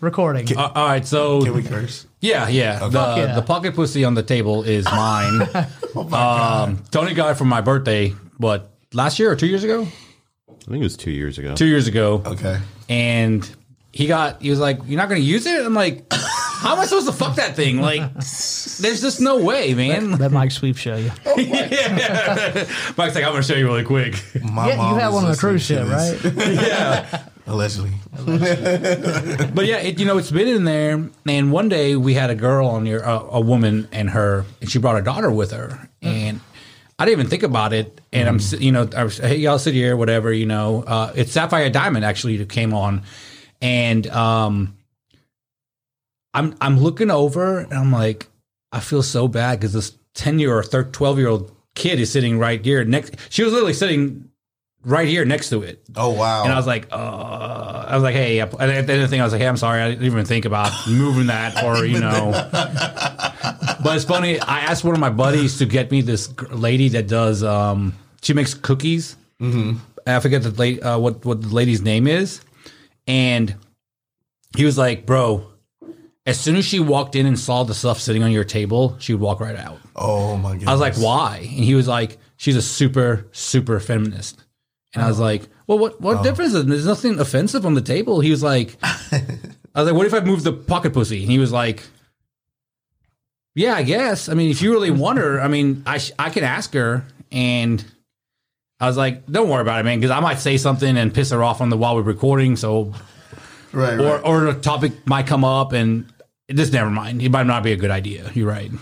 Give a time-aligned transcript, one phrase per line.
[0.00, 0.56] recording.
[0.56, 2.06] Uh, all right, so Can we curse?
[2.20, 2.78] yeah, yeah.
[2.80, 3.34] The Fuck yeah.
[3.34, 5.48] the pocket pussy on the table is mine.
[5.94, 9.82] Oh um, Tony got it for my birthday, what last year or two years ago?
[9.82, 11.54] I think it was two years ago.
[11.54, 12.58] Two years ago, Okay.
[12.88, 13.48] and
[13.92, 16.78] he got he was like, "You're not going to use it." I'm like, "How am
[16.80, 20.12] I supposed to fuck that thing?" Like, there's just no way, man.
[20.18, 21.10] Let Mike Sweet show you.
[21.36, 22.66] yeah.
[22.96, 25.14] Mike's like, "I'm going to show you really quick." My Yeah, mom you had is
[25.14, 26.36] one on the listening cruise to ship, this.
[26.36, 26.48] right?
[26.68, 27.24] yeah.
[28.16, 29.50] Allegedly.
[29.54, 31.08] But yeah, it, you know, it's been in there.
[31.26, 34.70] And one day we had a girl on your, uh, a woman and her, and
[34.70, 35.88] she brought a daughter with her.
[36.02, 36.40] And
[36.98, 38.00] I didn't even think about it.
[38.12, 40.82] And I'm, you know, I was, hey, y'all sit here, whatever, you know.
[40.86, 43.02] Uh, it's Sapphire Diamond actually that came on.
[43.62, 44.76] And um,
[46.34, 48.28] I'm, I'm looking over and I'm like,
[48.72, 52.38] I feel so bad because this 10 year or 12 year old kid is sitting
[52.38, 53.16] right here next.
[53.30, 54.29] She was literally sitting
[54.84, 55.82] right here next to it.
[55.96, 56.44] Oh wow.
[56.44, 59.08] And I was like, uh, I was like, hey, and at the end of the
[59.08, 61.84] thing, I was like, hey, I'm sorry, I didn't even think about moving that or,
[61.84, 62.30] you know.
[62.52, 67.08] but it's funny, I asked one of my buddies to get me this lady that
[67.08, 69.16] does, um, she makes cookies.
[69.40, 69.78] Mm-hmm.
[70.06, 72.40] I forget the late, uh, what, what the lady's name is.
[73.06, 73.54] And
[74.56, 75.46] he was like, bro,
[76.26, 79.12] as soon as she walked in and saw the stuff sitting on your table, she
[79.12, 79.78] would walk right out.
[79.96, 80.68] oh my god.
[80.68, 81.38] I was like, why?
[81.38, 84.44] And he was like, she's a super, super feminist.
[84.94, 85.24] And I was oh.
[85.24, 86.22] like, well, what what oh.
[86.22, 88.20] difference is There's nothing offensive on the table.
[88.20, 89.22] He was like, I
[89.74, 91.22] was like, what if I move the pocket pussy?
[91.22, 91.84] And he was like,
[93.54, 94.28] yeah, I guess.
[94.28, 97.04] I mean, if you really want her, I mean, I sh- I can ask her.
[97.30, 97.84] And
[98.80, 101.30] I was like, don't worry about it, man, because I might say something and piss
[101.30, 102.56] her off on the while we're recording.
[102.56, 102.94] So,
[103.72, 104.00] right, right.
[104.00, 106.12] or or the topic might come up, and
[106.50, 107.22] just never mind.
[107.22, 108.30] It might not be a good idea.
[108.34, 108.72] You're right.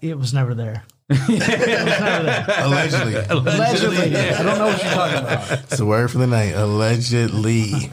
[0.00, 0.84] It was never there.
[1.10, 2.64] it was.
[2.64, 3.14] Allegedly.
[3.14, 4.16] Allegedly.
[4.16, 5.50] I don't know what you're talking about.
[5.64, 6.52] It's the word for the night.
[6.54, 7.90] Allegedly.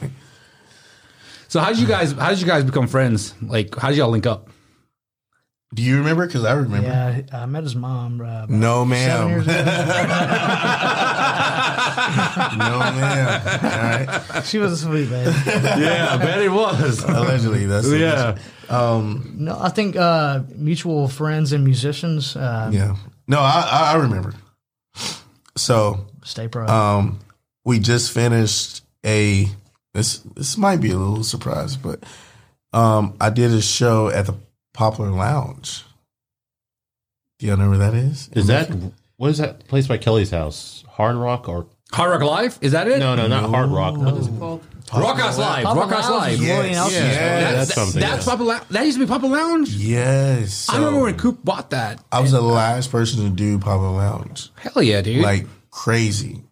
[1.50, 3.36] So how did you guys how did you guys become friends?
[3.42, 4.50] Like how did y'all link up?
[5.74, 6.26] Do you remember?
[6.26, 6.88] Because I remember.
[6.88, 8.20] Yeah, I met his mom.
[8.22, 9.46] Uh, about No, seven ma'am.
[12.52, 12.80] years ago.
[12.80, 13.42] no, ma'am.
[13.64, 14.46] All right.
[14.46, 15.32] She was a sweet baby.
[15.46, 17.04] Yeah, I bet it was.
[17.04, 17.66] Allegedly.
[17.66, 18.38] That's yeah.
[18.70, 19.34] Um.
[19.38, 22.36] No, I think uh, mutual friends and musicians.
[22.36, 22.96] Uh, Yeah.
[23.28, 24.34] No, I I I remember.
[25.58, 26.66] So Stay pro.
[26.68, 27.20] um,
[27.66, 29.48] we just finished a.
[29.94, 32.04] This this might be a little surprise, but
[32.72, 34.36] um, I did a show at the
[34.74, 35.84] Poplar Lounge.
[37.40, 38.30] Do y'all know where that is?
[38.34, 38.70] Is that
[39.18, 40.86] what is that place by Kelly's house?
[40.88, 42.57] Hard Rock or Hard Rock Live?
[42.62, 43.00] Is that it?
[43.00, 43.97] no, no, not Hard Rock.
[43.97, 44.63] What is it called?
[44.94, 45.63] Rock House Live.
[45.63, 46.41] Papa Rock House Live.
[46.41, 46.94] Yes, yes.
[46.94, 48.02] Yeah, that's something.
[48.02, 48.31] That's yeah.
[48.31, 49.69] Papa Lou- That used to be Poplar Lounge.
[49.69, 50.68] Yes.
[50.69, 52.03] I remember when Coop bought that.
[52.12, 54.50] I was the last person to do Poplar Lounge.
[54.56, 55.24] Hell yeah, dude.
[55.24, 56.44] like crazy.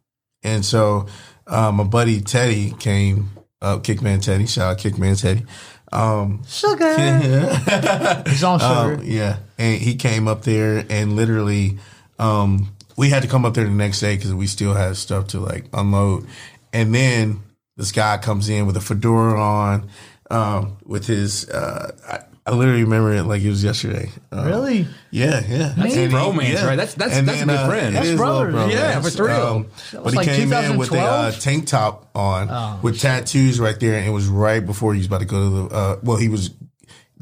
[0.44, 1.08] And so
[1.48, 3.30] uh, my buddy Teddy came,
[3.62, 5.46] uh, Kickman Teddy, shout out Kickman Teddy.
[5.92, 6.96] Um, Sugar.
[8.28, 8.94] He's on sugar.
[8.96, 11.80] um, yeah, and he came up there and literally,
[12.20, 15.28] um, we had to come up there the next day because we still had stuff
[15.28, 16.28] to like unload.
[16.74, 17.40] And then
[17.78, 19.90] this guy comes in with a fedora on,
[20.30, 21.50] um, with his.
[21.50, 24.10] Uh, I, I literally remember it like it was yesterday.
[24.32, 24.88] Um, really?
[25.12, 25.74] Yeah, yeah.
[25.78, 26.76] That's And he- bromance, right?
[26.76, 27.88] That's- that's- that's a good friend.
[27.90, 28.74] it That's is a little brothers.
[28.74, 29.16] Yeah, bromance.
[29.18, 29.36] for real.
[29.36, 29.68] Um,
[30.04, 33.80] but he like came in with a uh, tank top on Oh, with tattoos right
[33.80, 35.76] there, and it was right before he was about to go to the.
[35.76, 36.52] Uh, well, he was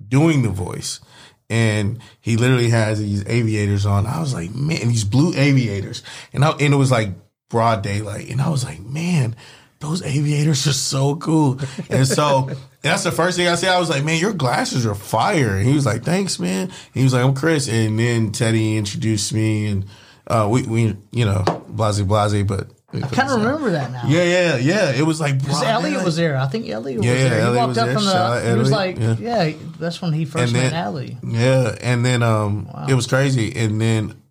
[0.08, 1.02] doing the voice,
[1.50, 4.06] and he literally has these aviators on.
[4.06, 6.04] I was like, man, these blue aviators,
[6.34, 7.10] and I, and it was like
[7.50, 9.36] broad daylight, and I was like, man.
[9.80, 11.60] Those aviators are so cool.
[11.92, 12.50] And so
[12.82, 13.70] that's the first thing I said.
[13.70, 15.56] I was like, man, your glasses are fire.
[15.56, 16.72] And he was like, thanks, man.
[16.96, 17.70] He was like, I'm Chris.
[17.70, 19.86] And then Teddy introduced me and
[20.26, 22.72] uh, we, we, you know, blase, blase, but.
[23.04, 24.04] I kind of remember that now.
[24.08, 24.92] Yeah, yeah, yeah.
[24.92, 26.38] It was like, Because Elliot was there.
[26.38, 27.50] I think Elliot Yeah, was yeah, there.
[27.52, 27.94] He walked up there.
[27.96, 28.52] from the.
[28.54, 29.16] He was like, Yeah.
[29.20, 29.54] yeah.
[29.80, 31.18] that's when he first And met then- Allie.
[31.24, 33.56] Yeah, and then um, it was crazy.
[33.56, 34.22] And then,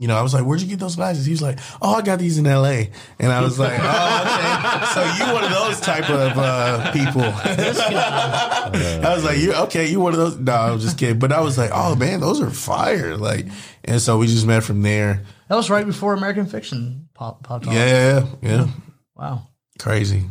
[0.00, 2.02] you know, I was like, "Where'd you get those glasses?" He was like, "Oh, I
[2.02, 2.90] got these in L.A."
[3.20, 7.22] And I was like, "Oh, okay." so you one of those type of uh, people?
[7.24, 9.86] I was like, "You okay?
[9.86, 11.18] You one of those?" No, I was just kidding.
[11.20, 13.46] But I was like, "Oh man, those are fire!" Like,
[13.84, 15.22] and so we just met from there.
[15.54, 17.74] That was right before American Fiction pop, popped off.
[17.74, 18.66] Yeah, yeah, yeah.
[19.14, 19.46] Wow.
[19.78, 20.24] Crazy.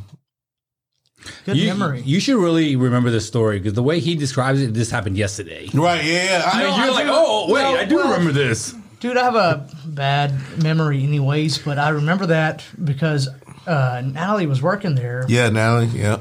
[1.46, 2.02] Good you, memory.
[2.02, 5.70] you should really remember this story because the way he describes it, this happened yesterday.
[5.74, 6.04] Right?
[6.04, 6.24] Yeah.
[6.26, 6.50] yeah.
[6.52, 8.76] I, No, you're I like, do- oh wait, well, I do well- remember this.
[9.00, 13.30] Dude, I have a bad memory, anyways, but I remember that because
[13.66, 15.86] uh, Natalie was working there yeah, Natalie.
[15.88, 16.20] Yeah.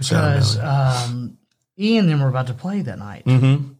[0.00, 1.36] Shout out because um,
[1.78, 3.26] Ian and them were about to play that night.
[3.26, 3.72] Mm-hmm.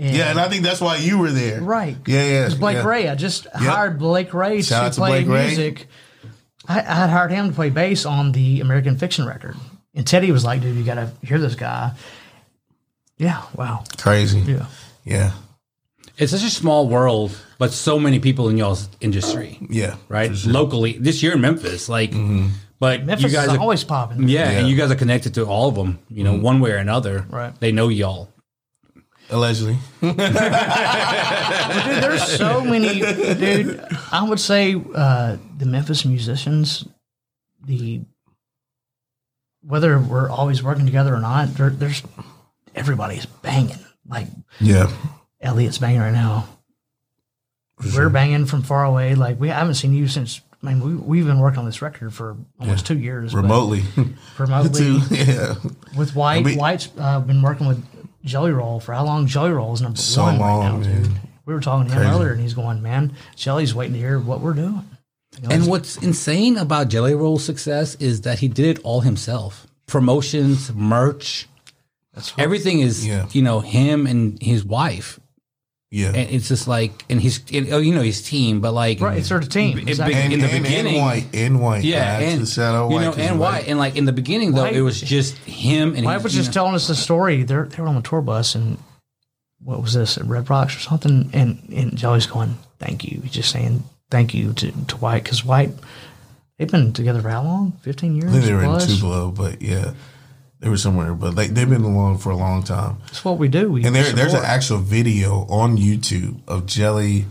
[0.00, 1.60] And, Yeah, and I think that's why you were there.
[1.60, 1.96] right.
[2.06, 2.44] Yeah, yeah.
[2.44, 2.86] Because Blake yeah.
[2.86, 5.46] Ray, I just hired Blake Ray Shout to to play Blake Ray.
[5.48, 5.86] music.
[6.66, 9.56] I, I had hired him to play bass on the American Fiction record.
[9.94, 11.92] And Teddy was like, dude, you got to hear this guy.
[13.18, 13.42] Yeah.
[13.54, 13.84] Wow.
[13.98, 14.40] Crazy.
[14.40, 14.66] Yeah.
[15.04, 15.32] Yeah.
[16.16, 19.96] It's such a small world, but so many people in y'all's industry, Yeah.
[20.08, 20.30] right?
[20.46, 22.48] Locally, this year in Memphis, like, mm-hmm.
[22.78, 24.28] but Memphis you guys is are, always popping.
[24.28, 24.58] yeah, Yeah.
[24.58, 26.42] and you guys are connected to all of them, you know, mm-hmm.
[26.42, 27.26] one way or another.
[27.28, 27.58] Right.
[27.60, 28.28] They know y'all.
[29.30, 29.78] Allegedly.
[30.00, 30.16] Dude,
[32.02, 33.80] there's so many, dude.
[34.12, 36.84] I would say uh, the Memphis musicians,
[37.64, 38.00] the
[39.62, 42.02] whether we're always working together or not, there, there's
[42.74, 43.78] everybody's banging.
[44.08, 44.26] Like
[44.60, 44.90] Yeah.
[45.40, 46.48] Elliot's banging right now.
[47.94, 49.14] We're banging from far away.
[49.14, 50.40] Like we haven't seen you since.
[50.62, 53.34] I mean, we, we've been working on this record for almost two years.
[53.34, 53.82] Remotely.
[54.38, 55.00] remotely Too.
[55.10, 55.54] Yeah.
[55.96, 56.44] with White.
[56.44, 57.82] We- White's uh, been working with
[58.24, 59.26] Jelly Roll for how long?
[59.26, 61.02] Jelly Roll is number So one long, right now, dude.
[61.10, 61.20] man.
[61.46, 62.14] We were talking to him Crazy.
[62.14, 64.84] earlier, and he's going, "Man, Jelly's waiting to hear what we're doing."
[65.40, 69.00] You know, And what's insane about Jelly Roll's success is that he did it all
[69.00, 69.66] himself.
[69.86, 71.48] Promotions, merch,
[72.14, 73.26] that's everything is, Yeah.
[73.32, 75.18] you know, him and his wife.
[75.92, 76.08] Yeah.
[76.08, 79.18] And it's just like, and his, and, oh, you know, his team, but like, right.
[79.18, 79.76] It's sort of team.
[79.78, 80.14] It- Exactly.
[80.14, 81.26] big- and, in the and, beginning- and white.
[81.34, 81.82] And white.
[81.84, 84.04] yeah, I have and to shout out you white and he's white, and like in
[84.04, 86.54] the beginning though, White- it was just him and White his, was you just know-
[86.62, 87.42] telling us the story.
[87.42, 88.78] They're they were on the tour bus, and
[89.62, 90.16] what was this?
[90.16, 91.28] At Red Rocks or something?
[91.32, 93.82] And and Jelly's going, "Thank you." He's just saying
[94.12, 95.70] thank you to to White because White.
[96.56, 97.72] They've been together for how long?
[97.82, 98.30] Fifteen years.
[98.30, 98.86] I think they were in plus?
[98.94, 99.94] Tupelo, but yeah,
[100.60, 101.14] they were somewhere.
[101.14, 102.98] But like they've been along for a long time.
[103.06, 103.72] That's what we do.
[103.72, 107.26] We And there, there's an actual video on YouTube of Jelly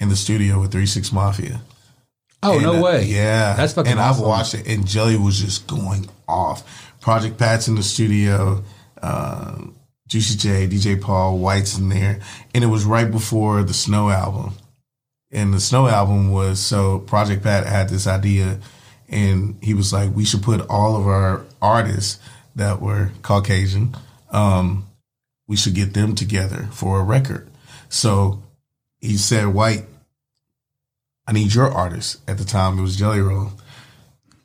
[0.00, 1.60] in the studio with Three Six Mafia.
[2.42, 3.04] Oh And, no uh, way!
[3.04, 3.90] Yeah, that's fucking.
[3.90, 4.22] And awesome.
[4.22, 6.94] I've watched it, and Jelly was just going off.
[7.00, 8.62] Project Pat's in the studio,
[9.02, 9.74] um,
[10.06, 12.20] Juicy J, DJ Paul, White's in there,
[12.54, 14.54] and it was right before the Snow album.
[15.30, 18.60] And the Snow album was so Project Pat had this idea,
[19.08, 22.20] and he was like, "We should put all of our artists
[22.58, 23.96] that were Caucasian,
[24.30, 24.86] um,
[25.46, 27.48] we should get them together for a record."
[27.88, 28.42] So
[29.00, 29.86] he said, "White."
[31.26, 32.18] I need your artist.
[32.26, 33.52] At the time, it was Jelly Roll.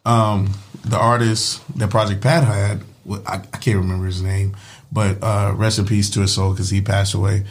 [0.06, 2.82] Um, the artist that Project Pat had,
[3.26, 4.58] I, I can't remember his name,
[4.92, 7.46] but uh, rest in peace to his soul because he passed away.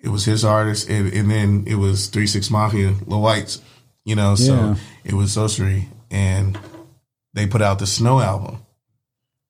[0.00, 3.62] It was his artist, and, and then it was Three Six Mafia, Lil Wyte's,
[4.04, 4.34] you know.
[4.34, 4.74] So Yeah.
[5.04, 6.58] it was those three, and
[7.34, 8.58] they put out the Snow album,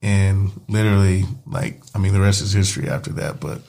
[0.02, 3.40] and literally, like, I mean, the rest is history after that.
[3.40, 3.60] But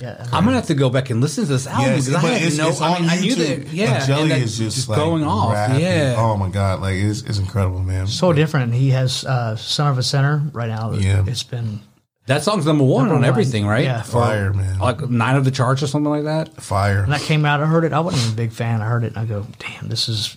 [0.00, 2.22] Yeah, I'm gonna have to go back and listen to this album Yes, because I
[2.22, 2.68] but had it's- no.
[2.68, 3.68] it's I on mean, I knew that.
[3.72, 5.52] Yeah, and Jelly and that- is just, like, going off.
[5.54, 5.80] rapping.
[5.80, 6.14] Yeah.
[6.18, 8.06] Oh my god, like it's, it's incredible, man.
[8.06, 8.74] so different.
[8.74, 10.92] He has uh, Son of a Sinner right now.
[10.92, 11.24] Yeah.
[11.26, 11.80] It's been
[12.26, 13.28] That song's number one Number on one.
[13.28, 13.84] everything, right?
[13.84, 14.02] Yeah.
[14.02, 14.78] For, Fire, man.
[14.78, 16.60] Like nine of the charts or something like that.
[16.62, 17.02] Fire.
[17.02, 17.60] And that came out.
[17.60, 17.92] I heard it.
[17.92, 18.82] I wasn't even a big fan.
[18.82, 20.36] I heard it and I go, "Damn, this is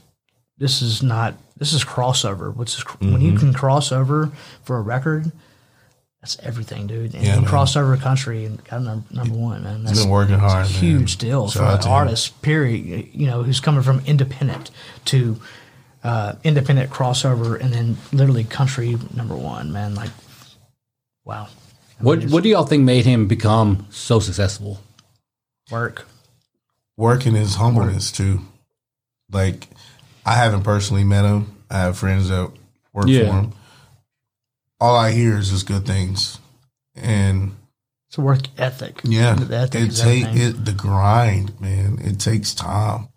[0.62, 3.22] this is not this is crossover." Which is when Mm-hmm.
[3.22, 4.32] you can cross over
[4.64, 5.32] for a record,
[6.22, 7.14] that's everything, dude.
[7.16, 9.84] And Yeah, you cross over country and got number, number one, man.
[9.84, 10.80] That's been working hard, a man.
[10.80, 11.94] huge deal Shout for an to him.
[11.94, 12.42] artist.
[12.42, 13.10] Period.
[13.14, 14.72] You know, who's coming from independent
[15.06, 15.40] to
[16.04, 19.94] uh, independent crossover, and then literally country number one, man.
[19.96, 20.12] Like,
[21.26, 21.48] wow,
[22.00, 24.80] What What do y'all think made him become so successful?
[25.72, 26.06] work.
[26.98, 28.42] Working in his humbleness too.
[29.32, 29.68] Like
[30.26, 31.58] I haven't personally met him.
[31.70, 32.52] I have friends that
[32.94, 33.28] work Yeah.
[33.30, 33.54] for him.
[34.80, 36.40] All I hear is just good things.
[36.96, 37.56] And
[38.10, 39.00] It's a work ethic.
[39.04, 42.00] yeah, The ethic it is take it the grind, man.
[42.02, 43.08] It takes time.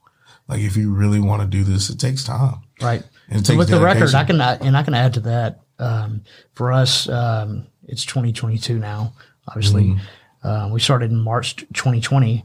[0.48, 2.56] Like if you really want to do this, it takes time.
[2.80, 3.02] Right.
[3.28, 4.14] And it So takes with the record.
[4.14, 5.60] I can add- and I can add to that.
[5.78, 6.22] Um,
[6.54, 9.14] for us, um, it's 2022 now.
[9.48, 10.46] Obviously, Mm-hmm.
[10.48, 12.44] uh, we started in March 2020.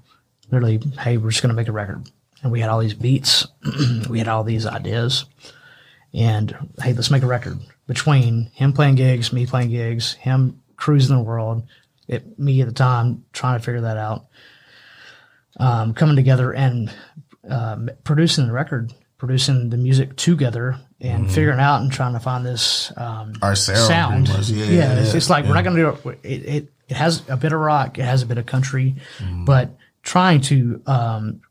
[0.51, 2.09] Literally, hey, we're just going to make a record,
[2.43, 3.47] and we had all these beats,
[4.09, 5.25] we had all these ideas,
[6.13, 7.59] and hey, let's make a record.
[7.87, 11.63] Between him playing gigs, me playing gigs, him cruising the world,
[12.07, 14.27] it, me at the time trying to figure that out,
[15.59, 16.91] um, coming together and
[17.49, 22.45] um, producing the record, producing the music together, and figuring out and trying to find
[22.45, 24.49] this um, Our sound, sound.
[24.49, 26.19] Yeah, Yeah, yeah, it's yeah, just like we're not going to do it.
[26.23, 26.73] It, it.
[26.89, 29.45] it has a bit of rock, it has a bit of country, Mm-hmm.
[29.45, 31.41] but trying to um,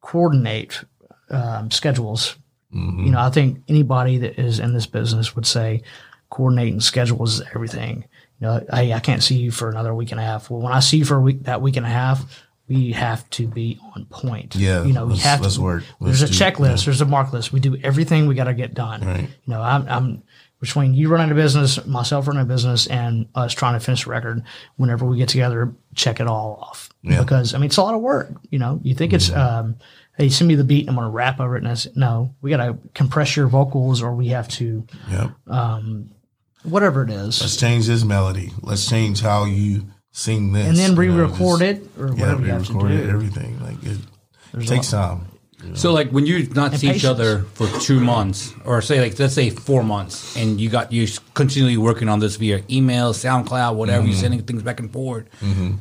[0.00, 0.84] coordinate
[1.30, 2.36] um, schedules.
[2.74, 3.06] Mm-hmm.
[3.06, 5.82] You know, I think anybody that is in this business would say
[6.30, 8.04] coordinating schedules is everything.
[8.40, 10.50] You know, hey, I can't see you for another week and a half.
[10.50, 13.28] Well, when I see you for a week, that week and a half, we have
[13.30, 14.54] to be on point.
[14.54, 15.60] Yeah, you know, we have to.
[15.60, 15.82] work.
[16.00, 16.84] There's Let's a do- checklist.
[16.84, 17.52] There's a mark list.
[17.52, 19.00] We do everything we got to get done.
[19.04, 19.22] Right.
[19.22, 20.22] You know, I'm, I'm
[20.60, 24.10] between you running a business, myself running a business, and us trying to finish a
[24.10, 24.42] record.
[24.76, 26.90] Whenever we get together, check it all off.
[27.02, 27.20] Yeah.
[27.22, 28.28] Because I mean, it's a lot of work.
[28.50, 29.76] You know, you think it's um,
[30.18, 31.60] hey, send me the beat, and I'm going to rap over it.
[31.62, 35.30] And I said, no, we got to compress your vocals, or we have to Yep.
[36.62, 37.40] whatever it is.
[37.40, 38.52] Let's change this melody.
[38.60, 42.12] Let's change how you sing this, and then you know, re-record just- it or Yeah,
[42.20, 43.10] whatever you have to re-record it, do.
[43.10, 43.60] everything.
[43.62, 43.98] Like it
[44.52, 44.92] There's takes
[45.60, 45.66] lot.
[45.68, 45.76] time.
[45.76, 49.34] So like when you not see each other for two months, or say like let's
[49.34, 54.04] say four months, and you got you continually working on this via email, SoundCloud, whatever,
[54.04, 54.20] you're mm-hmm.
[54.20, 55.28] sending things back and forward.
[55.40, 55.76] Mm-hmm.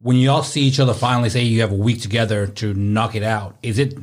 [0.00, 3.14] When you all see each other, finally say you have a week together to knock
[3.14, 3.56] it out.
[3.62, 3.94] Is it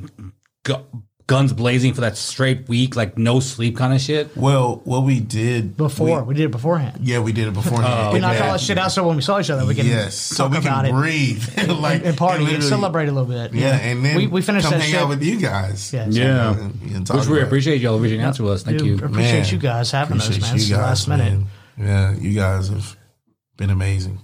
[0.63, 0.85] gu-
[1.29, 4.35] guns blazing for that straight week, like no sleep kind of shit?
[4.35, 6.99] Well, what we did Before we- we, did it beforehand.
[7.03, 8.09] yeah, we did it beforehand.
[8.09, 8.45] Oh, we knocked Yeah.
[8.47, 10.57] all that shit out so when we saw each other, we can yes, so we
[10.57, 11.43] about can it breathe
[11.79, 13.53] like and party and literally- celebrate a little bit.
[13.53, 14.99] Yeah, and then we, we finished come that hang shit.
[15.01, 15.93] out with you guys.
[15.93, 16.07] Yeah.
[16.09, 16.51] Yeah.
[16.57, 17.47] And- uh, and talk Which we about it.
[17.47, 18.63] appreciate y'all reaching out to us.
[18.63, 19.05] Thank Dude, you.
[19.05, 20.55] appreciate Man, you guys having us, appreciate man.
[20.55, 21.33] you It's the last minute.
[21.33, 21.47] man.
[21.77, 22.97] Yeah, you guys have
[23.55, 24.19] been amazing.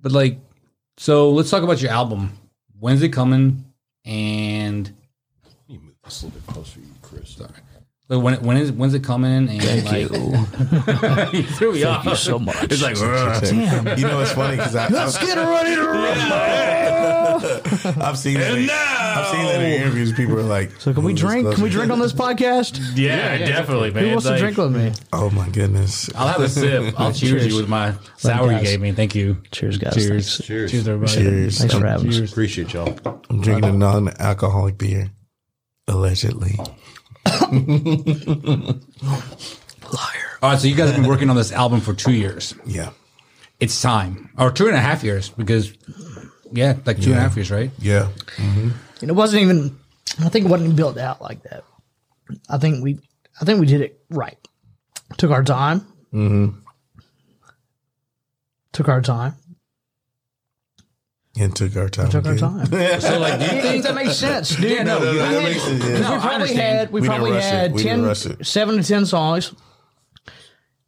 [0.00, 0.38] But like,
[0.96, 2.38] so let's talk about your album.
[2.78, 3.64] When's it coming?
[4.04, 4.92] And
[6.04, 7.38] You a little bit closer, you Chris.
[7.38, 7.50] like,
[8.08, 9.48] when when is when's it coming?
[9.48, 10.10] And like,
[11.32, 12.18] you threw me off.
[12.18, 12.56] so much.
[12.64, 13.98] It's like, Damn.
[13.98, 15.82] You know, it's funny because I've, get ready to
[18.00, 18.58] I've seen that.
[18.58, 20.12] In, I've seen that in interviews.
[20.12, 21.54] People are like, So can we drink?
[21.54, 22.80] Can we drink on this podcast?
[22.96, 24.04] yeah, definitely, man.
[24.04, 24.92] Who wants to drink with me?
[25.12, 26.10] Oh my goodness!
[26.14, 26.98] I'll have a sip.
[27.00, 28.92] I'll cheers you with my sour you gave me.
[28.92, 29.38] Thank you.
[29.50, 29.94] Cheers, guys.
[29.94, 30.08] Cheers.
[30.08, 30.46] Thanks.
[30.46, 30.70] Cheers.
[30.70, 31.12] Cheers, everybody.
[31.12, 31.58] Cheers.
[31.58, 32.30] Thanks for I'm, having us.
[32.30, 32.98] Appreciate y'all.
[33.30, 35.10] I'm drinking a non-alcoholic beer,
[35.88, 36.58] allegedly.
[37.26, 38.78] Liar.
[40.42, 42.54] All right, so you guys have been working on this album for two years.
[42.66, 42.90] Yeah,
[43.60, 45.72] It's time, or two and a half years, because
[46.52, 47.70] yeah, like two and a half years, right?
[47.78, 48.08] yeah.
[48.38, 49.76] And it wasn't even.
[50.20, 51.64] I think it wasn't even built out like that.
[52.48, 52.98] I think we.
[53.40, 54.36] I think we did it right.
[55.16, 55.80] Took our time.
[56.12, 56.58] Mm-hmm.
[58.72, 59.34] Took our time.
[61.38, 62.10] And took our time.
[62.10, 62.66] Took our time.
[63.00, 64.70] So like, do you think think that makes sense, dude.
[64.70, 65.98] Yeah, no, No, you- that had- makes sense, yeah.
[66.00, 68.46] No, we probably had we, We probably had We didn't 10, rush it.
[68.46, 69.54] seven to ten songs.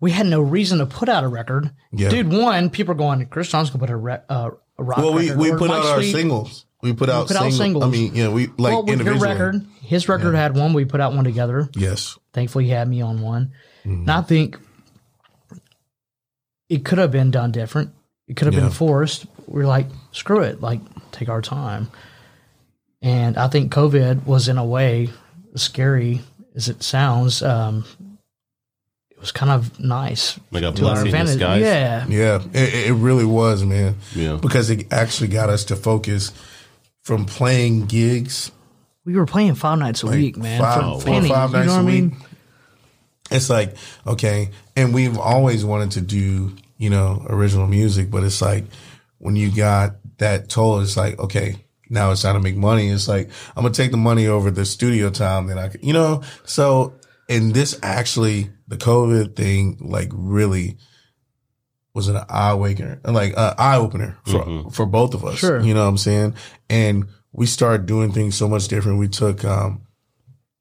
[0.01, 2.11] We had no reason to put out a record, Yeah.
[2.11, 2.31] dude.
[2.31, 3.25] One, people are going.
[3.27, 4.99] Chris John's gonna put a, re- uh, a rock.
[4.99, 5.39] Well, we, record.
[5.41, 6.67] we put Mike out our Sweet- singles.
[6.83, 7.83] We put out, put out singles.
[7.83, 7.93] I singles.
[7.93, 10.75] mean, yeah, we like Well, with your record, his record had one.
[10.75, 11.71] We put out one together.
[11.75, 12.19] Yes.
[12.35, 13.53] Thankfully, he had me on one.
[13.87, 14.01] Mm-hmm.
[14.01, 14.59] And I think
[16.69, 17.93] it could have been done different.
[18.29, 18.61] It could have Yeah.
[18.61, 19.27] been forced.
[19.47, 20.81] We're like, screw it, like
[21.13, 21.89] take our time.
[23.03, 25.11] And I think COVID was in a way
[25.57, 26.23] scary
[26.55, 27.43] as it sounds.
[27.43, 27.85] Um,
[29.11, 31.35] it was kind of nice Like a to our blessing in advantage.
[31.35, 31.63] disguise.
[31.63, 33.97] Yeah, Yeah, it, it really was, man.
[34.15, 34.37] Yeah.
[34.41, 36.33] Because it actually got us to focus
[37.03, 38.51] from playing gigs
[39.07, 40.59] we were playing five nights a like week, man.
[40.59, 42.05] five, for four or pennies, five you know what a I week.
[42.05, 42.17] mean?
[43.31, 43.77] It's like
[44.07, 48.65] okay, and we've always wanted to do you know original music, but it's like
[49.19, 51.57] when you got that toll, it's like okay,
[51.89, 52.89] now it's time to make money.
[52.89, 55.93] It's like I'm gonna take the money over the studio time that I, could, you
[55.93, 56.23] know.
[56.45, 56.95] So
[57.29, 60.77] and this actually the COVID thing like really
[61.95, 65.39] was an eye awakener, like uh, eye opener for for both of us.
[65.39, 65.61] Sure.
[65.61, 66.35] you know what I'm saying,
[66.69, 68.99] and we started doing things so much different.
[68.99, 69.84] We took um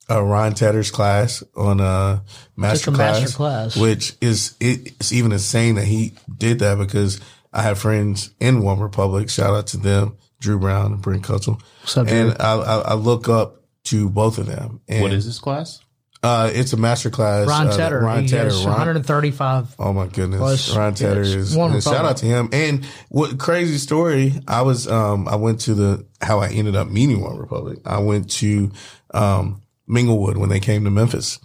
[0.09, 2.19] uh, Ryan Tedder's class on uh,
[2.55, 3.77] master a class, master class.
[3.77, 8.61] which is it, it's even insane that he did that because I have friends in
[8.61, 9.29] OneRepublic.
[9.29, 11.61] Shout out to them, Drew Brown and Brent Kutzle.
[11.97, 14.81] up, and I, I, I look up to both of them.
[14.87, 15.79] And, What is this class?
[16.23, 17.47] Uh, it's a master class.
[17.47, 18.49] Ron uh, Tedder, Ron he Tedder.
[18.49, 19.75] Ron- 135.
[19.77, 21.55] Oh my goodness, Plus, Ron Tedder yes, is.
[21.57, 22.47] One shout out to him.
[22.53, 24.33] And what crazy story?
[24.47, 27.79] I was um I went to the how I ended up meeting One Republic.
[27.85, 28.71] I went to
[29.13, 29.61] um
[29.93, 31.39] Minglewood when they came to Memphis,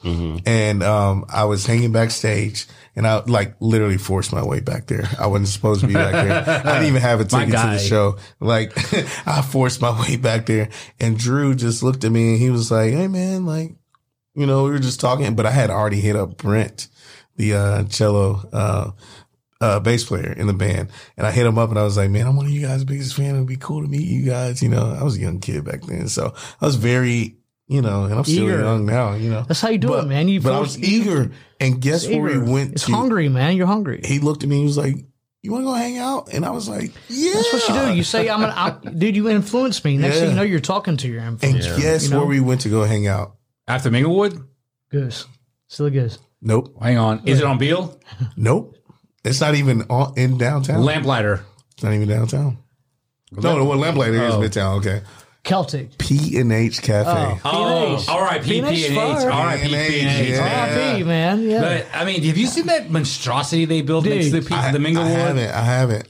[0.47, 2.67] and um I was hanging backstage.
[2.97, 5.09] And I like literally forced my way back there.
[5.21, 6.43] I wasn't supposed to be back there.
[6.67, 8.17] I didn't even have a ticket to the show.
[8.40, 8.73] Like
[9.26, 12.73] I forced my way back there and Drew just looked at me and he was
[12.73, 13.76] like, Hey man, like,
[14.35, 16.88] you know, we were just talking, but I had already hit up Brent,
[17.37, 18.90] the uh, cello uh,
[19.61, 22.11] uh, bass player in the band, and I hit him up and I was like,
[22.11, 23.37] "Man, I'm one of you guys' biggest fan.
[23.37, 25.83] It'd be cool to meet you guys." You know, I was a young kid back
[25.83, 27.38] then, so I was very,
[27.69, 28.61] you know, and I'm still Eager.
[28.61, 29.15] young now.
[29.15, 30.27] You know, That's how you do but, it, man.
[30.29, 32.93] You but I was eager, and guess where we went It's to?
[32.93, 33.57] hungry, man.
[33.57, 34.01] You're hungry.
[34.05, 34.57] He looked at me.
[34.57, 34.97] and He was like,
[35.43, 37.97] "You want to go hang out?" And I was like, "Yeah." That's what you do.
[37.97, 39.97] You say, "I'm an I, dude." You influence me.
[39.99, 40.21] Next Yeah.
[40.23, 41.81] thing you know, you're talking to your and influence.
[41.83, 42.19] guess you know?
[42.19, 43.35] where we went to go hang out?
[43.67, 44.45] After Minglewood,
[44.91, 45.27] Goose,
[45.67, 46.19] still a goose.
[46.41, 47.23] Nope, hang on.
[47.27, 47.99] Is it on Beale?
[48.37, 48.77] nope.
[49.25, 50.83] It's not even on, in downtown.
[50.85, 51.45] Lamplighter.
[51.75, 52.59] It's not even downtown.
[53.31, 54.41] No, the one Lamplighter is Oh.
[54.41, 54.79] Midtown.
[54.79, 55.03] Okay,
[55.49, 55.99] Celtic.
[55.99, 57.40] P and H Cafe.
[57.45, 58.09] Oh, P&H.
[58.09, 58.99] all right, P P&H P and H.
[58.99, 59.31] fire.
[59.31, 60.28] All right, P P and H.
[60.28, 60.88] Yeah.
[60.93, 61.05] R.I.P.
[61.05, 61.43] Man.
[61.49, 61.61] Yeah.
[61.61, 64.62] But I mean, have you seen that monstrosity they built next to the, Dude, pizza,
[64.62, 65.11] I, the I Minglewood?
[65.11, 65.50] haven't.
[65.50, 66.09] I haven't.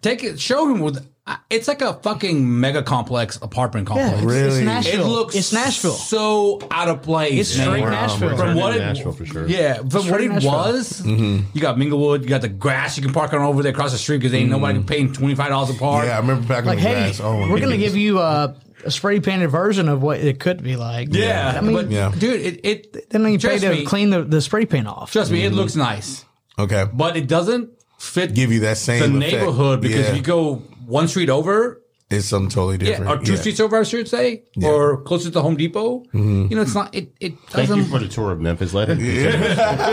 [0.00, 1.06] Take it, show him with.
[1.50, 4.22] It's like a fucking mega complex apartment Yeah, complex.
[4.22, 4.64] it's, it's Really?
[4.64, 5.00] Nashville.
[5.04, 5.90] It looks it's Nashville.
[5.92, 7.38] so out of place.
[7.38, 8.34] It's straight Wow, Nashville.
[8.34, 9.46] From what it, Nashville for sure.
[9.46, 10.50] Yeah, from what it Nashville.
[10.52, 11.50] was, Mm-hmm.
[11.52, 13.98] you got Minglewood, you got the grass you can park on over there across the
[13.98, 16.06] street because ain't nobody paying twenty five dollars a park.
[16.06, 17.20] Yeah, I remember back like, in the hey, grass.
[17.20, 20.62] Oh, we're going to give you a, a spray painted version of what it could
[20.62, 21.08] be like.
[21.12, 22.12] Yeah, I mean, but Yeah.
[22.16, 25.12] dude, it it then you pay trust to me, clean the, the spray paint off.
[25.12, 25.56] trust me, it Mm-hmm.
[25.56, 26.24] looks nice,
[26.58, 26.86] Okay.
[26.92, 29.32] but it doesn't fit Give you that same the effect.
[29.42, 30.14] neighborhood because Yeah.
[30.14, 33.10] you go one street over, it's something totally yeah, different.
[33.10, 33.38] or two Yeah.
[33.38, 36.04] streets over, I should say, or closer to Home Depot.
[36.14, 36.46] Mm-hmm.
[36.48, 36.94] You know, it's not.
[36.94, 37.76] It it Thank doesn't.
[37.78, 38.72] you for the tour of Memphis.
[38.72, 38.98] Let it.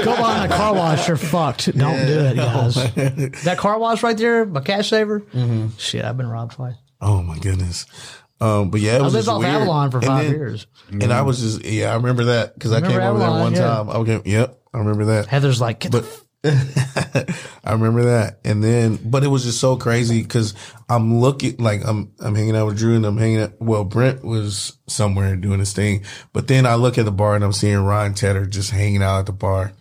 [0.06, 1.75] Go on a car wash, you're fucked.
[1.77, 2.75] Don't do it, guys.
[3.44, 5.22] that car wash right there, my cash saver.
[5.34, 5.70] Mm-hmm.
[5.77, 6.75] Shit, I've been robbed twice.
[7.01, 7.86] Oh my goodness.
[8.42, 9.54] Um, but yeah, it I was lived just off weird.
[9.54, 10.68] Avalon for five then- years.
[10.92, 13.54] and I was just yeah, I remember that because I came Remember over there one
[13.54, 13.60] yeah.
[13.62, 13.89] time.
[13.89, 15.27] Okay, yep, I remember that.
[15.27, 16.22] Heather's like, get the But
[17.63, 20.54] I remember that, and then but it was just so crazy because
[20.89, 23.54] I'm looking like I'm I'm hanging out with Drew and I'm hanging out.
[23.60, 27.44] Well, Brent was somewhere doing his thing, but then I look at the bar and
[27.44, 29.72] I'm seeing Ryan Tedder just hanging out at the bar.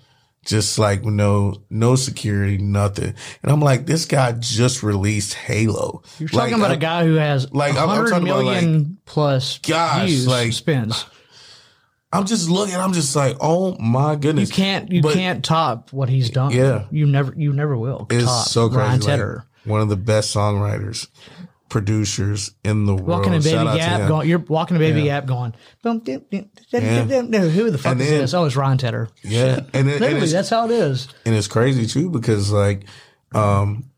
[0.44, 6.02] Just like no no security, nothing, and I'm like, this guy just released Halo.
[6.18, 9.58] You're talking about a guy who has like, like I'm- I'm 100 about, million plus
[9.58, 11.06] Gosh, views like- spins.
[12.12, 12.76] I'm just looking.
[12.76, 14.48] I'm just like, oh my goodness!
[14.50, 16.52] You can't you But can't top what he's done.
[16.52, 16.84] Yeah.
[16.92, 18.06] you never you never will.
[18.10, 19.08] It's top so crazy.
[19.08, 21.08] Ryan like, one of the best songwriters,
[21.68, 23.08] producers in the world.
[23.08, 24.28] Walking a baby gap, going.
[24.28, 25.54] You're walking a baby gap, going.
[25.82, 27.42] Boom, dip, dip, dip, dip, dip.
[27.50, 28.34] Who the fuck And is then- this?
[28.34, 29.08] Oh, it's Ryan Tedder.
[29.22, 31.08] Yeah, and, and, Literally, it's, that's how it is.
[31.26, 32.86] and it's crazy too because like,
[33.34, 33.90] um,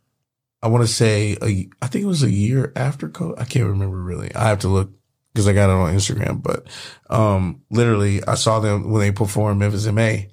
[0.62, 3.38] I want to say a, I think it was a year after COVID.
[3.40, 4.35] I can't remember really.
[4.35, 4.90] I have to look
[5.32, 6.42] because I got it on Instagram.
[6.42, 6.66] But
[7.11, 10.30] um, literally, I saw them when they performed Memphis May,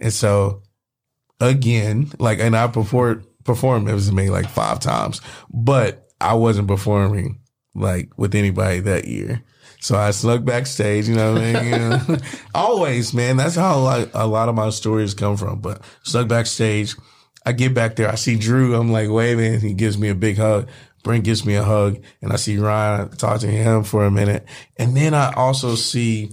[0.00, 0.62] and so
[1.40, 7.40] again, like, and I performed performed Memphis May like five times, but I wasn't performing
[7.74, 9.42] like with anybody that year.
[9.80, 11.72] So I snuck backstage, you know what I mean?
[11.72, 12.16] You know?
[12.54, 13.36] Always, man.
[13.36, 15.60] That's how like a lot of my stories come from.
[15.60, 16.96] But snuck backstage.
[17.46, 18.10] I get back there.
[18.10, 18.74] I see Drew.
[18.74, 19.60] I'm like waving.
[19.60, 20.68] He gives me a big hug.
[21.04, 22.02] Brent gives me a hug.
[22.20, 23.08] And I see Ryan.
[23.12, 24.46] I talk to him for a minute.
[24.76, 26.32] And then I also see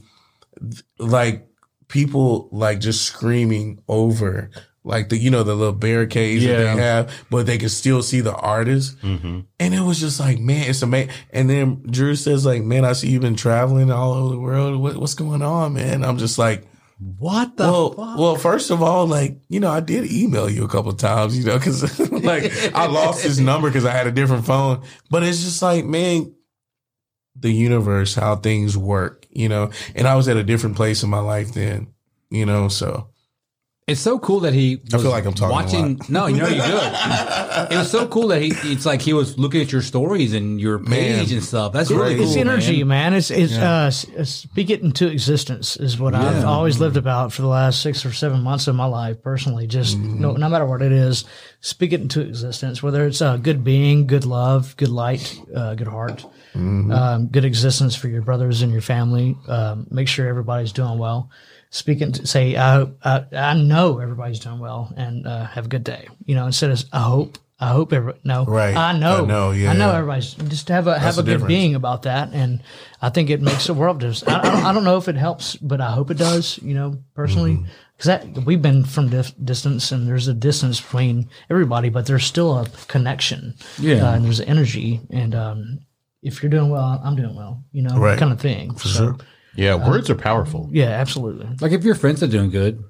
[0.97, 1.47] like
[1.87, 4.49] people like just screaming over
[4.85, 8.21] like the you know the little barricades that they have, but they can still see
[8.21, 8.97] the artist.
[9.01, 9.41] Mm-hmm.
[9.59, 11.11] And it was just like, man, it's amazing.
[11.31, 14.79] And then Drew says like, man, I see you've been traveling all over the world.
[14.79, 16.05] What, what's going on, man?
[16.05, 16.67] I'm just like,
[16.99, 18.19] What the well, fuck?
[18.19, 21.37] well, first of all, like, you know, I did email you a couple of times,
[21.37, 25.23] you know, cause like I lost his number cause I had a different phone, but
[25.23, 26.33] it's just like, man,
[27.35, 31.09] the universe, how things work, you know, and I was at a different place in
[31.09, 31.87] my life then,
[32.29, 33.09] you know, so
[33.87, 34.81] It's so cool that he.
[34.91, 35.97] I feel like I'm talking a watching.
[35.99, 36.09] lot.
[36.09, 37.71] No, you know you're good.
[37.71, 38.47] it was so cool that he.
[38.71, 41.31] It's like he was looking at your stories and your page Man.
[41.35, 41.71] and stuff.
[41.71, 42.29] That's really It's cool.
[42.29, 43.11] It's energy, man.
[43.11, 43.13] man.
[43.13, 46.45] It's it's uh, uh, speak it into existence is what I've Yeah.
[46.45, 49.67] always lived about for the last six or seven months of my life personally.
[49.67, 51.23] Just no, no matter what it is,
[51.61, 52.81] speak it into existence.
[52.81, 57.95] Whether it's a good being, good love, good light, uh, good heart, um, good existence
[57.95, 59.37] for your brothers and your family.
[59.47, 61.29] Um, make sure everybody's doing well.
[61.75, 62.13] Speak it.
[62.15, 65.83] To, say I, hope- I I know everybody's doing well and uh, have a good
[65.83, 66.07] day.
[66.25, 67.37] You know, instead of I hope.
[67.57, 68.43] I hope every no.
[68.43, 68.75] Right.
[68.75, 69.23] I know.
[69.23, 69.97] I know, yeah, I know yeah.
[69.99, 71.47] everybody's just have a have a good difference.
[71.47, 72.61] being about that, and
[73.01, 74.27] I think it makes a world difference.
[74.27, 76.59] I, I, don't, I don't know if it helps, but I hope it does.
[76.61, 77.69] You know, personally, Mm-hmm.
[77.95, 82.25] because that we've been from dif- distance, and there's a distance between everybody, but there's
[82.25, 83.55] still a connection.
[83.79, 84.03] Yeah.
[84.05, 85.79] uh, and there's energy, and um,
[86.21, 87.63] if you're doing well, I'm doing well.
[87.71, 88.19] You know, Right.
[88.19, 88.75] kind of thing.
[88.75, 89.17] For so,
[89.55, 90.69] Yeah, words are powerful.
[90.71, 91.47] Yeah, absolutely.
[91.61, 92.83] Like if your friends are doing good,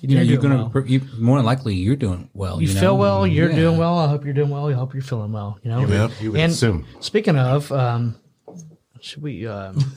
[0.00, 0.86] you know You're you're doing gonna well.
[0.86, 2.60] you, more than likely you're doing well.
[2.62, 2.80] You know?
[2.80, 3.26] feel well.
[3.26, 3.56] You're Yeah.
[3.56, 3.98] doing well.
[3.98, 4.68] I hope you're doing well.
[4.68, 5.58] I hope you're feeling well.
[5.62, 5.86] You know.
[5.86, 6.10] Yep.
[6.20, 6.84] You would And assume.
[7.00, 8.16] speaking of, um,
[9.00, 9.46] should we?
[9.46, 9.74] Um,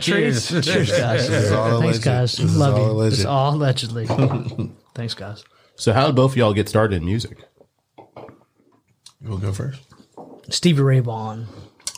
[0.00, 0.48] Cheers.
[0.48, 1.28] Cheers, guys.
[1.28, 2.02] is all Thanks, alleged.
[2.04, 2.36] guys.
[2.36, 2.90] This is Love all you.
[2.92, 3.16] alleged.
[3.16, 4.06] It's all allegedly.
[4.94, 5.44] Thanks, guys.
[5.76, 7.38] So, how did both of y'all get started in music?
[9.20, 9.80] you will go first.
[10.50, 11.46] Stevie Ray Vaughan.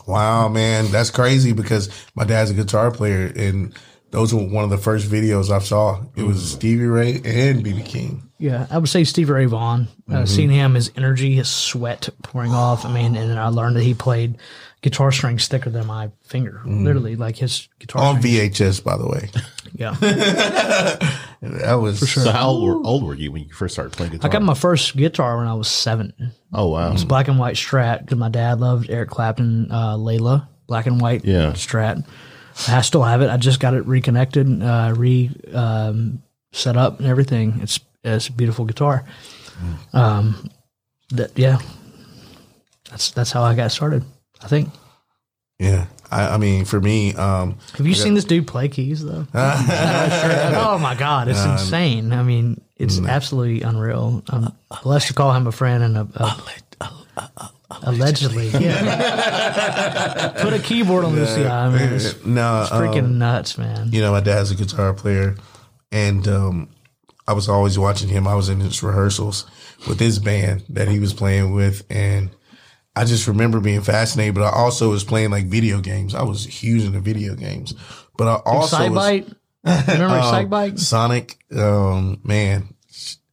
[0.08, 3.74] Wow, man, that's crazy because my dad's a guitar player, and
[4.10, 6.02] those were one of the first videos I saw.
[6.16, 8.22] It was Stevie Ray and BB King.
[8.38, 9.88] Yeah, I would say Stevie Ray Vaughan.
[10.10, 12.86] Uh, seeing him, his energy, his sweat pouring off.
[12.86, 14.38] I mean, and then I learned that he played
[14.80, 16.62] guitar strings thicker than my finger.
[16.64, 18.58] Literally, like his guitar On strings.
[18.58, 19.28] VHS, by the way.
[19.78, 19.94] Yeah.
[21.40, 22.24] That was For sure.
[22.24, 24.28] So, how old were, old were you when you first started playing guitar?
[24.28, 26.32] I got my first guitar when I was seven.
[26.52, 26.92] oh, wow.
[26.92, 31.00] It's black and white Strat because my dad loved Eric Clapton, uh, Layla, black and
[31.00, 31.52] white Yeah.
[31.52, 32.04] Strat.
[32.66, 33.30] I still have it.
[33.30, 37.60] I just got it reconnected, uh, re um, set up, and everything.
[37.62, 39.04] It's it's a beautiful guitar.
[39.92, 40.50] Um,
[41.10, 41.58] that yeah,
[42.90, 44.04] that's that's how I got started.
[44.42, 44.70] I think.
[45.60, 45.86] Yeah.
[46.10, 49.26] I, I mean, for me, um, Have you seen this dude play keys though?
[49.34, 52.12] oh my god, it's insane.
[52.12, 54.22] I mean, it's absolutely unreal.
[54.28, 57.50] I'm blessed to call him a friend and a, a
[57.82, 60.34] allegedly, yeah.
[60.42, 61.94] Put a keyboard on this guy, man.
[61.94, 63.92] It's no, freaking um, nuts, man.
[63.92, 65.36] you know, my dad's a guitar player,
[65.92, 66.68] and um,
[67.26, 68.26] I was always watching him.
[68.26, 69.46] I was in his rehearsals
[69.86, 72.30] with his band that he was playing with, and
[72.98, 74.34] I just remember being fascinated.
[74.34, 76.16] But I also was playing like video games.
[76.16, 77.72] I was huge into video games,
[78.16, 79.22] but I also was,
[79.62, 80.80] Remember um, Excitebike?
[80.80, 81.38] Sonic.
[81.56, 82.74] Um, man,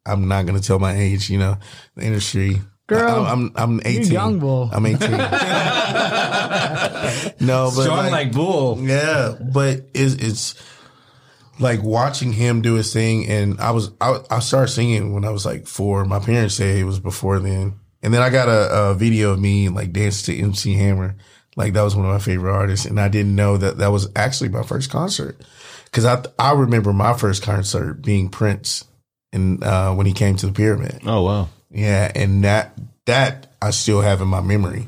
[0.06, 1.32] I'm not gonna tell my age.
[1.32, 1.58] You know,
[1.96, 2.62] the industry.
[2.88, 4.12] Girl, I, am I'm 18.
[4.12, 4.70] young bull.
[4.72, 5.10] I'm 18.
[5.10, 5.18] no,
[7.76, 8.78] but Strong like, like bull.
[8.80, 10.54] yeah, but it's it's
[11.60, 15.32] like watching him do his thing, and I was I, I started singing when I
[15.32, 16.06] was like four.
[16.06, 19.40] My parents say it was before then, and then I got a, a video of
[19.40, 21.16] me like dancing to MC Hammer.
[21.56, 24.08] Like that was one of my favorite artists, and I didn't know that that was
[24.16, 25.42] actually my first concert
[25.86, 28.86] because I I remember my first concert being Prince,
[29.34, 31.00] and uh, when he came to the Pyramid.
[31.04, 31.50] Oh wow.
[31.72, 34.88] Yeah, and that that I still have in my memory.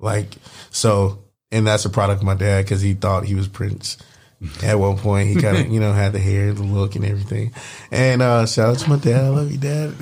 [0.00, 0.34] Like
[0.70, 3.98] so, and that's a product of my dad because he thought he was Prince.
[4.62, 7.52] At one point, he kind of you know had the hair, the look, and everything.
[7.90, 9.24] And uh shout out to my dad.
[9.24, 9.94] I love you, dad.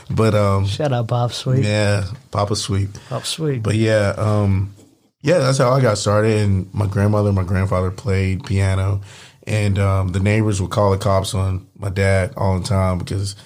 [0.10, 1.64] but um, Shut up, Bob Sweet.
[1.64, 2.88] yeah, Papa Sweet.
[3.10, 3.62] Bob Sweet.
[3.62, 4.74] But yeah, um,
[5.20, 6.38] yeah, that's how I got started.
[6.38, 9.02] And my grandmother, and my grandfather played piano,
[9.46, 13.36] and um, the neighbors would call the cops on my dad all the time because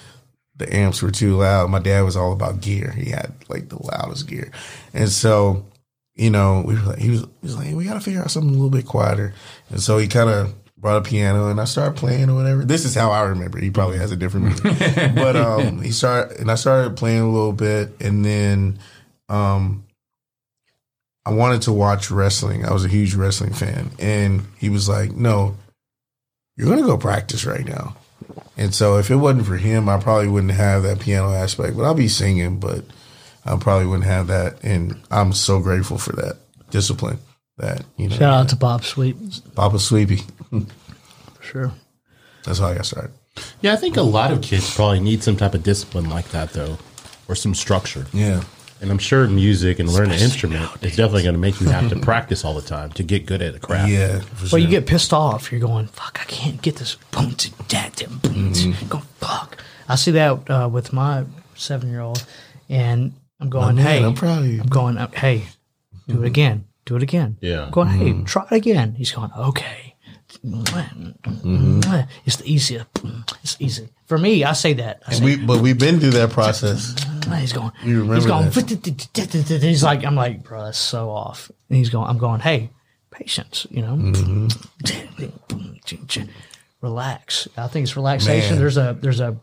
[0.55, 1.69] the amps were too loud.
[1.69, 4.51] My dad was all about gear; he had like the loudest gear,
[4.93, 5.65] and so
[6.15, 8.31] you know we were like, he was, he was like, we got to figure out
[8.31, 9.33] something a little bit quieter,
[9.69, 12.65] and so he kind of brought a piano and I started playing or whatever.
[12.65, 13.59] This is how I remember.
[13.59, 15.09] He probably has a different memory.
[15.15, 18.79] but um he started and I started playing a little bit and then
[19.29, 19.85] um
[21.23, 22.65] I wanted to watch wrestling.
[22.65, 23.91] I was a huge wrestling fan.
[23.99, 25.55] And he was like, No,
[26.57, 27.95] you're gonna go practice right now.
[28.57, 31.77] And so if it wasn't for him, I probably wouldn't have that piano aspect.
[31.77, 32.85] But I'll be singing, but
[33.45, 34.63] I probably wouldn't have that.
[34.63, 36.37] And I'm so grateful for that
[36.69, 37.19] discipline.
[37.57, 39.15] That you know, Shout out to Bob Sweet.
[39.55, 40.21] Papa Sweepy.
[40.49, 41.71] For sure.
[42.43, 43.11] That's how I got started.
[43.61, 46.53] Yeah, I think a lot of kids probably need some type of discipline like that
[46.53, 46.77] though,
[47.27, 48.05] or some structure.
[48.13, 48.43] Yeah.
[48.81, 51.87] And I'm sure music and learning an instrument is definitely going to make you have
[51.89, 53.91] to practice all the time to get good at a craft.
[53.91, 54.21] Yeah.
[54.21, 54.79] For Well, you sure.
[54.79, 55.51] get pissed off.
[55.51, 56.95] You're going, fuck, I can't get this.
[57.11, 58.87] Boom, t- da- da- boom, t- Mm-hmm.
[58.87, 59.57] Go, fuck.
[59.87, 62.25] I see that uh, with my seven year old,
[62.69, 64.61] and I'm going, man, hey, I'm proud of you.
[64.61, 65.43] I'm going, uh, hey,
[66.07, 66.65] do it again.
[66.85, 67.37] Do it again.
[67.41, 67.65] Yeah.
[67.65, 68.23] I'm going, hey, Mm-hmm.
[68.25, 68.95] try it again.
[68.95, 69.95] He's going, okay.
[70.45, 71.81] Mm-hmm.
[72.25, 72.85] It's the easier.
[73.43, 73.89] It's easy.
[74.05, 75.01] For me, I say that.
[75.07, 76.95] I say, We, but we've been through that process.
[77.39, 77.71] He's going.
[77.83, 78.51] You remember he's going.
[79.61, 81.49] He's like, I'm like, bro, that's so off.
[81.69, 82.09] And he's going.
[82.09, 82.41] I'm going.
[82.41, 82.69] Hey,
[83.09, 83.65] patience.
[83.69, 83.95] You know,
[86.81, 87.47] relax.
[87.57, 88.51] I think it's relaxation.
[88.55, 88.59] Man.
[88.59, 89.37] There's a there's a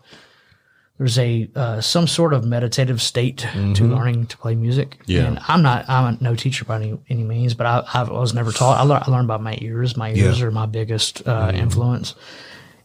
[0.99, 3.39] there's a uh, some sort of meditative state
[3.75, 4.99] to learning to play music.
[5.07, 5.27] Yeah.
[5.27, 8.51] And I'm not I'm no teacher by any any means, but I, I was never
[8.53, 8.79] taught.
[8.79, 9.97] I, lear, I learned by my ears.
[9.97, 10.47] My ears Yeah.
[10.47, 12.15] are my biggest uh, influence,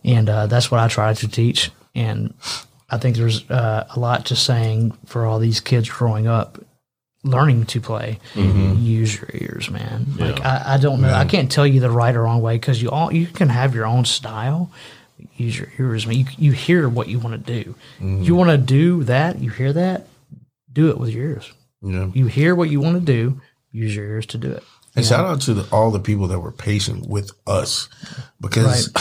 [0.04, 1.71] and uh, that's what I try to teach.
[1.95, 2.34] And
[2.89, 6.60] I think there's uh, a lot to saying for all these kids growing up,
[7.23, 8.19] learning to play.
[8.36, 10.06] Use your ears, man.
[10.17, 11.12] Like I, I don't know.
[11.13, 13.73] I can't tell you the right or wrong way because you all you can have
[13.73, 14.71] your own style.
[15.36, 16.18] Use your ears, man.
[16.18, 17.76] You, you hear what you want to do.
[18.00, 19.40] You want to do that.
[19.40, 20.08] You hear that.
[20.72, 21.52] Do it with your ears.
[21.82, 22.10] Yeah.
[22.14, 23.42] You hear what you want to do.
[23.72, 24.64] Use your ears to do it.
[24.96, 27.90] And shout out to the, all the people that were patient with us
[28.40, 28.94] because,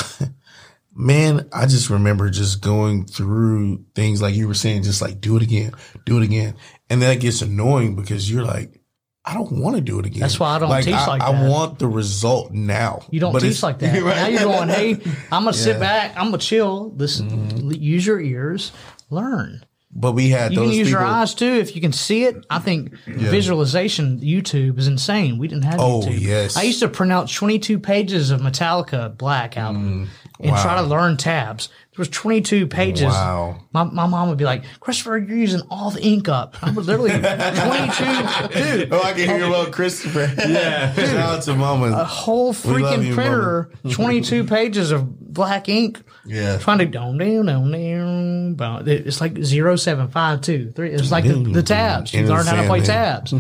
[0.94, 5.36] man, I just remember just going through things like you were saying, just like do
[5.36, 5.72] it again,
[6.06, 6.54] do it again.
[6.88, 8.80] And that gets annoying because you're like,
[9.24, 10.20] I don't want to do it again.
[10.20, 13.02] That's why I don't teach I, like I want the result now.
[13.10, 13.92] You don't teach like that.
[14.02, 14.16] Right.
[14.16, 14.94] Now you're going, hey,
[15.30, 16.16] I'm gonna sit back.
[16.16, 16.92] I'm gonna chill.
[16.96, 17.70] Listen, mm-hmm.
[17.72, 18.72] use your ears.
[19.10, 19.64] Learn.
[19.94, 21.02] But we had You those can use people.
[21.02, 22.46] your eyes too if you can see it.
[22.48, 25.38] I think visualization YouTube is insane.
[25.38, 26.20] We didn't have Oh, YouTube.
[26.20, 26.56] yes.
[26.56, 30.08] I used to print out 22 pages of Metallica Black album
[30.40, 30.46] mm.
[30.48, 31.68] and try to learn tabs.
[31.94, 33.04] There was 22 pages.
[33.04, 33.60] Wow.
[33.74, 36.56] My, my mom would be like, Christopher, you're using all the ink up.
[36.62, 38.88] I was literally 22, dude.
[38.90, 40.32] Oh, I can hear about Christopher.
[40.52, 40.94] Yeah.
[40.94, 41.88] Shout out to Mama.
[41.88, 46.00] A whole freaking you, printer, 22 pages of black ink.
[46.24, 46.56] Yeah.
[46.58, 48.88] Trying to down, down, down, down.
[48.88, 50.90] It's like zero seven five two three.
[50.90, 52.14] It's like the, the tabs.
[52.14, 53.34] You learn how to play tabs.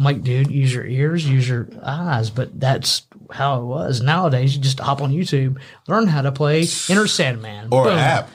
[0.00, 2.30] I'm like, dude, use your ears, use your eyes.
[2.30, 4.00] But that's how it was.
[4.00, 7.68] Nowadays, you just hop on YouTube, learn how to play Enter Sandman.
[7.70, 7.98] Or Boom.
[7.98, 8.30] app.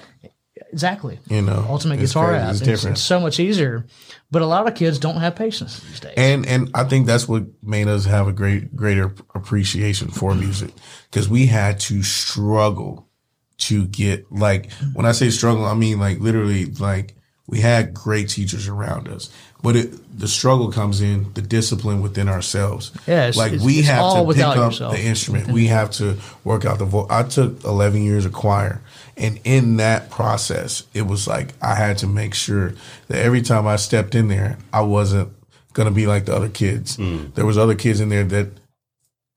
[0.72, 1.18] exactly.
[1.28, 2.66] You know, Ultimate Guitar crazy.
[2.66, 2.68] app.
[2.72, 3.84] It's it's so much easier,
[4.30, 6.14] but a lot of kids don't have patience these days.
[6.18, 10.70] and and I think that's what made us have a great greater appreciation for music
[11.10, 13.10] because we had to struggle
[13.58, 17.16] to get like when I say struggle, I mean like literally like
[17.48, 19.30] we had great teachers around us,
[19.62, 22.92] but it the struggle comes in the discipline within ourselves.
[23.08, 24.94] Yeah, it's- like it's- we it's have all to pick up yourself.
[24.96, 25.48] the instrument.
[25.50, 27.08] We have to work out the voice.
[27.10, 28.82] I took eleven years of choir,
[29.18, 32.74] and in that process, it was like I had to make sure
[33.10, 35.30] that every time I stepped in there, I wasn't
[35.74, 36.96] gonna be like the other kids.
[36.96, 37.26] Hmm.
[37.36, 38.48] There was other kids in there that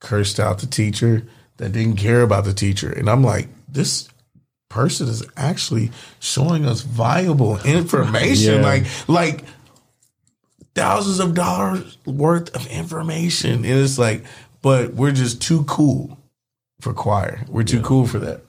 [0.01, 1.25] cursed out the teacher,
[1.57, 4.09] that didn't care about the teacher, and I'm like, this
[4.69, 8.63] person is actually showing us viable information, Yeah.
[8.63, 9.45] like like
[10.75, 14.25] thousands of dollars worth of information, and it's like,
[14.63, 16.19] but we're just too cool
[16.81, 17.45] for choir.
[17.49, 18.43] We're too cool for that.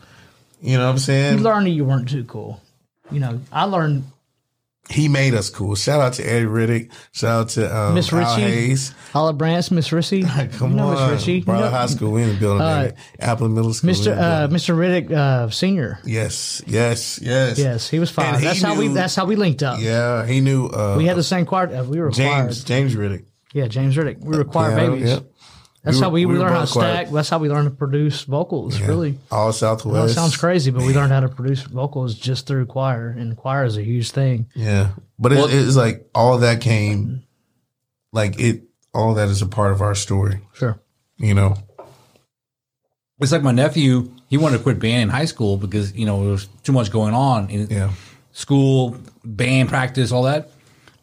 [0.61, 2.61] You know what I'm saying you learned that you weren't too cool.
[3.11, 4.03] You know, I learned
[4.89, 5.75] He made us cool.
[5.75, 6.91] Shout out to Eddie Riddick.
[7.11, 8.41] Shout out to um, Miss Al Ritchie.
[8.41, 8.93] Hayes.
[9.13, 10.23] Olive Branch, Miss Rissy.
[10.57, 11.41] Come you know on, Miss Ritchie.
[11.41, 12.11] Brother you know, High School.
[12.13, 12.61] We in the building.
[12.61, 12.91] Uh.
[13.19, 13.91] Apple Middle School.
[13.91, 14.17] Mr.
[14.17, 14.47] Uh.
[14.47, 14.75] Mr.
[14.75, 15.99] Riddick, uh, Senior.
[16.05, 18.39] yes, yes, yes, Yes, he was fine.
[18.39, 18.87] He That's how we.
[18.87, 19.79] That's how we linked up.
[19.79, 20.65] Yeah, he knew.
[20.67, 21.67] Uh, We had the same choir.
[21.73, 22.65] uh, We were James choir.
[22.67, 23.25] James Riddick.
[23.53, 24.19] Yeah, James Riddick.
[24.23, 25.09] We were choir Piano, babies.
[25.09, 25.25] yep.
[25.91, 26.93] That's We how were- we, we we were learned how to both choir.
[26.95, 27.09] stack.
[27.11, 28.79] That's how we learned to produce vocals.
[28.79, 30.11] Really, All I know Southwest.
[30.11, 33.65] it sounds crazy, but we learned how to produce vocals just through choir, and choir
[33.65, 34.47] is a huge thing.
[34.55, 37.23] Yeah, but it, it's like all that came,
[38.13, 38.63] like it.
[38.93, 40.39] All that is a part of our story.
[40.53, 40.79] Sure.
[41.17, 41.55] You know.
[43.19, 44.11] It's like my nephew.
[44.29, 46.91] He wanted to quit band in high school because you know there was too much
[46.91, 47.91] going on in Yeah.
[48.31, 50.51] school, band practice, all that.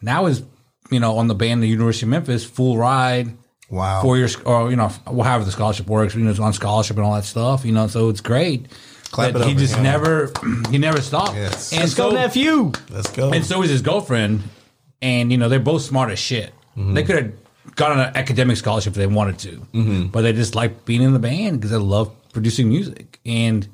[0.01, 0.43] Now is
[0.89, 3.37] you know on the band the University of Memphis, full ride,
[3.69, 4.01] Wow.
[4.01, 6.15] four years or you know however the scholarship works.
[6.15, 7.65] You know, it's on scholarship and all that stuff.
[7.65, 8.67] You know, so it's great.
[9.11, 9.83] Clap But it he up for just him.
[9.83, 10.31] never
[10.69, 11.35] he never stopped.
[11.35, 11.71] Yes.
[11.71, 12.71] And Let's so, go, nephew.
[12.89, 13.31] Let's go.
[13.31, 14.43] and so is his girlfriend,
[15.01, 16.53] and you know they're both smart as shit.
[16.77, 16.93] Mm-hmm.
[16.93, 20.07] They could have gotten an academic scholarship if they wanted to, Mm-hmm.
[20.07, 23.67] but they just like being in the band because they love producing music and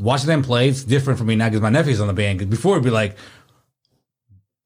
[0.00, 0.68] watching them play.
[0.68, 2.38] It's different for me now because my nephew's on the band.
[2.38, 3.16] Because before it'd be like.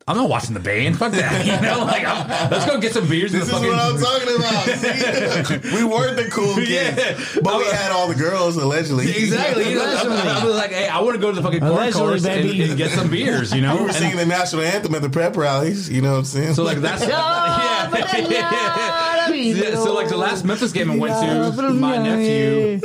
[0.09, 0.99] I'm not watching the band.
[0.99, 1.47] Fuck that.
[1.53, 3.33] You know, like I'm, let's go get some beers.
[3.33, 5.61] this in is the what I'm talking about.
[5.71, 5.77] See?
[5.77, 7.41] we weren't the cool kids, Yeah.
[7.43, 9.09] but we had all the girls allegedly.
[9.11, 9.71] Exactly.
[9.71, 11.73] You know, I, I was like, hey, I want to go to the fucking corn
[11.73, 13.53] Allegedly, course and, and get some beers.
[13.55, 15.89] You know, We were And- singing the national anthem at the prep rallies.
[15.91, 16.55] You know what I'm saying?
[16.55, 17.91] So like that's yeah.
[19.33, 21.15] Yeah, so like the last Memphis game I went
[21.57, 22.81] to, my nephew,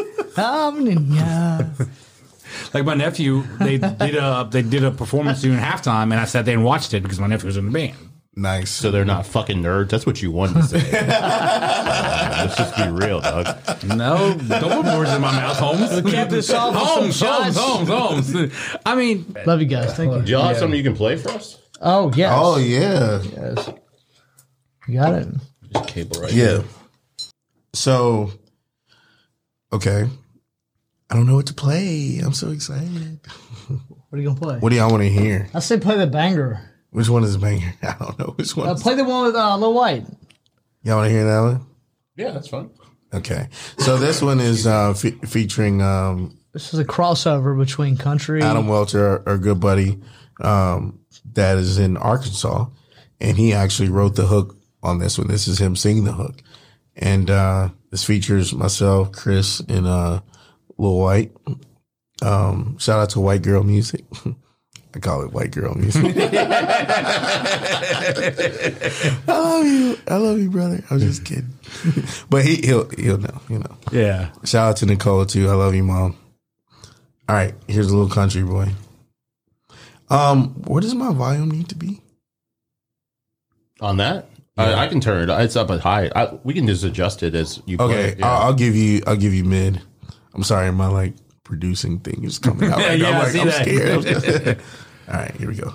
[2.77, 6.45] like my nephew, they did a they did a performance during halftime, and I sat
[6.45, 7.95] there and watched it because my nephew was in the band.
[8.35, 8.69] nice.
[8.69, 9.89] So they're not fucking nerds.
[9.89, 10.99] That's what you wanted to say.
[10.99, 13.47] Uh, let's just be real, dog.
[13.83, 16.01] No, don't put words in my mouth, Holmes.
[16.03, 17.57] We this off with some Holmes, Holmes, shots.
[17.57, 18.53] Holmes, Holmes.
[18.85, 19.95] I mean, Love you guys.
[19.95, 20.21] Thank you.
[20.21, 20.37] Do you.
[20.37, 21.59] y'all have something you can play for us?
[21.81, 22.31] Oh yes.
[22.35, 23.69] oh yeah, yes.
[24.87, 25.27] You got it.
[25.73, 26.61] Just cable right yeah.
[27.73, 28.31] So,
[29.73, 30.09] okay,
[31.09, 32.19] I don't know what to play.
[32.23, 33.19] I'm so excited.
[34.09, 34.59] What are you gonna play?
[34.59, 35.49] What do y'all want to hear?
[35.53, 36.61] I say play the banger.
[36.91, 37.73] Which one is the banger?
[37.83, 38.69] I don't know which one.
[38.69, 40.05] Uh, play the one with uh, Lil Wyte.
[40.83, 41.65] y'all want to hear that one?
[42.15, 42.71] Yeah, that's fun.
[43.13, 48.41] Okay, so this one is uh, fe- featuring um, This is a crossover between country.
[48.41, 50.01] Adam Welcher, our, our good buddy,
[50.41, 50.99] um,
[51.33, 52.65] that is in Arkansas,
[53.21, 55.27] and he actually wrote the hook on this one.
[55.27, 56.41] This is him singing the hook,
[56.97, 60.19] and uh, this features myself, Chris, and uh,
[60.77, 61.31] Lil Wyte.
[62.21, 64.03] Um, shout out to White Girl Music.
[64.95, 66.03] I call it White Girl Music.
[66.17, 66.41] I
[69.27, 69.97] love you.
[70.07, 70.83] I love you, brother.
[70.89, 71.53] I was just kidding.
[72.29, 73.77] but he, he'll he'll know, you know.
[73.91, 74.29] yeah.
[74.43, 75.49] Shout out to Nicole too.
[75.49, 76.17] I love you, mom.
[77.29, 78.69] All right, here's a little country boy.
[80.09, 82.01] Um, where does my volume need to be?
[83.81, 85.43] On that, I, I can turn it.
[85.43, 86.09] It's up at high.
[86.15, 88.13] I, we can just adjust it as you play.
[88.13, 89.03] Okay, I'll, I'll give you.
[89.05, 89.81] I'll give you mid.
[90.37, 92.77] I'm sorry, my like producing thing is coming out.
[92.87, 92.99] Right.
[92.99, 93.63] Yeah, I I'm like, see I'm that.
[93.65, 94.61] scared.
[95.09, 95.73] All right, here we go.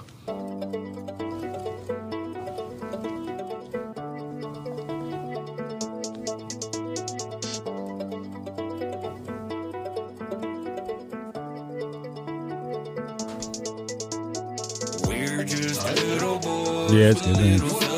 [15.07, 16.92] We're just little boys.
[16.92, 17.37] Yeah, it's good.
[17.37, 17.91] Man.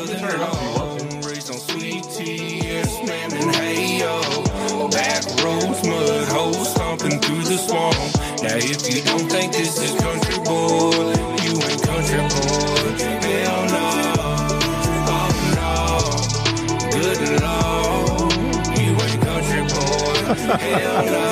[20.99, 21.24] otra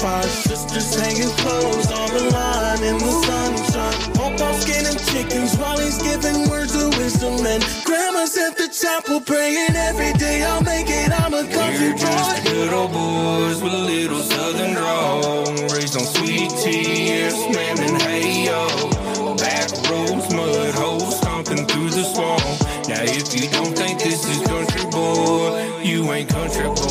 [0.00, 0.28] up by the fire.
[0.28, 4.14] Sisters hanging clothes on the line in the sunshine.
[4.14, 7.46] Papa skinning chickens while he's giving words of wisdom.
[7.46, 10.42] And grandma's at the chapel praying every day.
[10.42, 11.10] I'll make it.
[11.12, 12.50] I'm a country We're just boy.
[12.50, 15.44] good old boys with a little southern drawl.
[15.72, 19.36] Raised on sweet tea, yes ma'am, hey yo.
[19.36, 22.42] Back roads, mud holes, stomping through the swamp.
[22.88, 26.89] Now if you don't think this is country boy, you ain't country boy.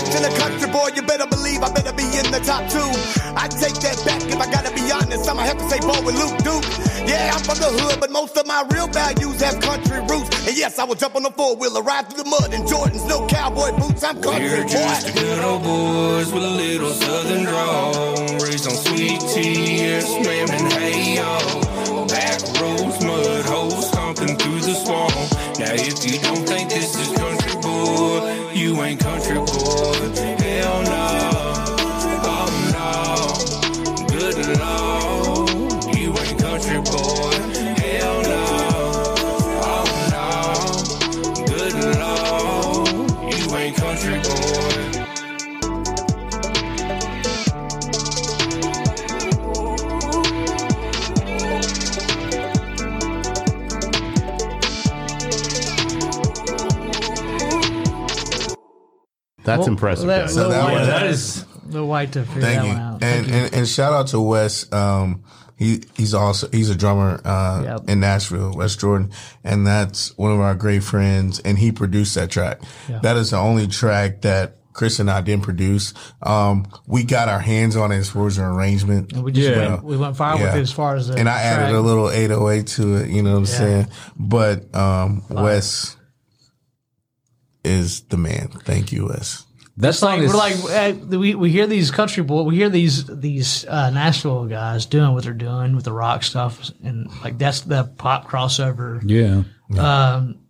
[0.00, 0.36] Ain't country When you mention a boy.
[0.36, 2.90] country boy, you better believe I better be in the top two.
[3.36, 5.28] I take that back if I gotta be honest.
[5.28, 6.66] I'ma have to say Bo and Luke Duke.
[7.08, 10.30] Yeah, I'm from the hood, but most of my real values have country roots.
[10.46, 13.06] And yes, I will jump on the four wheeler, ride through the mud in Jordans,
[13.08, 14.02] no cowboy boots.
[14.04, 15.20] I'm country We're just boy.
[15.20, 18.16] good old boys with a little southern drawl.
[18.44, 21.30] Raised on sweet tea, and hey yo.
[22.06, 25.12] Back roads, mud holes, stomping through the swamp.
[25.58, 27.39] Now if you don't think this is country
[28.54, 29.94] you ain't country boy.
[30.44, 31.06] Hell no,
[32.26, 36.78] oh no, good lord, you ain't country
[59.50, 60.36] That's Well, impressive, that- guys.
[60.36, 62.72] Lil that Wyte- was- that is the Wyte to figure Thank that you.
[62.72, 62.92] one out.
[62.92, 63.34] And, Thank you.
[63.34, 64.72] and and shout out to Wes.
[64.72, 65.22] Um,
[65.56, 67.80] he he's also he's a drummer uh, Yep.
[67.90, 69.10] in Nashville, Wes Jordan,
[69.44, 71.38] and that's one of our great friends.
[71.40, 72.60] And he produced that track.
[73.02, 75.92] That is the only track that Chris and I didn't produce.
[76.22, 79.12] Um, we got our hands on it as far as an arrangement.
[79.12, 79.68] And we just Yeah.
[79.72, 80.56] went, we went far with Yeah.
[80.56, 81.74] it as far as the and I added track.
[81.74, 83.10] a little 808 to it.
[83.10, 83.50] You know what I'm Yeah.
[83.58, 83.86] saying?
[84.16, 85.96] But um, Wes
[87.64, 88.48] is the man.
[88.64, 89.44] Thank you, Wes.
[89.78, 90.56] that song like is we're like
[91.12, 95.12] uh, we we hear these country boy we hear these these uh, Nashville guys doing
[95.14, 99.42] what they're doing with the rock stuff and like that's the pop crossover yeah.
[99.78, 100.40] Um,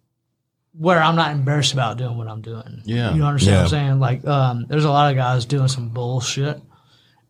[0.73, 2.83] where I'm not embarrassed about doing what I'm doing.
[2.85, 3.13] Yeah.
[3.15, 4.01] you understand what I'm saying?
[4.01, 6.59] Like um, there's a lot of guys doing some bullshit,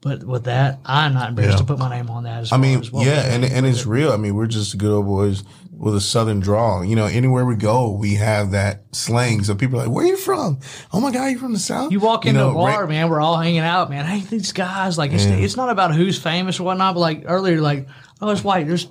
[0.01, 1.63] but with that I'm not embarrassed Yeah.
[1.63, 2.43] to put my name on that.
[2.43, 4.13] As I far mean, as what yeah, and and it's real.
[4.13, 5.43] I mean, we're just good old boys
[5.81, 6.85] with a southern drawl.
[6.85, 9.43] You know, anywhere we go, we have that slang.
[9.43, 10.61] So people are like, "Where you from?"
[10.93, 11.91] Oh my god, you from the south?
[11.91, 13.09] You walk into know, a bar, right- man.
[13.09, 14.05] We're all hanging out, man.
[14.05, 16.95] Hey, these guys, like, it's, it's not about who's famous or whatnot.
[16.95, 17.89] But like earlier, like,
[18.21, 18.67] oh, it's Wyte.
[18.67, 18.89] There's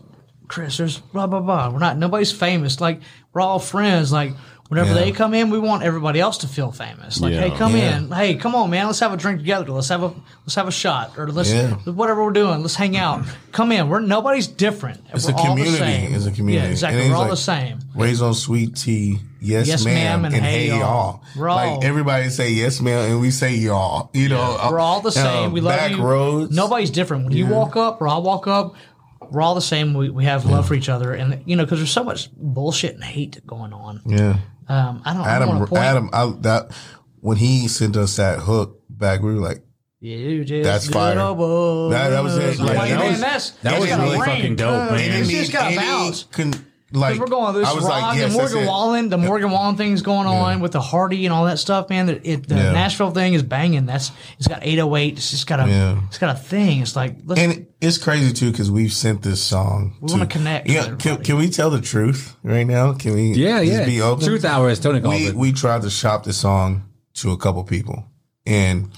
[0.47, 0.77] Chris.
[0.77, 1.69] There's blah blah blah.
[1.69, 1.97] We're not.
[1.97, 2.81] Nobody's famous.
[2.81, 3.01] Like,
[3.33, 4.11] we're all friends.
[4.11, 4.33] Like,
[4.69, 5.01] whenever Yeah.
[5.01, 7.19] they come in, we want everybody else to feel famous.
[7.19, 7.41] Like, Yeah.
[7.41, 7.97] hey, come Yeah.
[7.97, 8.11] in.
[8.11, 8.85] Hey, come on, man.
[8.87, 9.69] Let's have a drink together.
[9.71, 10.11] Let's have a
[10.45, 11.71] let's have a shot or let's Yeah.
[11.85, 12.61] whatever we're doing.
[12.61, 13.23] Let's hang out.
[13.51, 13.89] Come in.
[13.89, 15.01] We're nobody's different.
[15.13, 15.77] It's we're a all the community.
[15.77, 16.13] same.
[16.15, 16.65] It's a community.
[16.67, 17.01] Yeah, exactly.
[17.01, 17.79] And We're all like- the same.
[17.95, 20.79] Raised on sweet tea, yes, Yes, ma'am, ma'am, and, and hey, hey, y'all.
[20.79, 21.21] y'all.
[21.35, 24.09] We're all- like everybody say yes, ma'am, and we say y'all.
[24.13, 25.45] You know, We're all the same.
[25.47, 26.01] um, we love back you.
[26.01, 26.55] roads.
[26.55, 27.25] Nobody's different.
[27.25, 28.75] When you walk up or I walk up,
[29.31, 29.93] we're all the same.
[29.93, 32.95] We, we have love for each other, and you know, because there's so much bullshit
[32.95, 34.01] and hate going on.
[34.05, 34.37] Yeah,
[34.69, 35.21] Um, I don't.
[35.23, 35.49] I don't Adam.
[35.49, 35.83] want to point.
[35.83, 36.09] Adam.
[36.13, 36.71] I, that
[37.19, 39.63] when he sent us that hook back, we were like,
[39.99, 41.15] You just That's fire.
[41.15, 42.57] That- that was it.
[42.59, 44.29] Yeah, like, that was- that's that was gotta really ring.
[44.29, 44.99] fucking dope, man.
[44.99, 46.23] It's any- just got to any bounce.
[46.31, 48.65] con- like Because we're going this I was rock like, yes, and Morgan.
[48.67, 52.07] Wallen, the Morgan Wallen thing's going on with the Hardy and all that stuff, man.
[52.07, 52.71] The, it, the Yeah.
[52.71, 53.85] Nashville thing is banging.
[53.85, 55.13] That's it's got 808.
[55.17, 55.99] It's just got a Yeah.
[56.07, 56.81] it's got a thing.
[56.81, 59.95] It's like let's, And it's crazy too because we've sent this song.
[60.01, 62.93] We wanna connect Yeah, can, can we tell the truth right now?
[62.93, 63.33] Can we?
[63.33, 63.85] Yeah, just yeah.
[63.85, 64.25] Be open.
[64.25, 65.35] Truth hour, is Tony calls We it.
[65.35, 66.83] we tried to shop this song
[67.15, 68.05] to a couple people,
[68.45, 68.89] and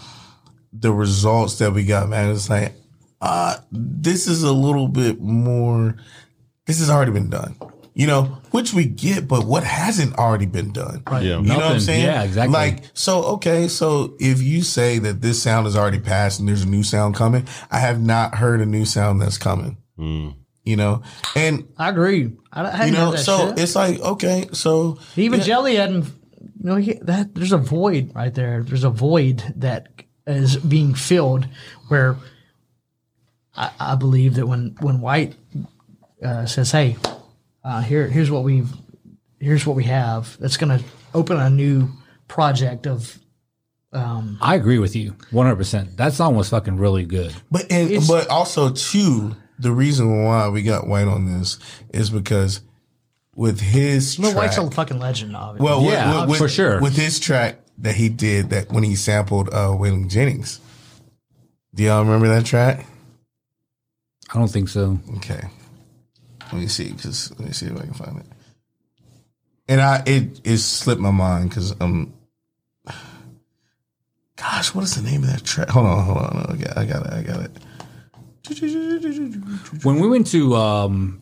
[0.73, 2.73] the results that we got, man, it's like,
[3.19, 5.97] uh, this is a little bit more.
[6.65, 7.55] This has already been done.
[8.01, 11.03] You know, which we get, but what hasn't already been done?
[11.05, 11.21] Right.
[11.21, 11.37] Yeah.
[11.37, 12.03] You know what I'm saying?
[12.03, 12.51] Yeah, exactly.
[12.51, 16.63] Like, so, okay, so if you say that this sound is already passed and there's
[16.63, 19.77] a new sound coming, I have not heard a new sound that's coming.
[19.99, 21.03] You know,
[21.35, 22.31] and I agree.
[22.51, 23.59] I, I hadn't you know, heard that so shit.
[23.59, 26.05] it's like, okay, so Even yeah, Jelly hadn't.
[26.05, 28.63] You know, he, that there's a void right there.
[28.63, 29.89] There's a void that
[30.25, 31.47] is being filled
[31.89, 32.17] where
[33.55, 35.35] I, I believe that when when Wyte
[36.23, 36.95] uh, says, "Hey,
[37.63, 38.69] uh, here here's what we've
[39.39, 40.83] here's what we have," that's going to
[41.13, 41.89] open a new
[42.27, 43.17] project of
[43.93, 45.97] I agree with you 100%.
[45.97, 47.33] That song was fucking really good.
[47.51, 51.59] but and but also too, the reason why we got Wyte on this
[51.93, 52.61] is because
[53.35, 55.35] with his Lil track, Wyte's a fucking legend.
[55.35, 55.65] Obviously.
[55.65, 56.79] well, Yeah, with, with- for sure.
[56.81, 60.61] with his track that he did that when he sampled uh, Waylon Jennings,
[61.75, 62.85] Do y'all remember that track?
[64.33, 64.99] I don't think so.
[65.17, 65.41] Okay.
[66.51, 68.25] Let me see, cause let me see if I can find it.
[69.67, 72.13] And I it it slipped my mind because um,
[74.35, 75.69] gosh, what is the name of that track?
[75.69, 77.51] Hold on, hold on, I got, I got it, I got it.
[79.83, 81.21] When we went to um,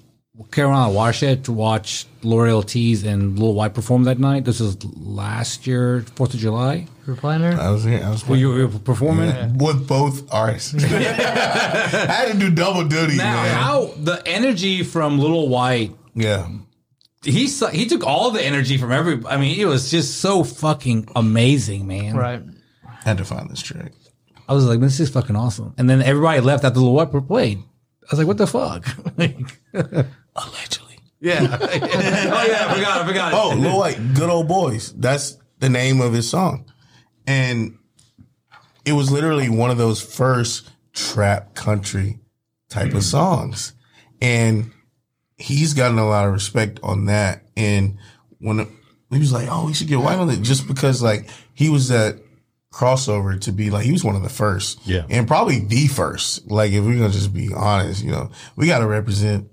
[0.51, 5.67] Carolina Watershed to watch L'Oreal Tees and Lil Wyte perform that night, this is last
[5.67, 6.87] year, Fourth of July.
[7.05, 7.59] You were playing there?
[7.59, 9.57] I was here, I was Were you, you were performing?
[9.57, 10.73] with both artists.
[10.83, 13.55] I had to do double duty, Now, man.
[13.55, 16.49] how the energy from Little Wyte yeah,
[17.23, 19.21] he he took all the energy from every.
[19.27, 22.15] I mean, it was just so fucking amazing, man.
[22.15, 22.41] Right.
[23.03, 23.93] had to find this trick.
[24.47, 25.73] I was like, this is fucking awesome.
[25.77, 27.59] And then everybody left after the Wyte played.
[27.59, 28.85] I was like, what the fuck?
[30.47, 30.97] Allegedly.
[31.19, 31.57] yeah.
[31.61, 33.01] oh yeah, I forgot.
[33.01, 33.33] I forgot.
[33.33, 34.93] Oh, Lil Wyte, Good Old Boys.
[34.93, 36.71] That's the name of his song.
[37.27, 37.77] And
[38.85, 42.19] it was literally one of those first trap country
[42.69, 43.73] type of songs.
[44.21, 44.71] And
[45.37, 47.43] he's gotten a lot of respect on that.
[47.55, 47.97] And
[48.39, 48.67] when
[49.11, 51.89] he was like, oh, we should get Wyte on it just because like he was
[51.89, 52.19] that
[52.71, 54.79] crossover to be like, he was one of the first.
[54.85, 55.05] Yeah.
[55.09, 56.49] And probably the first.
[56.49, 59.49] Like if we're going to just be honest, you know, we got to represent.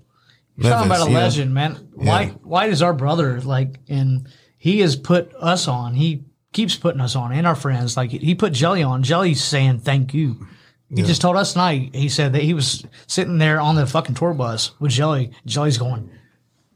[0.57, 1.19] You're talking about a know?
[1.19, 1.75] legend, man.
[1.95, 4.27] Wyte Wyte is our brother, like, and
[4.57, 5.93] he has put us on.
[5.93, 7.95] He keeps putting us on, and our friends.
[7.95, 9.03] Like, he put Jelly on.
[9.03, 10.47] Jelly's saying thank you.
[10.93, 11.93] He just told us tonight.
[11.93, 15.31] He said that he was sitting there on the fucking tour bus with Jelly.
[15.45, 16.09] Jelly's going,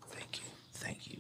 [0.10, 1.18] "Thank you, thank you."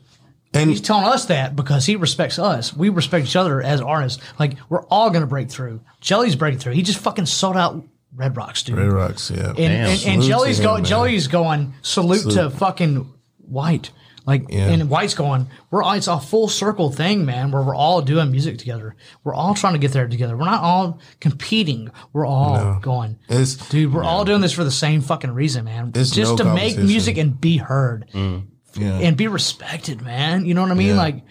[0.53, 2.76] And He's telling us that because he respects us.
[2.76, 4.22] We respect each other as artists.
[4.38, 5.80] Like, we're all gonna break through.
[6.01, 6.74] Jelly's breaking through.
[6.74, 7.82] He just fucking sold out
[8.14, 8.78] Red Rocks, dude.
[8.78, 9.49] Red Rocks, yeah.
[9.49, 10.82] And, and, and Salute to Jelly's him, going.
[10.84, 10.89] man.
[10.89, 11.74] Jelly's going.
[11.82, 13.12] Salute, to fucking
[13.49, 13.91] Wyte.
[14.26, 14.68] Like, Yeah.
[14.70, 15.47] and Wyte's going.
[15.72, 15.93] We're all.
[15.93, 17.51] It's a full circle thing, man.
[17.51, 18.95] Where we're all doing music together.
[19.24, 20.38] We're all trying to get there together.
[20.38, 21.89] We're not all competing.
[22.14, 23.18] We're all going.
[23.30, 25.91] It's Dude, we're all doing this for the same fucking reason, man.
[25.95, 26.86] It's Just no to make competition.
[26.86, 28.45] music and be heard mm.
[28.76, 28.99] yeah.
[28.99, 30.45] and be respected, man.
[30.45, 30.89] You know what I mean?
[30.89, 30.97] Yeah.
[30.97, 31.24] Like,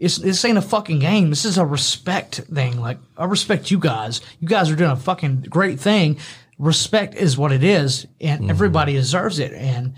[0.00, 1.30] it's this ain't a fucking game.
[1.30, 2.80] This is a respect thing.
[2.80, 4.20] Like, I respect you guys.
[4.40, 6.18] You guys are doing a fucking great thing.
[6.58, 8.50] Respect is what it is, and Mm-hmm.
[8.50, 9.52] everybody deserves it.
[9.52, 9.94] And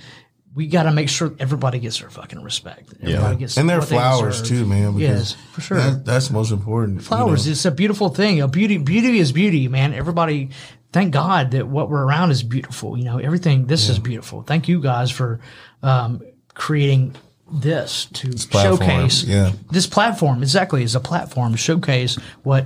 [0.55, 2.92] we got to make sure everybody gets their fucking respect.
[3.03, 4.94] Everybody gets and their flowers too, man.
[4.96, 5.78] Because Yes, for sure.
[5.78, 6.96] That, that's most important.
[6.98, 7.46] you flowers.
[7.46, 7.53] know.
[7.53, 8.40] It's a beautiful thing.
[8.42, 9.94] A beauty, beauty is beauty, man.
[9.94, 10.50] Everybody,
[10.92, 12.98] thank God that what we're around is beautiful.
[12.98, 13.66] You know, everything.
[13.66, 14.42] This is beautiful.
[14.42, 15.40] Thank you guys for
[15.82, 16.20] um,
[16.55, 17.14] creating
[17.53, 19.24] this to platform, showcase.
[19.24, 19.53] yeah.
[19.70, 22.64] this platform exactly is a platform to showcase what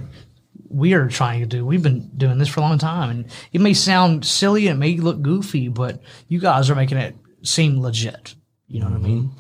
[0.69, 1.65] we are trying to do.
[1.65, 4.81] We've been doing this for a long time, and it may sound silly and it
[4.81, 8.35] may look goofy, but you guys are making it seem legit.
[8.69, 9.07] You know what I mm-hmm.
[9.07, 9.31] mean?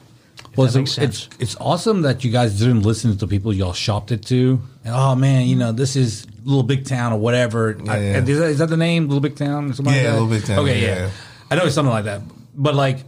[0.52, 3.72] If Well, it's, it's it's awesome that you guys didn't listen to the people y'all
[3.72, 4.60] shopped it to.
[4.84, 7.76] And, oh man, you know this is Little Big Town or whatever.
[7.88, 8.24] I- yeah.
[8.24, 9.70] is, that, is that the name, Little Big Town?
[9.70, 10.12] Or something like Yeah, that?
[10.12, 10.96] Little Big Town, Okay, yeah, yeah.
[11.06, 11.10] yeah.
[11.50, 12.22] I know it's something like that.
[12.54, 12.98] But like,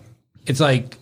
[0.47, 0.97] it's like,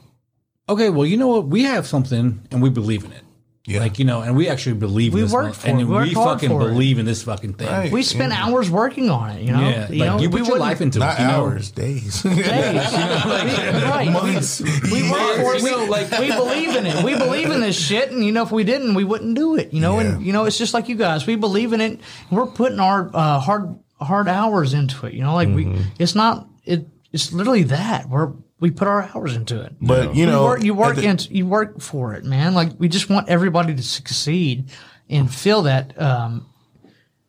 [0.68, 1.46] okay, well, you know what?
[1.46, 3.22] We have something and we believe in it.
[3.68, 3.80] Yeah.
[3.80, 5.84] Like you know, and we actually believe We in this, worked one, for and it.
[5.86, 6.68] We we worked hard fucking for it.
[6.70, 7.66] believe in this fucking thing.
[7.66, 7.90] Right.
[7.90, 9.42] we spent hours working on it.
[9.42, 11.22] You know, Yeah, you like know, you we put your wouldn't- life into Not it.
[11.22, 11.32] You know?
[11.32, 12.22] hours, days.
[12.22, 12.24] days.
[12.38, 14.08] right.
[14.12, 14.60] Months.
[14.60, 15.62] We, we work for it.
[15.64, 17.02] We, like, we believe in it.
[17.04, 19.72] We believe in this shit, and you know, if we didn't, we wouldn't do it.
[19.72, 21.26] You know, and you know, it's just like you guys.
[21.26, 22.00] We believe in it.
[22.30, 25.14] We're putting our uh, hard hard hours into it.
[25.14, 25.76] You know, like we.
[25.98, 26.46] It's not.
[26.64, 26.86] It.
[27.12, 28.08] It's literally that.
[28.08, 29.74] We're we put our hours into it.
[29.80, 32.54] But you You know, work, you work the- into, you work for it, man.
[32.54, 34.70] Like we just want everybody to succeed
[35.10, 36.46] and feel that um,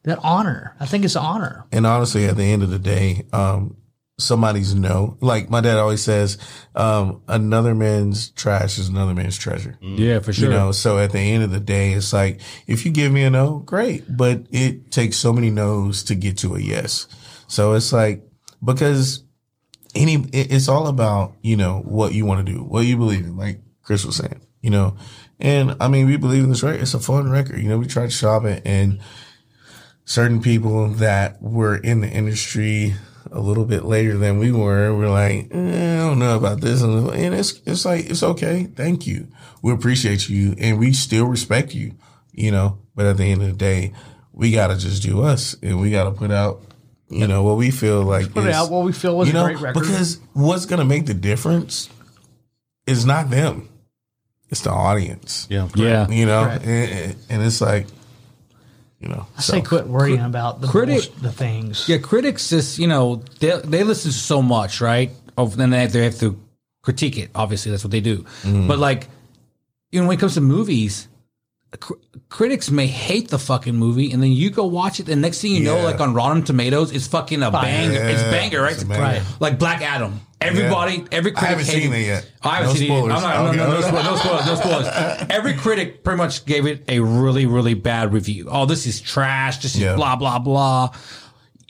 [0.03, 0.75] that honor.
[0.79, 1.65] I think it's honor.
[1.71, 3.75] And honestly, at the end of the day, um,
[4.17, 5.17] somebody's no.
[5.21, 6.37] Like my dad always says,
[6.75, 9.77] um, another man's trash is another man's treasure.
[9.81, 10.49] Yeah, for sure.
[10.49, 13.23] You know, so at the end of the day, it's like if you give me
[13.23, 17.07] a no, great, but it takes so many no's to get to a yes.
[17.47, 18.23] So it's like
[18.63, 19.23] because
[19.97, 23.25] any, it- it's all about you know what you want to do, what you believe
[23.25, 23.37] in.
[23.37, 24.95] Like Chris was saying, you know,
[25.39, 26.81] and I mean we believe in this record.
[26.81, 27.59] It's a fun record.
[27.61, 28.99] You know, we tried to shop it and
[30.05, 32.95] certain people that were in the industry
[33.31, 36.81] a little bit later than we were were like, eh, I don't know about this.
[36.81, 38.63] And it's, it's like, it's okay.
[38.73, 39.27] Thank you.
[39.61, 41.95] We appreciate you and we still respect you,
[42.31, 43.91] you know, but at the end of the day,
[44.31, 46.61] we got to just do us and we got to put out,
[47.09, 49.37] you know, what we feel like Put it is- out what we feel was you
[49.39, 49.79] a great record.
[49.79, 51.89] because what's going to make the difference
[52.85, 53.69] is not them.
[54.49, 55.45] It's the audience.
[55.49, 55.67] Yeah.
[55.75, 56.07] yeah.
[56.09, 56.65] You know, Correct.
[56.65, 57.87] and, and it's like,
[59.01, 61.87] you know, I say quit worrying about the critic- bullsh- the things.
[61.87, 65.11] Yeah, critics just you know they they listen to so much, right?
[65.37, 66.39] Of then they have, they have to
[66.81, 67.29] critique it.
[67.35, 68.19] Obviously, that's what they do.
[68.41, 68.67] Mm-hmm.
[68.67, 69.07] But like,
[69.91, 71.07] you know, when it comes to movies,
[71.79, 71.93] cr-
[72.29, 75.51] critics may hate the fucking movie, and then you go watch it, and next thing
[75.51, 75.83] you know, Yeah.
[75.83, 78.01] like on Rotten Tomatoes, it's fucking a banger.
[78.03, 78.73] It's Yeah, banger, right?
[78.73, 79.01] it's a banger.
[79.01, 79.21] Right.
[79.39, 80.21] Like Black Adam.
[80.39, 82.31] Everybody, every critic haven't hated seen it yet.
[82.43, 83.11] I haven't No seen spoilers.
[83.11, 83.15] it.
[83.15, 83.57] I'm not, I'm not- Okay.
[83.57, 84.45] no, no, spoilers, no spoilers.
[84.45, 85.25] No spoilers.
[85.31, 88.47] Every critic pretty much gave it a really, really bad review.
[88.49, 89.57] Oh, this is trash.
[89.57, 89.95] This is Yeah.
[89.95, 90.91] blah blah blah.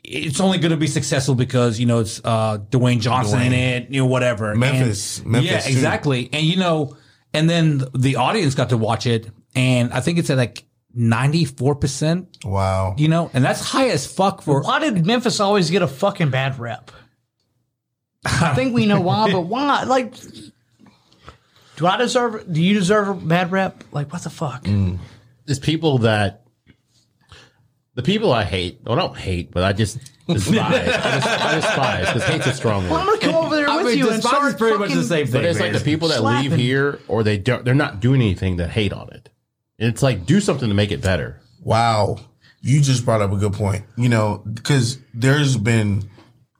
[0.04, 3.78] It's only going to be successful because you know it's uh, Dwayne Johnson in Dwayne.
[3.84, 4.54] it, you know, whatever.
[4.54, 5.20] Memphis.
[5.20, 5.70] And- Memphis, yeah, too.
[5.70, 6.30] exactly.
[6.34, 6.95] And you know,
[7.34, 9.28] and then the audience got to watch it,
[9.58, 12.38] and I think it's at like ninety four percent.
[12.45, 12.95] Wow.
[12.97, 14.62] You know, and that's high as fuck for.
[14.62, 16.91] Why did Memphis always get a fucking bad rep?
[18.26, 19.84] I think we know why, but why?
[19.84, 20.14] Like,
[21.78, 22.51] do I deserve?
[22.51, 23.84] Do you deserve a bad rep?
[23.91, 24.64] Like, what the fuck?
[24.64, 24.99] Mm.
[25.47, 26.43] It's people that
[27.95, 28.80] the people I hate.
[28.84, 29.97] Well, I don't hate, but I just
[30.28, 30.58] despise.
[30.58, 33.78] I, just, I despise because hate's a strong Well, I'm gonna come over there I
[33.78, 35.34] with mean, you and start pretty much fucking, the same thing.
[35.34, 37.66] But it's like the people that leave here or they don't.
[37.66, 39.30] They're not doing anything that hate on it.
[39.78, 41.39] It's like do something to make it better.
[41.61, 42.17] Wow.
[42.61, 43.86] You just brought up a good point.
[43.95, 46.09] You know, because there's been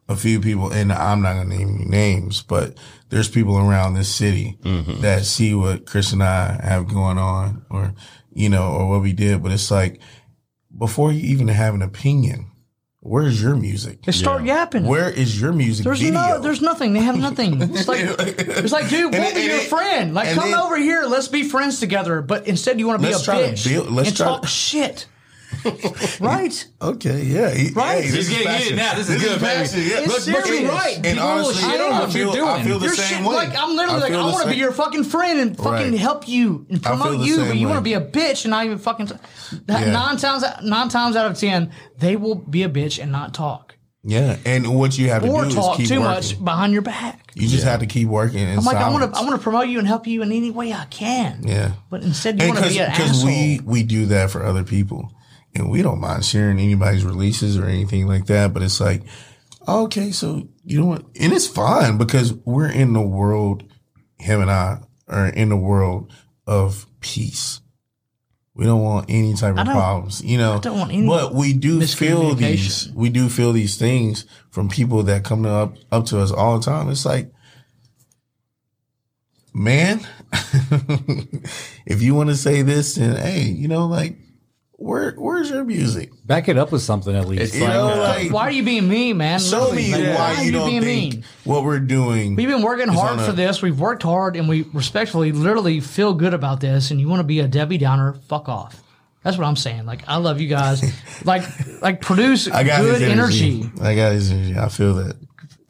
[0.10, 2.78] a few people, and I'm not going to name names, but
[3.10, 5.02] there's people around this city mm-hmm.
[5.02, 7.94] that see what Chris and I have going on or,
[8.32, 9.44] you know, or what we did.
[9.44, 10.00] But it's like,
[10.78, 12.52] before you even have an opinion,
[13.08, 14.02] where's your music?
[14.04, 14.86] They start yapping.
[14.86, 16.14] Where is your music There's video?
[16.20, 16.94] no, there's nothing.
[16.94, 17.62] They have nothing.
[17.78, 20.14] It's like, it's like, dude, we'll it- be and your it- friend.
[20.14, 21.04] Like, come then- over here.
[21.04, 22.22] Let's be friends together.
[22.22, 24.26] But instead, you want to be a Let's try to bitch build- let's and try
[24.28, 25.08] talk to- shit.
[26.20, 26.68] right?
[26.82, 27.98] Okay, yeah, he- Right.
[27.98, 28.64] hey, He's this is getting passion.
[28.64, 28.94] heated now.
[28.96, 29.46] This is good, baby.
[29.46, 30.00] passion, Yeah.
[30.00, 30.96] It's But, but you're right.
[30.96, 33.28] And People will honestly, shit on what feel- you're I feel the You're same shit,
[33.28, 33.36] way.
[33.36, 36.00] like I'm literally I like I want to be your fucking friend and fucking Right.
[36.00, 38.78] help you and promote you, but you want to be a bitch and not even
[38.78, 39.10] fucking.
[39.68, 39.92] Yeah.
[39.92, 43.76] Nine times nine times out of ten, they will be a bitch and not talk
[44.04, 46.14] Yeah, and what you have to or do talk is too working.
[46.14, 47.32] much behind your back.
[47.36, 48.40] You just have to keep working.
[48.40, 49.20] In I'm like I want to.
[49.20, 51.42] I want to promote you and help you in any way I can.
[51.46, 53.06] Yeah, But instead, you want to be an asshole.
[53.06, 55.12] because we we do that for other people,
[55.58, 58.54] and we don't mind sharing anybody's releases or anything like that.
[58.54, 59.04] But it's like,
[59.68, 61.04] okay, so you know what?
[61.20, 63.64] And it's fine because we're in the world.
[64.20, 66.12] Him and I are in the world
[66.46, 67.62] of peace.
[68.54, 70.60] We don't want any type of problems, you know.
[70.60, 72.92] don't want any but we do feel these.
[72.92, 76.58] We do feel these things from people that come to up up to us all
[76.58, 76.90] the time.
[76.90, 77.32] It's like,
[79.54, 80.08] man,
[81.86, 84.18] if you want to say this, then hey, you know, like,
[84.78, 86.12] where where's your music?
[86.26, 87.54] Back it up with something at least.
[87.56, 89.40] You know, like, why are you being mean, man?
[89.40, 91.24] show me Literally, like, why are you don't being think mean?
[91.46, 92.36] what we're doing.
[92.36, 93.62] We've been working hard for a- this.
[93.62, 96.92] We've worked hard and we respectfully, literally feel good about this.
[96.92, 98.14] And you want to be a Debbie Downer?
[98.30, 98.82] Fuck off.
[99.24, 99.86] That's what I'm saying.
[99.86, 100.84] Like I love you guys.
[101.26, 101.44] like
[101.82, 103.62] like produce I got good energy.
[103.64, 103.72] energy.
[103.82, 104.58] I got his energy.
[104.58, 105.18] I feel that.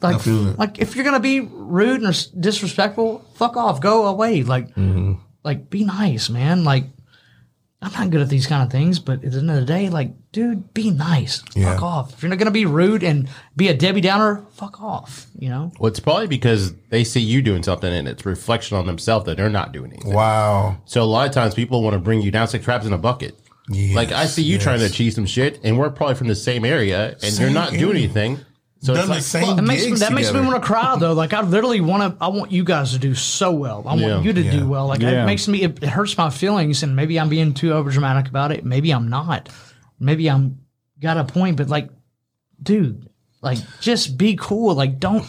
[0.02, 0.58] I Like feel it.
[0.58, 3.80] like if you're gonna be rude and disrespectful, fuck off.
[3.80, 4.42] Go away.
[4.42, 5.14] Like Mm-hmm.
[5.44, 6.62] like be nice, man.
[6.64, 6.84] Like
[7.80, 9.88] I'm not good at these kind of things, but at the end of the day,
[9.88, 11.44] like, dude, be nice.
[11.54, 11.74] Yeah.
[11.74, 12.12] Fuck off.
[12.12, 15.26] If you're not gonna be rude and be a Debbie Downer, fuck off.
[15.38, 15.72] You know?
[15.78, 19.26] Well, it's probably because they see you doing something and it's a reflection on themselves
[19.26, 20.12] that they're not doing anything.
[20.12, 20.78] Wow.
[20.86, 22.44] So a lot of times people want to bring you down.
[22.44, 23.38] It's like traps in a bucket.
[23.70, 24.62] Yes, like I see you yes.
[24.62, 27.70] trying to achieve some shit, and we're probably from the same area, and you're not
[27.70, 28.04] doing area.
[28.04, 28.40] anything.
[28.80, 29.56] So Done it's the like, same fuck.
[29.56, 31.12] That makes me, gigs that makes me want to cry though.
[31.12, 32.24] Like I literally want to.
[32.24, 33.82] I want you guys to do so well.
[33.86, 34.20] I want Yeah.
[34.20, 34.52] you to Yeah.
[34.52, 34.86] do well.
[34.86, 35.22] Like Yeah.
[35.22, 35.62] it makes me.
[35.62, 38.64] It, it hurts my feelings, and maybe I'm being too over dramatic about it.
[38.64, 39.48] Maybe I'm not.
[39.98, 40.60] Maybe I'm
[41.00, 41.90] got a point, but like,
[42.62, 43.08] dude,
[43.42, 44.74] like just be cool.
[44.74, 45.26] Like don't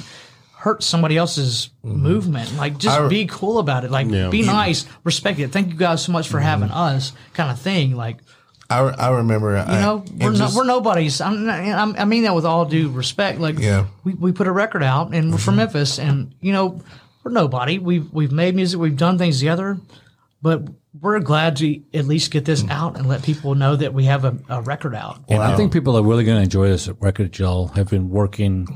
[0.57, 2.03] hurt somebody else's mm-hmm.
[2.03, 2.55] movement.
[2.55, 3.89] Like just I- be cool about it.
[3.89, 4.29] Like Yeah.
[4.29, 5.51] be nice, respect it.
[5.51, 6.45] Thank you guys so much for mm-hmm.
[6.45, 7.95] having us, kind of thing.
[7.95, 8.17] Like
[8.69, 9.51] I, I remember.
[9.51, 11.21] you uh, know, we're, no, we're nobodies.
[11.21, 13.39] I'm, I'm, I mean that with all due respect.
[13.39, 13.87] Like, Yeah.
[14.03, 15.73] we, we put a record out, and we're from mm-hmm.
[15.73, 16.81] Memphis, and you know,
[17.23, 17.79] we're nobody.
[17.79, 19.79] We've we've made music, we've done things together,
[20.41, 20.67] but
[20.99, 22.71] we're glad to at least get this mm.
[22.71, 25.23] out and let people know that we have a, a record out.
[25.29, 27.31] And I think people are really going to enjoy this record.
[27.31, 28.67] Joel have been working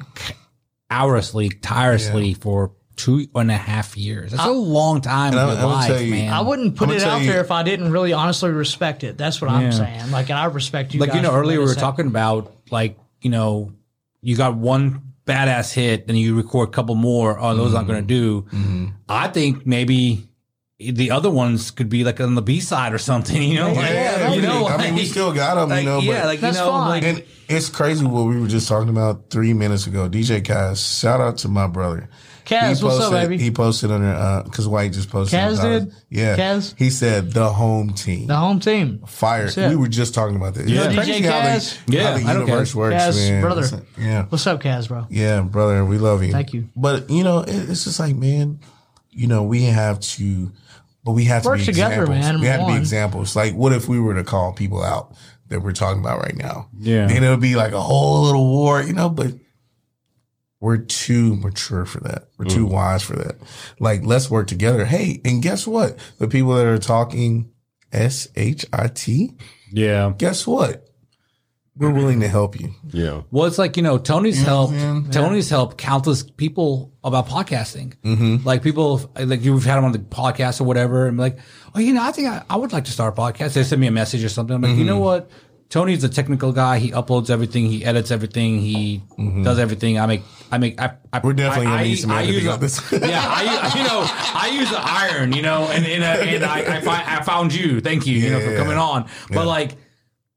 [0.90, 4.32] hourly, tirelessly for two and a half years.
[4.32, 6.34] That's a long time And in I- your would life, tell you- man.
[6.34, 9.18] I wouldn't put it out you- there if I didn't really honestly respect it.
[9.18, 9.58] That's what Yeah.
[9.58, 10.12] I'm saying.
[10.12, 11.00] Like, and I respect you.
[11.00, 13.72] like you know, earlier we were talking about like you know,
[14.22, 17.40] you got one badass hit, then you record a couple more.
[17.40, 18.50] Oh, those aren't going to mm-hmm.
[18.50, 18.58] do.
[18.58, 18.86] Mm-hmm.
[19.10, 20.28] I think maybe.
[20.80, 23.68] The other ones could be like on the B side or something, you know.
[23.72, 26.00] Like, Yeah, you know, I mean, we still got them, like, you know.
[26.00, 26.90] yeah, but like That's you know, fine.
[26.90, 30.08] like And it's crazy what we were just talking about three minutes ago.
[30.10, 32.10] DJ Kaz, shout out to my brother.
[32.46, 33.42] Kaz, He what's up, posted- baby?
[33.42, 35.40] He posted on there, uh, cause Wyte just posted.
[35.40, 35.94] Kaz did?
[36.10, 36.36] Yeah.
[36.36, 36.74] Kaz?
[36.78, 38.28] He said the home team.
[38.28, 39.02] the home team.
[39.08, 39.50] Fire.
[39.56, 40.68] We were just talking about this.
[40.70, 40.86] Yeah.
[40.88, 41.86] It's crazy DJ how, Kaz?
[41.86, 42.76] the, Yeah, how the I know universe Kaz.
[42.76, 43.42] works, Kaz, man.
[43.42, 43.62] brother.
[43.64, 44.26] It's- Yeah.
[44.28, 45.08] What's up, Kaz, bro?
[45.10, 46.34] Yeah, brother, we love you.
[46.34, 46.68] Thank you.
[46.76, 48.60] But you know, it, it's just like, man,
[49.12, 50.52] you know, we have to
[51.04, 52.20] but we have to Work be together, examples.
[52.20, 52.80] man, We have to be one.
[52.80, 53.36] examples.
[53.36, 55.16] Like, what if we were to call people out
[55.50, 56.70] that we're talking about right now?
[56.78, 57.10] Yeah.
[57.10, 59.10] and it'll be like a whole little war, you know.
[59.10, 59.34] But
[60.60, 62.30] we're too mature for that.
[62.38, 62.72] We're too mm.
[62.72, 63.36] wise for that.
[63.80, 64.86] Like, let's work together.
[64.86, 65.98] Hey, and guess what?
[66.20, 67.52] The people that are talking
[67.92, 69.34] S H I T,
[69.72, 70.14] Yeah.
[70.18, 70.83] guess what?
[71.76, 72.76] We're willing to help you.
[72.92, 73.24] Yeah.
[73.32, 74.74] Well, it's like you know Tony's know helped.
[74.74, 75.12] I'm saying?
[75.12, 77.96] Tony's helped countless people about podcasting.
[78.04, 78.46] Mm-hmm.
[78.46, 81.40] Like people, like you've had them on the podcast or whatever, and be like,
[81.74, 83.54] oh, you know, I think I, I would like to start a podcast.
[83.54, 84.56] They send me a message or something.
[84.56, 85.04] I'm like, you know Mm-hmm.
[85.04, 85.32] what?
[85.70, 86.78] Tony's a technical guy.
[86.78, 87.66] He uploads everything.
[87.66, 88.60] He edits everything.
[88.60, 89.02] He
[89.44, 89.98] does everything.
[89.98, 90.22] I make.
[90.52, 90.80] I make.
[90.80, 91.28] I, I, Mm-hmm.
[91.28, 92.92] We're definitely gonna I, need some I editing use on a- this.
[92.92, 95.34] yeah, I you know I use the iron.
[95.34, 97.82] You know, and and, uh, and I I, find, I found you.
[97.82, 98.16] Thank you.
[98.20, 99.10] You know for coming on.
[99.32, 99.76] But like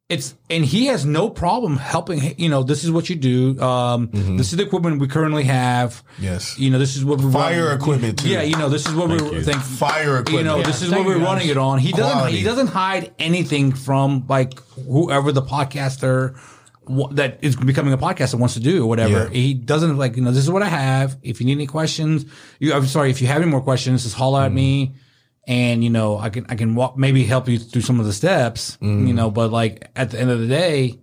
[0.08, 4.08] it's and he has no problem helping you know this is what you do um
[4.12, 6.24] this is the equipment we currently have Mm-hmm.
[6.24, 6.58] Yes.
[6.58, 7.76] you know this is what we Fire run.
[7.76, 8.28] equipment, too.
[8.28, 9.42] yeah you know this is what we're you.
[9.42, 10.38] thank Fire equipment.
[10.38, 11.24] you know this is what we're guys.
[11.24, 16.36] running it on he doesn't he doesn't hide anything from like whoever the podcaster
[16.88, 19.28] wh- that is becoming a podcaster wants to do or whatever Yeah.
[19.30, 22.24] he doesn't like you know this is what i have if you need any questions
[22.60, 24.46] you i'm sorry if you have any more questions just holler Mm.
[24.46, 24.94] at me
[25.46, 28.12] and you know i can i can walk maybe help you through some of the
[28.12, 29.06] steps Mm.
[29.08, 30.98] you know but like at the end of the day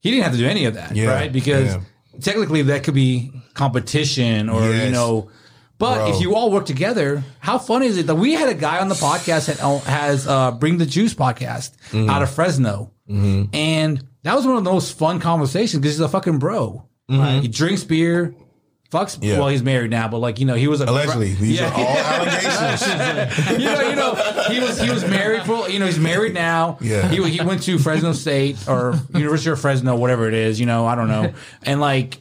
[0.00, 1.80] he didn't have to do any of that Yeah, right because yeah.
[2.20, 5.30] technically that could be competition or you know
[5.78, 6.14] but Bro.
[6.14, 8.88] if you all work together, how fun is it that we had a guy on
[8.88, 12.08] the podcast that uh, has uh, Bring the Juice podcast Mm-hmm.
[12.08, 12.92] out of Fresno,
[13.52, 16.88] and that was one of the most fun conversations because he's a fucking bro.
[17.08, 18.34] He drinks beer,
[18.90, 19.14] fucks.
[19.16, 19.24] Mm-hmm.
[19.24, 19.38] Yeah.
[19.38, 21.70] Well, he's married now, but like you know, he was a Allegedly, these Yeah.
[21.70, 23.50] are all allegations.
[23.60, 24.14] you know, you know,
[24.48, 26.78] he was he was married for you know he's married now.
[26.80, 27.08] Yeah.
[27.08, 30.58] he he went to Fresno State or University of Fresno, whatever it is.
[30.60, 31.32] You know, I don't know.
[31.62, 32.20] And like,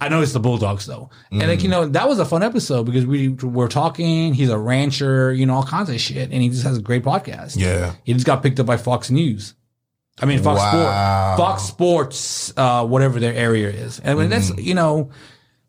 [0.00, 2.84] I know it's the Bulldogs though, and like you know that was a fun episode
[2.84, 4.34] because we were talking.
[4.34, 7.04] He's a rancher, you know, all kinds of shit, and he just has a great
[7.04, 7.56] podcast.
[7.56, 7.94] Yeah.
[8.04, 9.54] he just got picked up by Fox News.
[10.20, 10.70] I mean, Fox Wow.
[10.70, 13.98] Sport, Fox Sports, uh, whatever their area is.
[13.98, 15.10] And mean, that's, you know,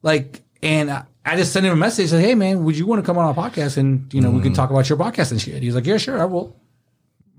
[0.04, 3.02] like, and I I just sent him a message, said, Hey man, would you want
[3.02, 5.42] to come on our podcast and, you know, we can talk about your podcast and
[5.42, 5.64] shit.
[5.64, 6.60] He's like, yeah, sure, I will.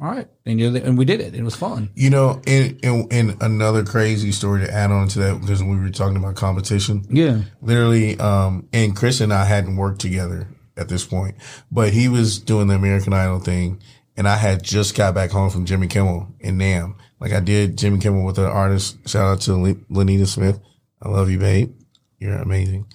[0.01, 0.27] All right.
[0.47, 1.35] And, you and we did it.
[1.35, 1.91] It was fun.
[1.95, 5.77] You know, and, in in another crazy story to add on to that, because we
[5.77, 7.05] were talking about competition.
[7.11, 7.43] Yeah.
[7.61, 11.37] literally um and chris and i hadn't worked together at this point
[11.71, 13.81] but he was doing the american idol thing
[14.17, 17.79] and i had just got back home from jimmy kimmel in nam like i did
[17.79, 20.59] jimmy kimmel with an artist shout out to lenita smith
[21.01, 21.73] i love you babe
[22.19, 22.87] you're amazing.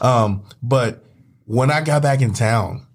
[0.00, 1.04] Um but
[1.44, 2.86] when i got back in town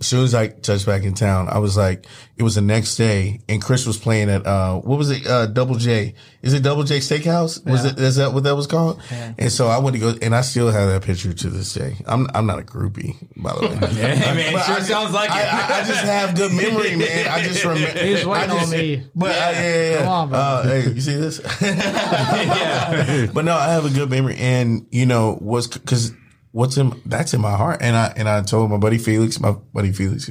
[0.00, 2.94] as soon as I touched back in town, I was like, it was the next
[2.96, 5.26] day, and Chris was playing at uh, what was it?
[5.26, 6.14] Uh, Double J.
[6.40, 7.64] Is it Double J Steakhouse?
[7.68, 7.98] Was it?
[7.98, 9.02] Is that what that was called?
[9.10, 11.96] And so I went to go, and I still have that picture to this day.
[12.06, 13.68] I'm I'm not a groupie, by the way.
[13.98, 15.52] Hey, man, But sure I sounds like I, it.
[15.52, 17.26] I, I just have good memory, man.
[17.28, 17.98] I just remember.
[18.04, 19.02] He's waiting I just- on me.
[19.16, 19.90] But yeah, yeah, yeah.
[19.90, 19.98] yeah.
[19.98, 21.40] Come on, uh, hey, you see this?
[21.60, 23.26] yeah.
[23.32, 26.12] But no, I have a good memory, and you know what's because
[26.58, 29.52] what's in that's in my heart, and I and I told my buddy Felix, my
[29.52, 30.28] buddy Felix,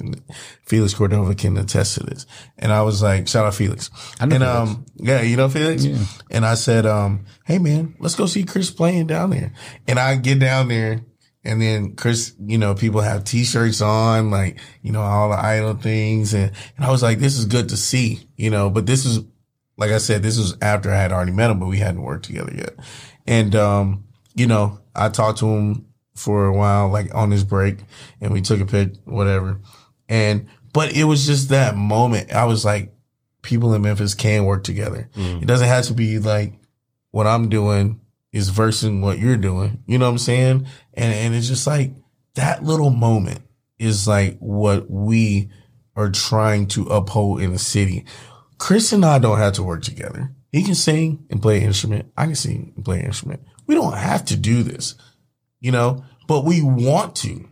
[0.66, 2.26] Felix Cordova can attest to this,
[2.58, 5.86] and I was like, shout out Felix, and um, yeah, you know Felix,
[6.30, 9.54] and I said, um, hey man, let's go see Chris playing down there,
[9.88, 11.02] and I get down there.
[11.44, 15.76] And then Chris, you know, people have t-shirts on, like, you know, all the idol
[15.76, 16.34] things.
[16.34, 19.22] And, and I was like, this is good to see, you know, but this is
[19.78, 22.26] like I said, this was after I had already met him, but we hadn't worked
[22.26, 22.76] together yet.
[23.26, 24.04] And, um,
[24.36, 25.87] you know, I talked to him
[26.18, 27.80] for a while, like on his break
[28.22, 29.62] and we took a pic, whatever.
[30.10, 32.34] And, but it was just that moment.
[32.34, 32.94] I was like,
[33.42, 35.10] people in Memphis can work together.
[35.16, 35.42] Mm.
[35.42, 36.54] It doesn't have to be like
[37.12, 38.02] what I'm doing
[38.32, 39.84] is versing what you're doing.
[39.88, 40.68] You know what I'm saying?
[40.94, 41.94] And, and it's just like
[42.36, 43.42] that little moment
[43.80, 45.50] is like what we
[45.96, 48.06] are trying to uphold in the city.
[48.58, 50.32] Chris and I don't have to work together.
[50.52, 52.12] He can sing and play an instrument.
[52.16, 53.42] I can sing and play an instrument.
[53.66, 54.96] We don't have to do this,
[55.68, 57.46] you know, but we want to,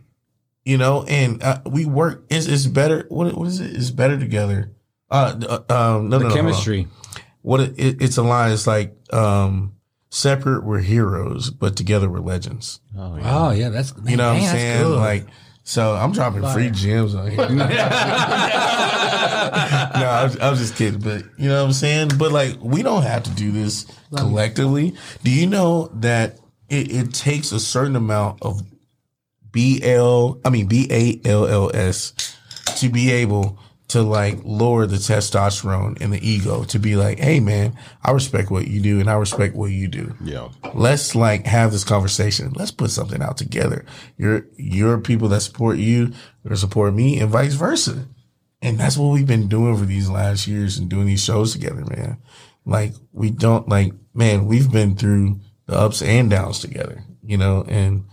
[0.64, 2.24] you know, and uh, we work.
[2.30, 3.04] It's, it's better.
[3.10, 3.76] What, what is it?
[3.76, 4.72] It's better together.
[5.10, 5.38] Uh,
[5.68, 6.32] uh um, no, no, no, hold on.
[6.32, 6.88] Chemistry.
[7.42, 8.52] What it, it, it's a line.
[8.52, 9.74] It's like, um,
[10.08, 12.80] separate we're heroes, but together we're legends.
[12.96, 13.68] Oh, yeah.
[13.68, 14.82] That's, You know what I'm saying?
[14.82, 14.96] good.
[14.98, 15.26] Like,
[15.62, 17.36] so I'm dropping free gems on here.
[17.50, 17.64] no,
[20.06, 22.12] I was, I was just kidding, but you know what I'm saying?
[22.18, 23.84] But like, we don't have to do this
[24.16, 24.94] collectively.
[25.22, 26.38] Do you know that
[26.68, 28.62] it, it takes a certain amount of
[29.52, 32.12] BL, I mean, B A L L S
[32.78, 33.58] to be able
[33.88, 38.50] to like lower the testosterone and the ego to be like, hey man, I respect
[38.50, 40.14] what you do and I respect what you do.
[40.22, 40.48] Yeah.
[40.74, 42.52] Let's like have this conversation.
[42.54, 43.84] Let's put something out together.
[44.16, 46.12] You're you're people that support you,
[46.44, 48.06] or support me, and vice versa.
[48.60, 51.84] And that's what we've been doing for these last years and doing these shows together,
[51.84, 52.18] man.
[52.64, 57.64] Like we don't like, man, we've been through the ups and downs together, you know,
[57.68, 58.04] and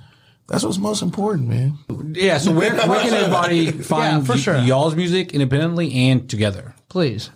[0.47, 1.77] that's what's most important, man.
[2.13, 2.37] Yeah.
[2.37, 4.57] So where, where can everybody find for y- sure.
[4.59, 6.73] y'all's music independently and together?
[6.89, 7.29] Please.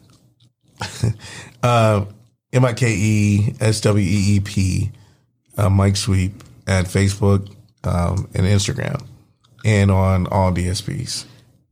[1.64, 2.06] Uh,
[2.54, 4.92] M I K E S W E E P,
[5.58, 6.32] uh, Mike Sweet
[6.68, 7.50] at Facebook
[7.84, 9.04] um, and Instagram,
[9.66, 11.26] and on all DSPs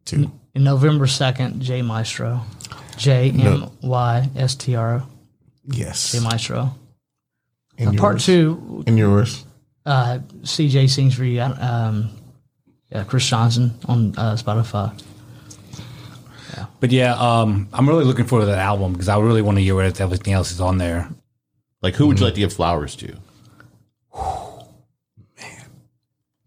[0.05, 0.31] too.
[0.55, 2.41] In November 2nd, J Maestro.
[2.97, 5.07] J M Y S T R O.
[5.65, 6.11] Yes.
[6.13, 6.75] J Maestro.
[7.77, 8.25] And Part yours.
[8.25, 9.45] two, In yours.
[9.85, 11.41] uh, CJ sings for you.
[11.41, 12.09] Um,
[12.91, 14.91] yeah, Chris Johnson on uh, Spotify.
[16.79, 19.63] But yeah, um, I'm really looking forward to that album because I really want to
[19.63, 21.09] hear what everything else is on there.
[21.81, 23.13] Like, who would you like to give flowers to?
[25.37, 25.65] Man,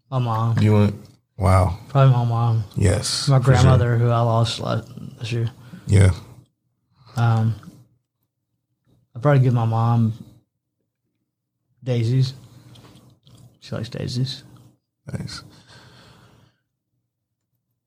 [0.09, 0.95] my mom, You want?
[1.37, 1.77] Wow.
[1.89, 3.27] probably my mom, Yes.
[3.29, 3.53] my for sure.
[3.53, 5.49] grandmother who I lost last year.
[5.87, 6.11] Yeah.
[7.15, 7.55] Um,
[9.15, 10.13] I'd probably give my mom
[11.89, 12.33] daisies.
[13.59, 14.43] She likes daisies.
[15.11, 15.43] Nice.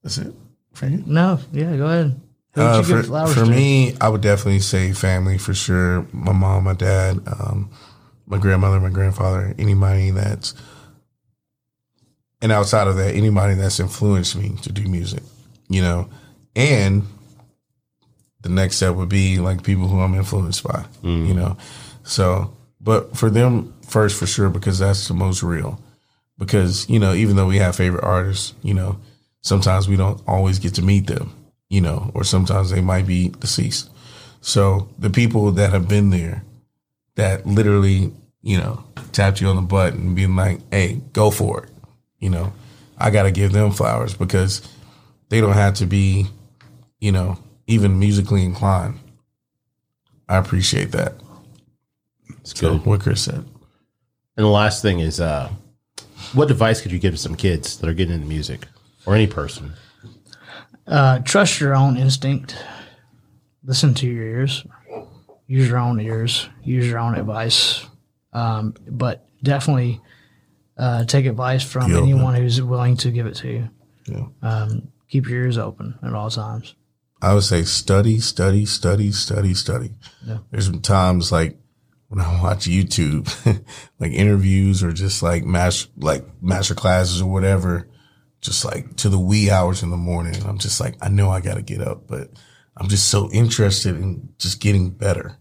[0.02, 0.34] That's it
[0.72, 1.04] for you.
[1.06, 2.20] No, yeah, go ahead.
[2.54, 6.04] Who Uh, for flowers for me, I would definitely say family for sure.
[6.12, 7.70] My mom, my dad, um,
[8.26, 10.54] my grandmother, my grandfather, anybody that's,
[12.42, 15.22] and outside of that, anybody that's influenced me to do music,
[15.68, 16.10] you know,
[16.56, 17.04] and
[18.40, 21.56] the next step would be like people who I'm influenced by, you know.
[22.02, 25.78] So, but for them first, for sure, because that's the most real.
[26.38, 28.98] Because you know, even though we have favorite artists, you know,
[29.42, 31.32] sometimes we don't always get to meet them,
[31.68, 33.90] you know, or sometimes they might be deceased.
[34.40, 36.42] So the people that have been there,
[37.14, 38.12] that literally,
[38.42, 38.82] you know,
[39.12, 41.70] tapped you on the butt and being like, "Hey, go for it,"
[42.18, 42.52] you know,
[42.98, 44.62] I got to give them flowers because
[45.28, 46.26] they don't have to be,
[46.98, 48.98] you know, even musically inclined.
[50.28, 51.14] I appreciate that.
[52.40, 52.86] It's So good.
[52.86, 53.44] what Chris said.
[54.36, 55.50] And the last thing is, uh,
[56.32, 58.66] what advice could you give to some kids that are getting into music,
[59.06, 59.72] or any person?
[60.86, 62.56] Uh, trust your own instinct.
[63.64, 64.66] Listen to your ears.
[65.46, 66.48] Use your own ears.
[66.64, 67.86] Use your own advice.
[68.32, 70.00] Um, but definitely
[70.78, 72.08] uh, take advice from Be open.
[72.08, 73.68] anyone who's willing to give it to you.
[74.06, 74.26] Yeah.
[74.40, 76.74] Um, keep your ears open at all times.
[77.20, 79.90] I would say study, study, study, study, study.
[80.26, 80.38] Yeah.
[80.50, 81.56] There's been times like
[82.12, 83.26] when I watch YouTube,
[83.98, 87.88] like interviews or just like master, like master classes or whatever,
[88.42, 90.34] just like to the wee hours in the morning.
[90.44, 92.28] I'm just like, I know I got to get up, but
[92.76, 95.38] I'm just so interested in just getting better,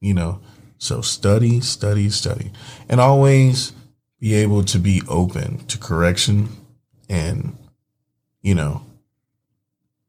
[0.00, 0.40] you know?
[0.78, 2.50] So study, study, study,
[2.88, 3.74] and always
[4.18, 6.48] be able to be open to correction
[7.10, 7.58] and,
[8.40, 8.86] you know,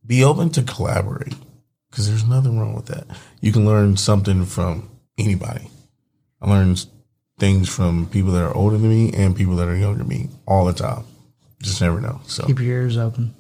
[0.06, 1.36] be open to collaborate
[1.90, 3.08] because there's nothing wrong with that.
[3.42, 5.70] You can learn something from anybody.
[6.42, 6.76] I learn
[7.40, 10.30] things from people that are older than me and people that are younger than me
[10.48, 11.04] all the time.
[11.62, 12.22] Just never know.
[12.26, 13.34] So Keep your ears open.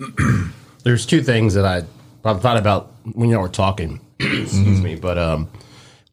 [0.83, 1.83] There's two things that I
[2.27, 3.99] I thought about when y'all were talking.
[4.19, 5.49] excuse me, but um,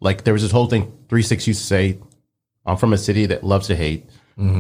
[0.01, 0.93] like there was this whole thing.
[1.09, 1.99] Three Six used to say,
[2.67, 4.07] "I'm from a city that loves to hate."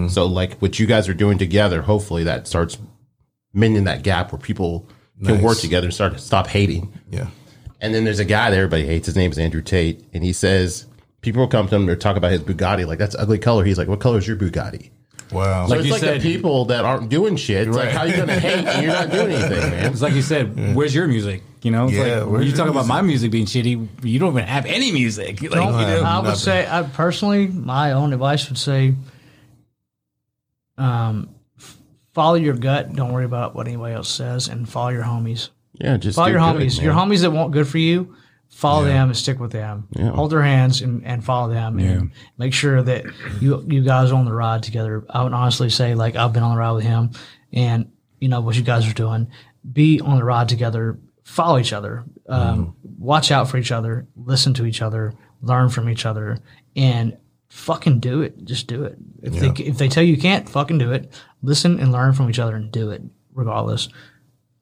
[0.09, 2.79] So like what you guys are doing together, hopefully that starts
[3.53, 4.89] mending that gap where people
[5.25, 5.43] can Nice.
[5.43, 6.93] work together and start to stop hating.
[7.11, 7.27] yeah,
[7.81, 9.07] And then there's a guy that everybody hates.
[9.07, 10.87] His name is Andrew Tate, and he says
[11.25, 13.64] people will come to him to talk about his Bugatti, like that's ugly color.
[13.64, 14.91] He's like, "What color is your Bugatti?"
[15.33, 15.64] wow.
[15.66, 17.66] So Like it's you like said- the people that aren't doing shit.
[17.66, 17.95] It's like, Right.
[17.95, 19.91] how you gonna hate and you're not doing anything, man?
[19.93, 21.43] It's like you said, where's your music?
[21.62, 24.18] You know, it's Yeah, like, when you your talk about my music being shitty, you
[24.18, 25.41] don't even have any music.
[25.43, 26.39] Like, Don't- you know, I would nothing.
[26.39, 28.95] say, I personally, my own advice would say,
[30.79, 31.31] um,
[32.12, 32.93] follow your gut.
[32.93, 35.49] Don't worry about what anybody else says, and follow your homies.
[35.81, 36.83] Yeah, just Follow do your good, homies.
[36.83, 37.09] Your man.
[37.11, 38.14] homies that want good for you.
[38.55, 39.89] Follow them and stick with them.
[39.91, 40.11] Yeah.
[40.11, 43.05] Hold their hands and, and follow them, and make sure that
[43.41, 45.05] you you guys are on the ride together.
[45.11, 47.11] I would honestly say, like I've been on the ride with him,
[47.53, 47.91] and
[48.21, 49.27] you know what you guys are doing.
[49.71, 50.99] Be on the ride together.
[51.25, 52.05] Follow each other.
[52.29, 54.07] Um, Watch out for each other.
[54.17, 55.15] Listen to each other.
[55.43, 56.39] Learn from each other,
[56.77, 57.17] and
[57.49, 58.45] fucking do it.
[58.45, 58.97] Just do it.
[59.21, 61.13] If they if they tell you you can't, fucking do it.
[61.43, 63.03] Listen and learn from each other and do it
[63.35, 63.89] regardless.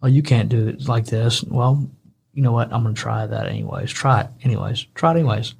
[0.02, 1.44] Oh, you can't do it like this.
[1.44, 1.88] Well,
[2.32, 2.72] you know what?
[2.72, 3.90] I'm going to try that anyways.
[3.92, 4.86] Try it anyways.
[4.94, 5.54] Try it anyways.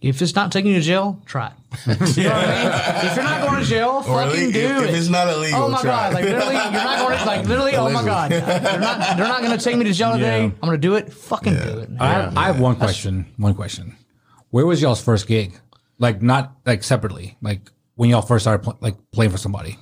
[0.00, 1.52] If it's not taking you to jail, try it.
[2.16, 3.10] You know what I mean?
[3.10, 4.90] If you're not going to jail, fucking do if- it.
[4.90, 6.14] if it's not illegal, oh my try god!
[6.14, 7.76] Like literally, you're not going to like literally.
[7.76, 8.30] Oh my god!
[8.30, 9.16] They're not.
[9.16, 10.38] They're not going to take me to jail today.
[10.44, 10.44] Yeah.
[10.44, 11.12] I'm going to do it.
[11.12, 11.64] Fucking Yeah.
[11.64, 11.90] do it.
[12.00, 13.26] I, have, I have one question.
[13.38, 13.96] One question.
[14.50, 15.58] Where was y'all's first gig?
[15.98, 17.36] Like not like separately.
[17.42, 19.76] Like when y'all first started pl- like playing for somebody.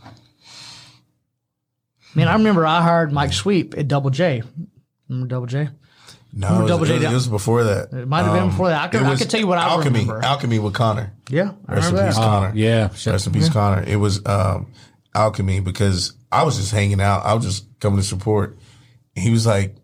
[2.14, 4.42] Man, I remember I hired Mike Sweet at Double J.
[5.08, 5.68] Remember Double J?
[6.38, 7.92] No, it was, Double J it was- it was before that.
[7.92, 8.82] It might have been before that.
[8.84, 10.16] I could- it I could tell you what I remember.
[10.16, 11.12] Alchemy Alchemy with Connor.
[11.30, 12.22] Yeah, I Rest in remember peace, that.
[12.24, 12.52] Connor.
[12.54, 13.12] yeah, shit.
[13.12, 13.82] Rest in peace, Connor.
[13.86, 14.66] It was um,
[15.14, 17.24] alchemy because I was just hanging out.
[17.24, 18.58] I was just coming to support.
[19.16, 19.76] And he was like,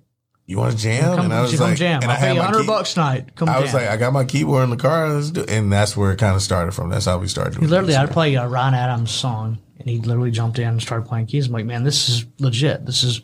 [0.44, 2.02] "You want to jam?" Come, and I was like, jam.
[2.02, 3.34] and I'll pay you my hundred key- bucks tonight.
[3.34, 3.62] Come I jam.
[3.62, 5.08] was like, I got my keyboard in the car.
[5.08, 6.90] Let's do, and that's where it kind of started from.
[6.90, 7.54] That's how we started.
[7.54, 7.96] Doing literally.
[7.96, 11.46] I'd play a Ryan Adams song, and he literally jumped in and started playing keys.
[11.46, 12.84] I'm like, man, this is legit.
[12.84, 13.22] This is,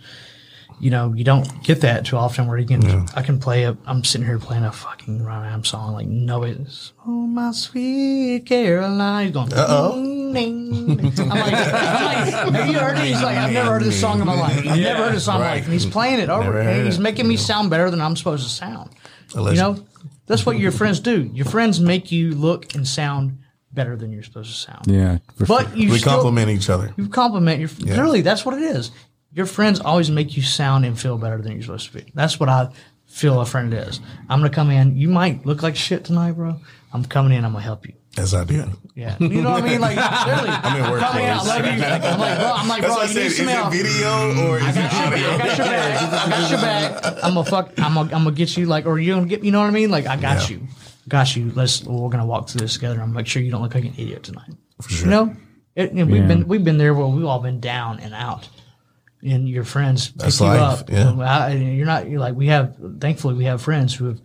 [0.81, 3.07] you know, you don't get that too often where you can.
[3.15, 3.77] I can play a.
[3.87, 6.93] I'm sitting here playing a fucking Ryan Adams song like nobody's.
[7.07, 9.53] Oh my sweet Caroline, he's going.
[9.53, 10.33] Uh-oh.
[10.33, 11.21] ding, ding, ding.
[11.33, 13.05] I'm like, I'm like, have you heard it?
[13.05, 14.59] He's like, I've never heard this song in my life.
[14.59, 15.55] I've never heard this song in my Right.
[15.57, 16.45] life, and he's playing it over.
[16.45, 17.03] Never and heard he's it.
[17.03, 18.91] making me sound better than I'm supposed to sound.
[19.35, 19.85] You know,
[20.27, 21.31] that's what your friends do.
[21.35, 23.39] Your friends make you look and sound
[23.73, 24.87] better than you're supposed to sound.
[24.87, 25.19] Yeah.
[25.37, 26.93] for But you we still, compliment each other.
[26.97, 28.23] You compliment your literally.
[28.23, 28.91] That's what it is.
[29.33, 32.11] Your friends always make you sound and feel better than you're supposed to be.
[32.15, 32.71] That's what I
[33.07, 34.01] feel a friend is.
[34.29, 34.97] I'm gonna come in.
[34.97, 36.57] You might look like shit tonight, bro.
[36.93, 37.45] I'm coming in.
[37.45, 37.95] I'm gonna help you.
[38.17, 38.65] As I do.
[38.97, 39.81] Yeah, you know what I mean.
[39.81, 41.31] Like literally, I'm in work coming in.
[41.31, 41.49] I clothes.
[41.49, 41.81] love you.
[41.81, 42.53] Like, I'm like, bro.
[42.53, 43.03] I'm like, That's bro.
[43.03, 43.21] You said.
[43.21, 43.73] need Is some it help.
[43.73, 45.39] video or is it I audio?
[45.39, 46.03] got your back.
[46.13, 47.05] I got your back.
[47.25, 47.69] I'm gonna fuck.
[47.79, 49.45] I'm gonna, I'm gonna get you like, or you gonna get.
[49.45, 49.91] You know what I mean?
[49.91, 50.57] Like, I got Yeah.
[50.57, 50.67] you.
[51.09, 51.53] Got you.
[51.55, 51.85] Let's.
[51.85, 52.95] We're gonna walk through this together.
[52.95, 54.51] I'm gonna make sure you don't look like an idiot tonight.
[54.89, 55.37] You know,
[55.77, 56.29] it, you know, we've Yeah.
[56.29, 58.49] been we've been there where we've all been down and out,
[59.23, 60.91] and your friends pick That's you life, up.
[60.91, 61.13] yeah.
[61.19, 62.09] I- you're not.
[62.09, 62.77] You're like we have.
[63.01, 64.21] Thankfully, we have friends who have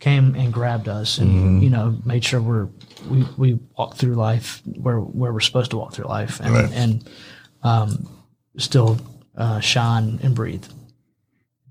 [0.00, 1.62] came and grabbed us and Mm-hmm.
[1.62, 2.68] you know made sure we're
[3.08, 6.72] we we walk through life where where we're supposed to walk through life and Right.
[6.72, 7.08] and
[7.62, 8.08] um,
[8.58, 8.98] still
[9.36, 10.64] uh, shine and breathe.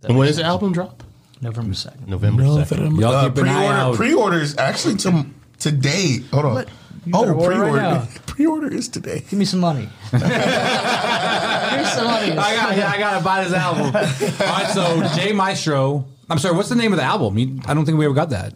[0.03, 1.03] And when does the album drop?
[1.41, 2.07] November second.
[2.07, 2.99] November No, 2nd.
[2.99, 3.95] Y'all uh, keep an pre-order, out.
[3.95, 5.25] pre-orders actually to
[5.59, 6.19] today.
[6.31, 6.65] Hold on.
[7.05, 7.71] You Oh, pre-order.
[7.71, 8.73] right pre-order.
[8.73, 9.19] is today.
[9.29, 9.87] Give me some money.
[10.11, 12.31] Give me some money.
[12.31, 13.85] I got, yeah, I gotta buy this album.
[13.85, 16.05] All right, so Jay Maestro.
[16.29, 17.37] I'm sorry, what's the name of the album?
[17.37, 18.53] You, I don't think we ever got that.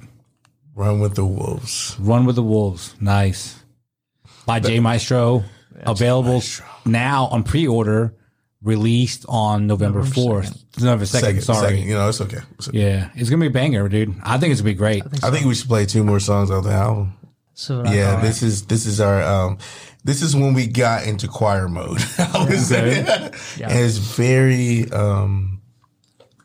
[0.73, 1.95] Run with the wolves.
[1.99, 2.95] Run with the Wolves.
[2.99, 3.59] Nice.
[4.47, 5.43] By Jay Maestro.
[5.83, 6.41] Available
[6.85, 8.15] now on pre-order.
[8.63, 11.27] Released on November fourth, November second.
[11.27, 11.69] Second, Sorry.
[11.69, 11.87] second.
[11.87, 12.39] You know, it's okay.
[12.57, 12.79] It's okay.
[12.79, 14.15] Yeah, it's gonna be a banger, dude.
[14.23, 15.03] I think it's gonna be great.
[15.23, 17.13] I think we should play two more songs off the album.
[17.57, 19.57] So Yeah, call this is this is our um
[20.03, 21.97] this is when we got into choir mode.
[22.19, 22.99] I would say.
[22.99, 25.59] And it's very um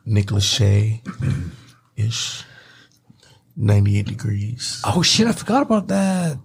[0.07, 1.03] Nick Lachey
[1.97, 2.45] ish.
[3.55, 4.81] 98 degrees.
[4.87, 6.39] Oh shit, I forgot about that.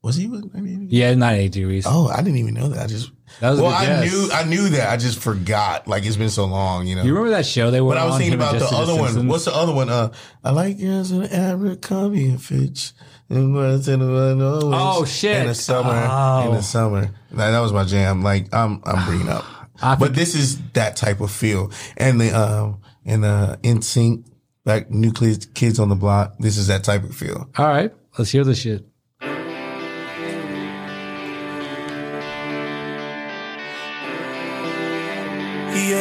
[0.00, 0.88] Was he with 98 degrees?
[0.90, 1.84] Yeah, not eight degrees.
[1.86, 2.84] Oh, I didn't even know that.
[2.84, 4.88] I just That was well, I knew I knew that.
[4.88, 5.86] I just forgot.
[5.86, 7.02] Like it's been so long, you know.
[7.02, 8.96] You remember that show they were But I was on, thinking about the Jessica other
[8.96, 9.28] one.
[9.28, 9.90] What's the other one?
[9.90, 12.94] Uh, I like yours an Abercrombie and Fitch.
[13.30, 15.36] And what's in the Oh, shit.
[15.36, 16.48] In the summer, Oh.
[16.48, 17.02] in the summer.
[17.30, 18.22] That, that was my jam.
[18.22, 19.44] Like I'm, I'm bringing up.
[19.98, 21.72] But this is that type of feel.
[21.96, 24.26] And the um, and uh, NSYNC,
[24.66, 26.34] like New Kids on the block.
[26.38, 27.48] This is that type of feel.
[27.56, 28.84] All right, let's hear this shit.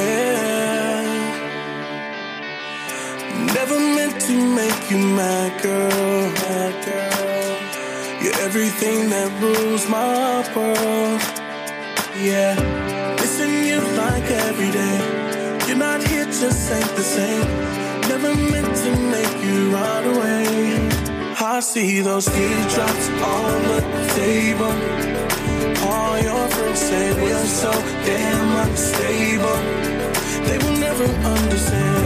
[0.09, 1.05] Yeah.
[3.53, 7.18] Never meant to make you my girl, my girl.
[8.22, 11.22] You're everything that rules my world.
[12.20, 12.53] Yeah.
[13.15, 14.97] Missing you like every day.
[15.65, 17.47] You're not here, just ain't the same.
[18.11, 20.89] Never meant to make you run away.
[21.39, 23.82] I see those teardrops on the
[24.20, 24.76] table.
[25.88, 27.72] All your friends say we're so
[28.03, 29.59] damn unstable.
[30.47, 32.05] They will never understand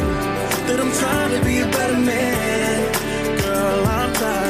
[0.68, 2.93] that I'm trying to be a better man.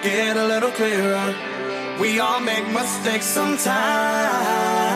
[0.03, 1.35] get a little clearer.
[2.01, 4.90] We all make mistakes sometimes.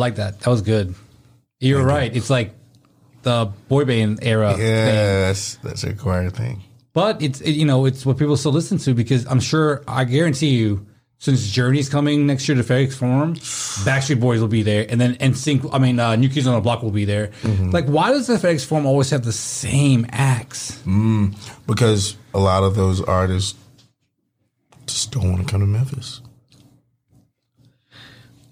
[0.00, 0.40] Like that.
[0.40, 0.94] That was good.
[1.60, 2.14] You're right.
[2.14, 2.54] It's like
[3.22, 4.54] the boy band era.
[4.54, 4.66] thing.
[4.66, 6.62] Yes, that's a required thing.
[6.92, 10.04] But it's it, you know it's what people still listen to because I'm sure I
[10.04, 10.86] guarantee you
[11.18, 13.34] since Journey's coming next year to FedEx Forum,
[13.84, 15.68] Backstreet Boys will be there, and then NSYNC.
[15.72, 17.28] I mean, uh, New Kids on the Block will be there.
[17.42, 17.70] Mm-hmm.
[17.70, 20.82] Like, why does the FedEx Forum always have the same acts?
[21.66, 23.56] because a lot of those artists
[24.86, 26.22] just don't want to come to Memphis.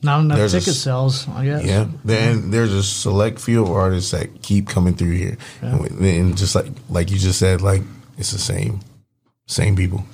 [0.00, 1.64] Not enough There's a ticket s- sales, I guess.
[1.64, 6.36] Yeah, then there's a select few of artists that keep coming through here, and, and
[6.36, 7.82] just like like you just said, like
[8.16, 8.80] it's the same
[9.46, 10.04] same people.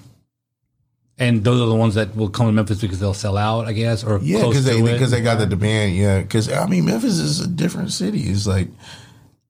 [1.16, 3.72] And those are the ones that will come to Memphis because they'll sell out, I
[3.72, 5.94] guess, or Yeah, because they because they got the demand.
[5.96, 8.22] Yeah, because I mean Memphis is a different city.
[8.22, 8.68] It's like,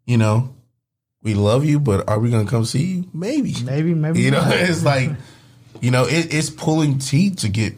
[0.05, 0.53] you know,
[1.23, 3.05] we love you, but are we gonna come see you?
[3.15, 4.53] Maybe, Maybe, maybe You know, not.
[4.57, 5.13] it's like,
[5.81, 7.75] you know, it, it's pulling teeth to get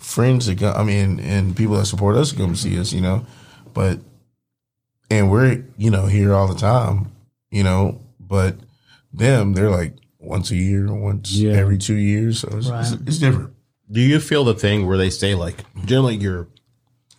[0.00, 0.76] friends to come.
[0.76, 2.92] I mean, and people that support us to come see us.
[2.92, 3.26] You know,
[3.72, 4.00] but
[5.10, 7.12] and we're you know here all the time.
[7.50, 8.56] You know, but
[9.12, 11.52] them they're like once a year, once Yeah.
[11.52, 12.40] every two years.
[12.40, 12.98] So it's, it's, Right.
[13.06, 13.54] it's different.
[13.90, 16.46] Do you feel the thing where they say like generally your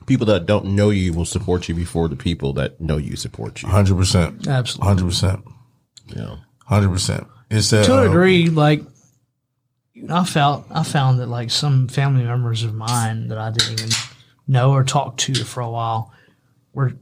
[0.06, 3.62] people that don't know you will support you before the people that know you support
[3.62, 3.70] you?
[3.70, 4.48] Hundred percent.
[4.48, 4.88] Absolutely.
[4.88, 5.44] Hundred percent.
[6.16, 6.36] Yeah.
[6.66, 7.28] Hundred percent.
[7.50, 8.84] It's that to a uh, degree, like
[10.10, 13.90] I felt, I found that like some family members of mine that I didn't even
[14.48, 16.12] know or talk to for a while
[16.74, 16.94] were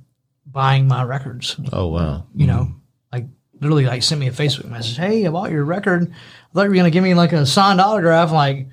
[0.45, 1.55] buying my records.
[1.71, 2.25] Oh wow.
[2.35, 2.67] You know,
[3.11, 3.25] like
[3.59, 4.97] literally, like sent me a Facebook message.
[4.97, 6.11] Hey, I bought your record.
[6.11, 8.29] I thought you were gonna give me like a signed autograph.
[8.29, 8.67] I'm like,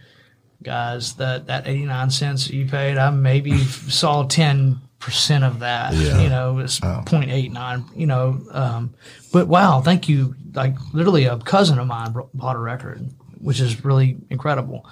[0.63, 5.95] guys, that that eighty nine cents you paid, I maybe saw ten percent of that.
[5.95, 6.21] Yeah.
[6.21, 7.85] You know, it's point eight nine.
[7.95, 8.95] You know, um,
[9.33, 10.35] but wow, thank you.
[10.55, 13.11] Like literally, a cousin of mine bought a record,
[13.41, 14.87] which is really incredible.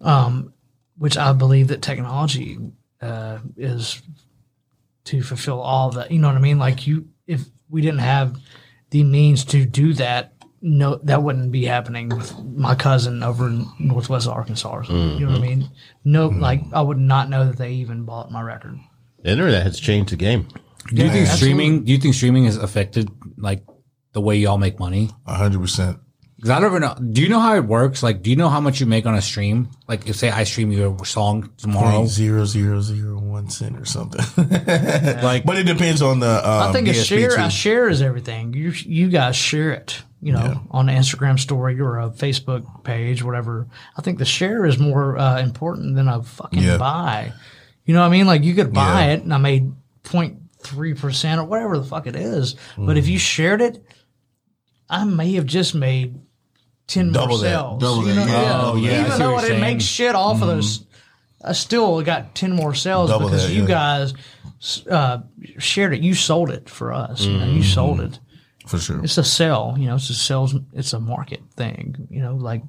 [0.00, 0.52] Um,
[0.98, 2.58] which I believe that technology
[3.00, 4.02] uh, is
[5.04, 6.10] to fulfill all that.
[6.10, 6.58] You know what I mean?
[6.58, 8.36] Like you, if we didn't have
[8.90, 13.66] the means to do that, no, that wouldn't be happening with my cousin over in
[13.78, 14.68] Northwest Arkansas.
[14.68, 15.18] Or something.
[15.18, 15.70] You know what I mean?
[16.04, 18.78] No, like I would not know that they even bought my record.
[19.22, 20.48] The internet has changed the game.
[20.88, 21.36] do you think absolutely.
[21.36, 21.84] streaming?
[21.84, 23.64] Do you think streaming has affected like
[24.12, 25.10] the way y'all make money?
[25.26, 25.98] hundred percent.
[26.46, 27.12] Because I don't even know.
[27.12, 28.04] Do you know how it works?
[28.04, 29.68] Like, do you know how much you make on a stream?
[29.88, 33.84] Like, if say I stream your song tomorrow, Point zero zero zero one cent or
[33.84, 34.20] something.
[35.24, 36.28] like, but it depends on the.
[36.48, 37.42] Um, I think a share, too.
[37.42, 38.54] a share is everything.
[38.54, 43.24] You you guys share it, you know, on an Instagram story or a Facebook page,
[43.24, 43.66] whatever.
[43.98, 46.76] I think the share is more uh, important than a fucking Yeah.
[46.78, 47.32] buy.
[47.86, 48.28] You know what I mean?
[48.28, 49.14] Like you could buy Yeah.
[49.14, 49.72] it, and I made
[50.04, 52.54] 03 percent or whatever the fuck it is.
[52.78, 52.98] But Mm.
[52.98, 53.84] if you shared it,
[54.88, 56.20] I may have just made
[56.86, 57.50] ten Double more that.
[57.50, 57.80] sales.
[57.80, 58.26] Double you that.
[58.26, 58.32] know?
[58.32, 58.60] Yeah.
[58.62, 59.60] Oh, yeah, I Even though you're I didn't saying.
[59.60, 60.78] make shit off of those.
[60.78, 61.46] Mm-hmm.
[61.48, 63.68] I still got ten more sales Double because that, you yeah.
[63.68, 64.14] guys
[64.90, 65.18] uh,
[65.58, 66.00] shared it.
[66.00, 67.22] You sold it for us.
[67.22, 67.62] You, know, you mm-hmm.
[67.62, 68.18] sold it.
[68.66, 69.04] for sure.
[69.04, 69.76] It's a sell.
[69.78, 70.54] You know, it's a sales.
[70.72, 72.08] It's a market thing.
[72.10, 72.62] You know, like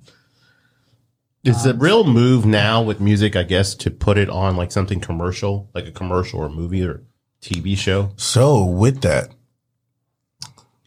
[1.44, 4.72] Is the uh, real move now with music, I guess, to put it on like
[4.72, 7.04] something commercial, like a commercial or movie or
[7.42, 8.12] TV show?
[8.16, 9.34] So with that,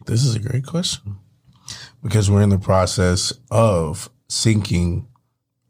[0.05, 1.17] this is a great question
[2.03, 5.05] because we're in the process of syncing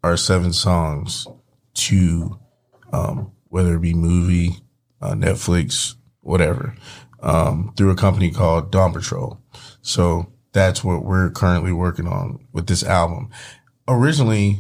[0.03, 1.27] our seven songs
[1.73, 2.39] to
[2.91, 4.57] um, whether it be movie,
[5.01, 6.75] uh, Netflix, whatever,
[7.21, 9.39] um, through a company called Dawn Patrol.
[9.81, 13.29] So that's what we're currently working on with this album.
[13.87, 14.59] Originally,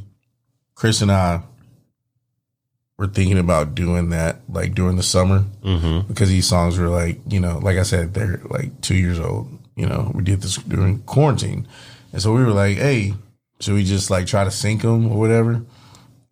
[0.75, 1.43] Chris and I
[2.97, 5.45] were thinking about doing that like during the summer
[6.07, 9.57] because these songs were like, you know, like I said, they're like two years old.
[9.81, 11.67] You know, we did this during quarantine.
[12.13, 13.15] And so we were like, hey,
[13.59, 15.63] should we just like try to sync them or whatever?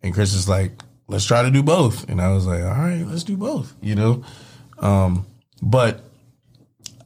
[0.04, 0.70] And Chris is like,
[1.08, 2.08] let's try to do both.
[2.08, 4.22] And I was like, all right, let's do both, you know?
[4.78, 5.26] Um,
[5.60, 6.04] but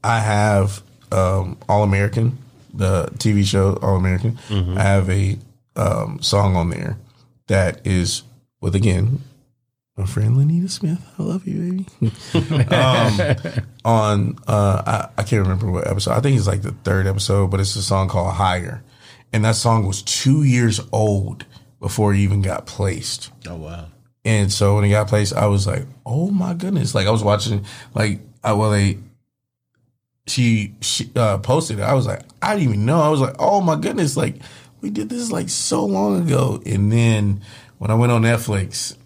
[0.04, 2.36] I have um, All American,
[2.74, 4.38] the TV show All American.
[4.76, 5.38] I have a
[5.76, 6.98] um, song on there
[7.46, 8.22] that is
[8.60, 9.22] with again
[9.96, 11.04] my friend Lenita Smith.
[11.18, 12.64] I love you, baby.
[12.74, 16.12] um, on uh, I, I can't remember what episode.
[16.12, 18.82] I think it's like the third episode, but it's a song called Higher,
[19.32, 21.46] and that song was two years old
[21.80, 23.30] before it even got placed.
[23.48, 23.86] Oh wow.
[24.24, 27.22] And so when it got placed, I was like, "Oh my goodness!" Like I was
[27.22, 27.64] watching,
[27.94, 28.98] like I well they
[30.26, 31.82] she, she uh, posted it.
[31.82, 33.00] I was like, I didn't even know.
[33.00, 34.36] I was like, "Oh my goodness!" Like
[34.80, 36.60] we did this like so long ago.
[36.66, 37.42] And then
[37.78, 38.96] when I went on Netflix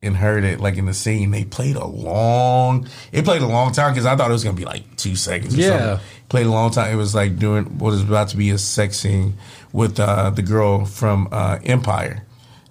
[0.00, 2.86] and heard it, like in the scene, they played a long.
[3.10, 5.54] It played a long time because I thought it was gonna be like two seconds.
[5.56, 5.68] Or Yeah.
[5.96, 6.06] something.
[6.28, 6.92] played a long time.
[6.92, 9.34] It was like doing what is about to be a sex scene
[9.72, 12.24] with uh, the girl from uh, Empire,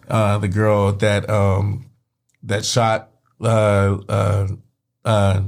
[0.07, 1.86] uh, the girl that um,
[2.43, 3.09] that shot
[3.41, 4.47] uh, uh,
[5.03, 5.41] uh,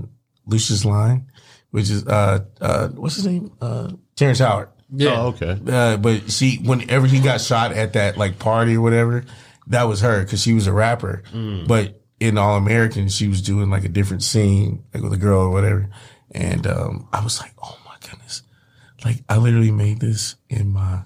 [0.48, 1.28] Lucious Lyon,
[1.72, 4.70] which is uh, uh, what's his name, uh, Terrence Howard.
[5.02, 5.56] Oh, okay.
[5.68, 9.24] Uh, but she, whenever he got shot at that like party or whatever,
[9.70, 11.24] that was her because she was a rapper.
[11.68, 15.42] But in All American, she was doing like a different scene, like with a girl
[15.42, 15.90] or whatever.
[16.32, 18.44] And um, I was like, oh my goodness,
[19.06, 21.04] like I literally made this in my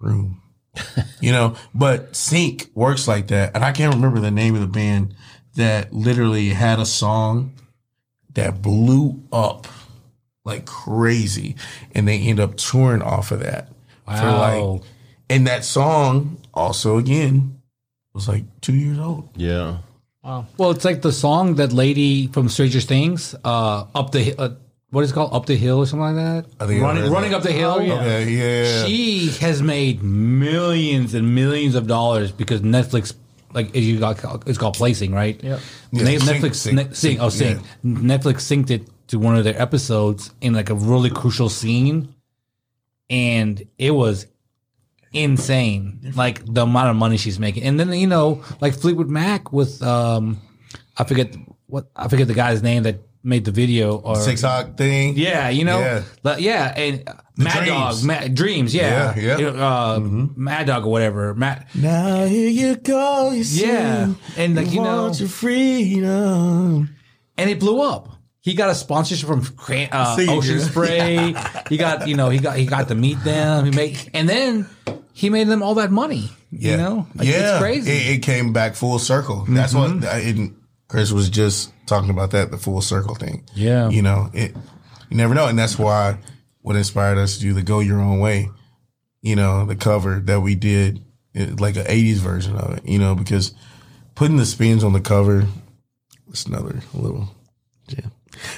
[0.00, 0.42] room,
[1.20, 1.56] you know.
[1.74, 5.14] But Sync works like that, and I can't remember the name of the band
[5.56, 7.52] that literally had a song
[8.34, 9.66] that blew up
[10.44, 11.54] like crazy,
[11.94, 13.68] and they end up touring off of that
[14.04, 14.66] for Wow.
[14.72, 14.82] like,
[15.30, 17.53] and that song also again
[18.14, 19.28] was like two years old.
[19.36, 19.78] Yeah.
[20.22, 20.46] Wow.
[20.56, 24.54] Well, it's like the song that lady from Stranger Things, uh, up the uh,
[24.90, 26.46] what is it called, up the hill or something like that.
[26.60, 27.38] I think running, heard running that.
[27.38, 27.72] up the hill.
[27.72, 33.12] Okay, yeah, She has made millions and millions of dollars because Netflix,
[33.52, 35.42] like as you got, it's called placing, right?
[35.42, 35.60] Yep.
[35.90, 37.66] Yeah, Netflix, sync, ne- sync, oh, sync, sync.
[37.84, 42.14] Netflix synced it to one of their episodes in like a really crucial scene,
[43.10, 44.26] and it was
[45.14, 46.12] insane.
[46.14, 49.82] Like the amount of money she's making, and then you know, like Fleetwood Mac with
[49.82, 50.40] um,
[50.96, 51.34] I forget
[51.66, 55.14] what I forget the guy's name that made the video or TikTok thing.
[55.16, 56.02] yeah, you know, Yeah.
[56.24, 57.68] yeah, yeah and uh, Mad Dreams.
[57.68, 59.48] Dog, Mad, Dreams, yeah, Yeah, yeah.
[59.48, 63.30] Uh, Mad Dog or whatever, Mad, Now here you go.
[63.32, 66.94] You yeah, and like you know, want your freedom.
[67.38, 68.10] and it blew up.
[68.40, 70.60] He got a sponsorship from Cran- uh, Ocean.
[70.60, 71.34] Spray.
[71.70, 73.64] he got you know he got he got to meet them.
[73.64, 74.66] He made and then
[75.14, 76.28] he made them all that money.
[76.50, 77.90] You know, Like, yeah, it's crazy.
[77.90, 79.44] It, it came back full circle.
[79.48, 80.00] That's Mm-hmm.
[80.02, 80.52] what it,
[80.88, 82.30] Chris was just talking about.
[82.32, 83.44] That the full circle thing.
[83.54, 83.88] Yeah.
[83.88, 84.54] you know it.
[85.10, 86.18] You never know, and that's why
[86.60, 88.50] what inspired us to do the "Go Your Own Way."
[89.22, 91.02] You know, the cover that we did,
[91.32, 92.86] it, like an '80s version of it.
[92.86, 93.54] You know, because
[94.14, 95.46] putting the spins on the cover,
[96.28, 97.28] it's another little
[97.88, 98.06] yeah.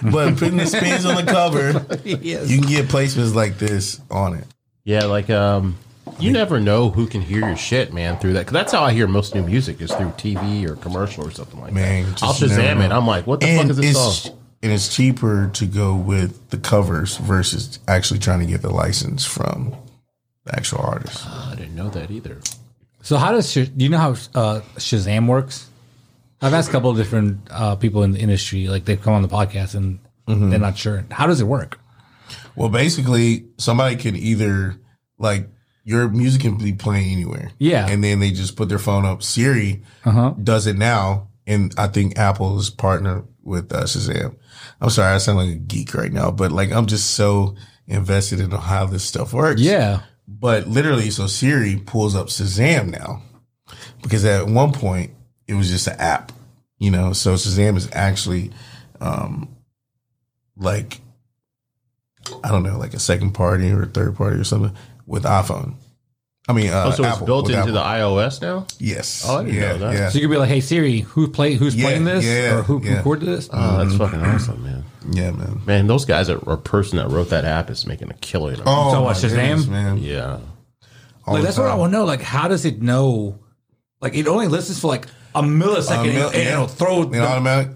[0.03, 2.51] But putting the spins on the cover, Yes.
[2.51, 4.45] you can get placements like this on it.
[4.85, 5.77] Yeah, like um,
[6.19, 8.41] you never know who can hear your shit, man, through that.
[8.41, 11.61] Because that's how I hear most new music is through TV or commercial or something
[11.61, 12.23] like Man, that.
[12.23, 12.89] I'll just never Shazam it.
[12.89, 12.97] know.
[12.99, 14.39] I'm like, what the fuck is this it's, song?
[14.63, 19.25] And it's cheaper to go with the covers versus actually trying to get the license
[19.25, 19.75] from
[20.45, 21.27] the actual artist.
[21.27, 22.39] I didn't know that either.
[23.03, 25.69] So how does Sh- do you know how uh, Shazam works?
[26.43, 29.23] I've asked a couple of different uh, people in the industry, like they've come on
[29.23, 30.51] the podcast and Mm-hmm.
[30.51, 31.05] they're not sure.
[31.13, 31.79] How does it work?
[32.57, 34.75] Well, basically, somebody can either
[35.21, 35.49] like
[35.87, 37.53] your music can be playing anywhere.
[37.59, 37.87] Yeah.
[37.89, 39.23] And then they just put their phone up.
[39.23, 39.85] Siri
[40.43, 41.29] does it now.
[41.47, 44.35] And I think Apple is partnered with uh, Shazam.
[44.81, 47.55] I'm sorry, I sound like a geek right now, but like I'm just so
[47.87, 49.61] invested in how this stuff works.
[49.61, 50.01] Yeah.
[50.27, 53.23] But literally, so Siri pulls up Shazam now
[54.03, 55.13] because at one point
[55.47, 56.33] it was just an app,
[56.79, 57.13] you know.
[57.13, 58.51] So Shazam is actually,
[59.01, 59.55] um,
[60.57, 61.01] like,
[62.43, 64.77] I don't know, like a second party or a third party or something
[65.07, 65.75] with iPhone.
[66.49, 68.67] I mean, uh, Oh, so it's built with into the iOS now?
[68.79, 69.25] yes.
[69.27, 69.95] Oh, I didn't yeah, know that.
[69.95, 72.59] Yeah, So you could be like, "Hey Siri, who play who's Yeah, playing this yeah,
[72.59, 72.99] or who yeah.
[72.99, 74.85] recorded this?" Oh, that's fucking awesome, man.
[75.11, 75.61] yeah, man.
[75.67, 78.53] Man, those guys that or person that wrote that app is making a killer.
[78.53, 78.63] in it.
[78.65, 79.31] Oh, So my what, Shazam?
[79.31, 79.99] goodness, man.
[79.99, 80.39] yeah.
[81.27, 82.05] All like the that's what I want to know.
[82.05, 83.41] Like, how does it know?
[84.01, 87.03] Like, it only listens for like a millisecond, mil- and it'll throw.
[87.03, 87.73] an automatic.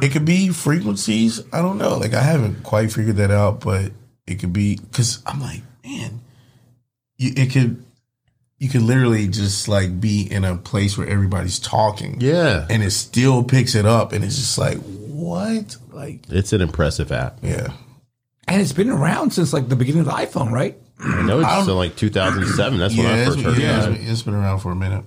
[0.00, 1.42] It could be frequencies.
[1.52, 1.98] I don't know.
[1.98, 3.92] Like I haven't quite figured that out, but
[4.26, 6.22] it could be because I'm like, man,
[7.24, 7.84] you, it could.
[8.58, 12.66] You could literally just like be in a place where everybody's talking, Yeah.
[12.70, 15.76] and it still picks it up, and it's just like, what?
[15.92, 17.38] Like, It's an impressive app.
[17.42, 17.72] yeah,
[18.46, 20.78] and it's been around since like the beginning of the iPhone, right?
[21.00, 22.78] I know it's in like 2007.
[22.78, 23.98] That's when yeah, I first heard yeah, it.
[23.98, 25.04] been- it's been around for a minute.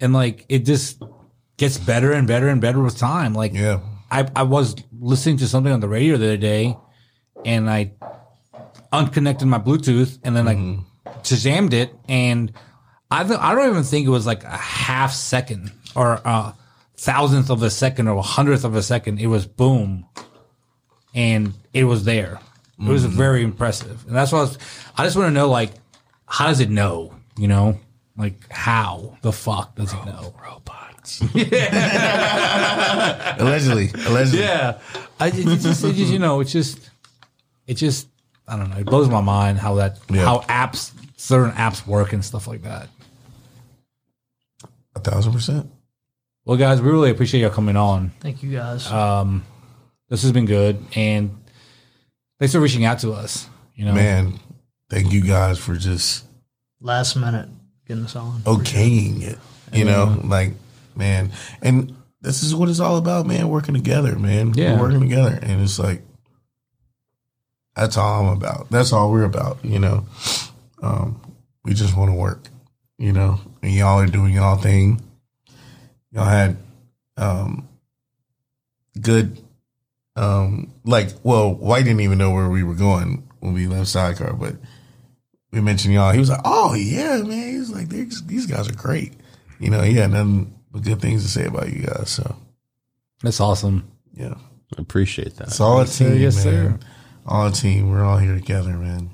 [0.00, 1.00] And like, it just
[1.56, 3.32] gets better and better and better with time.
[3.32, 3.80] Like, Yeah,
[4.10, 6.76] I, I was listening to something on the radio the other day
[7.44, 7.92] and I
[8.92, 10.82] unconnected my Bluetooth and then I mm-hmm.
[11.24, 12.52] Shazammed it and
[13.10, 16.54] I th- I don't even think it was like a half second or a
[16.96, 19.18] thousandth of a second or a hundredth of a second.
[19.18, 20.06] It was boom,
[21.14, 22.40] and it was there.
[22.78, 23.16] It was mm-hmm.
[23.16, 24.58] very impressive, and that's why I, was,
[24.96, 25.72] I just want to know like
[26.26, 27.14] how does it know?
[27.36, 27.80] You know,
[28.16, 30.34] like how the fuck does it know?
[30.40, 31.20] Robots.
[33.40, 34.40] Allegedly, allegedly.
[34.40, 34.78] Yeah,
[35.18, 36.90] I it just, it just you know it's just
[37.66, 38.06] it just
[38.46, 38.76] I don't know.
[38.76, 40.24] It blows my mind how that Yeah.
[40.24, 42.88] how apps certain apps work and stuff like that.
[44.96, 45.70] A thousand percent.
[46.44, 48.10] Well, guys, we really appreciate you coming on.
[48.20, 48.90] Thank you guys.
[48.90, 49.44] Um,
[50.08, 51.36] this has been good, and
[52.38, 53.48] thanks for reaching out to us.
[53.76, 54.40] You know, Man,
[54.88, 56.24] thank you guys for just
[56.80, 57.48] Last minute
[57.86, 58.40] getting us on.
[58.40, 59.38] okaying it.
[59.72, 60.54] You know, like
[60.96, 61.30] man,
[61.62, 63.48] and this is what it's all about, man.
[63.48, 64.54] Working together, man.
[64.54, 64.74] Yeah.
[64.74, 66.02] We're working together, and it's like
[67.76, 68.70] that's all I'm about.
[68.70, 69.58] That's all we're about.
[69.62, 70.06] You know,
[70.82, 71.20] um,
[71.64, 72.48] we just want to work.
[72.98, 75.00] You know, and y'all are doing y'all thing.
[76.12, 76.58] Y'all had
[77.16, 77.66] um,
[79.00, 79.38] good,
[80.16, 84.34] um, like well, Wyte didn't even know where we were going when we left Sidecar,
[84.34, 84.56] but
[85.50, 86.12] we mentioned y'all.
[86.12, 89.14] He was like, "Oh yeah, man." He was like, "These these guys are great."
[89.58, 92.10] You know, he had nothing but good things to say about you guys.
[92.10, 92.36] So
[93.22, 93.90] that's awesome.
[94.12, 94.34] yeah,
[94.76, 95.48] Appreciate that.
[95.48, 96.80] it's all a team, Yes, man.
[97.26, 97.90] All a team.
[97.90, 99.10] We're all here together, man.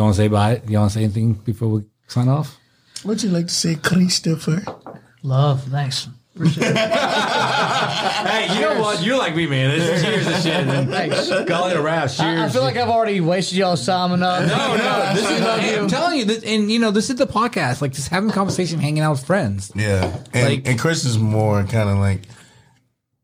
[0.00, 0.62] You want to say bye?
[0.66, 2.58] You want to say anything before we sign off?
[3.02, 4.62] What'd you like to say, Christopher?
[5.22, 5.64] Love.
[5.64, 6.08] Thanks.
[6.34, 6.74] Appreciate.
[8.20, 9.02] Hey, you know what?
[9.02, 9.70] You're like me, man.
[9.78, 10.88] This is cheers and shit.
[10.88, 11.28] Thanks.
[11.48, 12.08] Call it a wrap.
[12.08, 12.20] Cheers.
[12.20, 14.46] I, I feel like I've already wasted y'all's time enough.
[14.46, 15.12] No, no.
[15.14, 15.88] This is, love I'm you.
[15.88, 17.82] telling you, this, and you know, this is the podcast.
[17.82, 19.70] Like just having a conversation, hanging out with friends.
[19.74, 22.22] Yeah, and Like- and Chris is more kind of like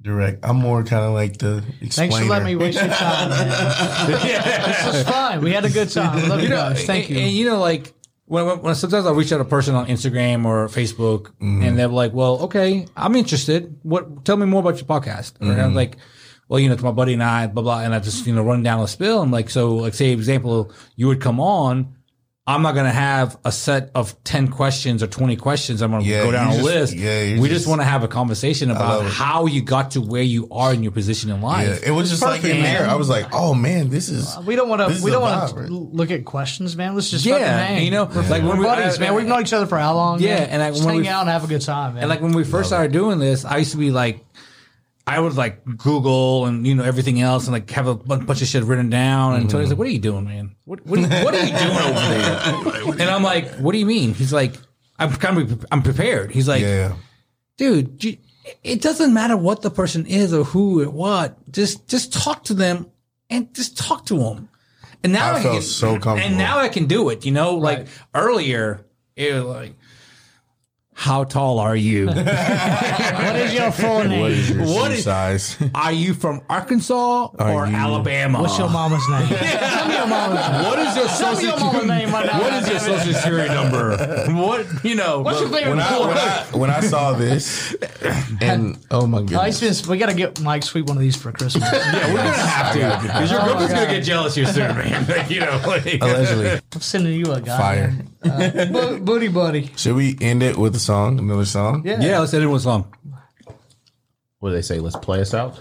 [0.06, 0.44] direct.
[0.44, 2.12] I'm more kind of like the explainer.
[2.12, 3.48] Thanks for letting me waste your time, man.
[4.66, 5.42] This is fine.
[5.42, 6.28] We had a good time.
[6.28, 6.86] Love you, You know, guys.
[6.86, 7.24] Thank and, you.
[7.24, 7.92] And you know, like
[8.26, 11.62] when, when, when sometimes I'll reach out to a person on Instagram or Facebook, mm-hmm.
[11.62, 13.78] and they're like, "Well, okay, I'm interested.
[13.82, 14.24] What?
[14.24, 15.76] Tell me more about your podcast." And I'm mm-hmm.
[15.76, 15.96] like,
[16.48, 18.42] "Well, you know, it's my buddy and I, blah blah," and I just you know
[18.42, 19.22] run down a spill.
[19.22, 21.94] I'm like, so like say example, you would come on.
[22.48, 25.82] I'm not going to have a set of 10 questions or 20 questions.
[25.82, 27.85] I'm going to Yeah, go down a just- love yeah, we just, just- want to
[27.85, 31.40] have a conversation about how you got to where you are in your position in
[31.43, 31.81] life.
[31.82, 32.89] Yeah, it was just like in there.
[32.89, 34.39] I was like, oh man, this is.
[34.47, 36.94] we don't want to, We don't want vibe, to look at questions, man.
[36.94, 37.85] Let's just Yeah, hang.
[37.85, 39.14] you know, we're, like when we're we- buddies, I- man.
[39.14, 40.20] We've known each other for how long?
[40.20, 40.48] Yeah, man?
[40.51, 42.05] and I- just when hang we- out and have a good time, man.
[42.05, 44.24] And like when we first started doing this, I used to be like,
[45.08, 48.48] I would like Google and you know everything else and like have a bunch of
[48.48, 49.34] shit written down.
[49.34, 50.56] And Tony's like, "What are you doing, man?
[50.64, 53.78] What what, are you- what are you doing over there?" And I'm like, "What do
[53.78, 54.54] you mean?" He's like,
[54.98, 56.94] "I'm kind of I'm prepared." He's like, yeah,
[57.56, 58.16] "Dude, you,
[58.64, 61.38] it doesn't matter what the person is or who or what.
[61.52, 62.86] Just just talk to them
[63.30, 64.48] and just talk to them."
[65.04, 66.18] And now I I, felt can, so comfortable.
[66.20, 67.24] And now I can do it.
[67.24, 68.84] You know, like earlier,
[69.14, 69.74] it was like.
[70.98, 72.06] How tall are you?
[72.06, 72.16] what
[73.36, 74.18] is your full name?
[74.23, 75.56] what is your What shoe is- size?
[75.74, 78.40] Are you from Arkansas or you- Alabama?
[78.40, 79.28] What's your mama's name?
[79.39, 80.64] Tell me your mama's name.
[80.64, 82.40] What is your Tell me social your name right now.
[82.40, 83.94] What is your social security number?
[84.32, 85.20] What you know?
[85.20, 86.16] What's your favorite when I, when?
[86.16, 87.77] I when I saw this,
[88.40, 91.14] and oh my he's goodness, been, we got to get Mike Sweet one of these
[91.14, 91.62] for Christmas.
[91.70, 95.06] yeah, we're gonna have to because your Oh girlfriend's gonna get jealous here soon, man.
[95.06, 97.59] Like, you know, like, allegedly I'm sending you a guy.
[97.59, 97.94] fire.
[98.57, 99.70] Uh, bo- booty buddy.
[99.77, 101.19] Should we end it with a song?
[101.19, 101.82] Another song?
[101.85, 102.01] Yeah.
[102.01, 102.19] yeah.
[102.19, 102.93] Let's end it with a song.
[104.39, 104.78] What do they say?
[104.81, 105.57] Let's play us out.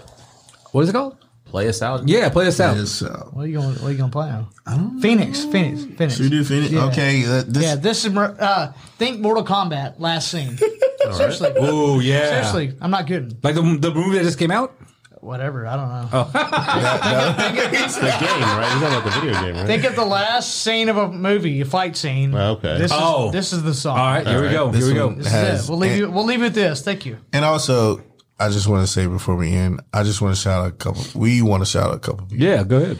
[0.72, 1.16] What is it called?
[1.46, 2.08] Play us out.
[2.08, 2.76] Yeah, play us out.
[2.76, 3.74] Yes, uh, What are you going?
[3.76, 4.28] What are you going to play
[4.66, 5.00] on?
[5.00, 5.44] Phoenix.
[5.44, 5.84] Phoenix.
[5.84, 6.14] Phoenix.
[6.16, 6.72] should we do Phoenix?
[6.72, 6.86] Yeah.
[6.86, 10.58] Okay, uh, this, Yeah, this is Mer- uh, think Mortal Kombat last scene.
[11.12, 12.28] Seriously, Oh yeah.
[12.50, 13.38] seriously, I'm not kidding.
[13.42, 14.74] Like the the movie that just came out.
[15.20, 16.30] Whatever, I don't know.
[17.84, 18.68] It's the game, right?
[18.72, 19.66] You're talking about the video game, right?
[19.66, 22.34] Think of the last scene of a movie, a fight scene.
[22.34, 22.78] Oh, okay.
[22.78, 23.30] This is Oh.
[23.30, 23.98] this is the song.
[23.98, 24.52] All right, here we right.
[24.52, 24.70] go.
[24.70, 25.06] This Here we go.
[25.08, 25.70] one- This is has- it.
[25.70, 26.10] We'll leave and- you.
[26.10, 26.82] We'll leave it with this.
[26.82, 27.18] Thank you.
[27.32, 28.02] and also,
[28.38, 30.72] I just want to say before we end, I just want to shout out a
[30.72, 31.02] couple.
[31.18, 32.44] We want to shout out a couple people.
[32.44, 32.98] Yeah, go ahead.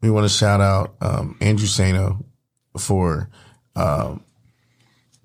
[0.00, 2.24] We want to shout out um, Andrew Sano
[2.78, 3.28] for
[3.76, 4.24] um,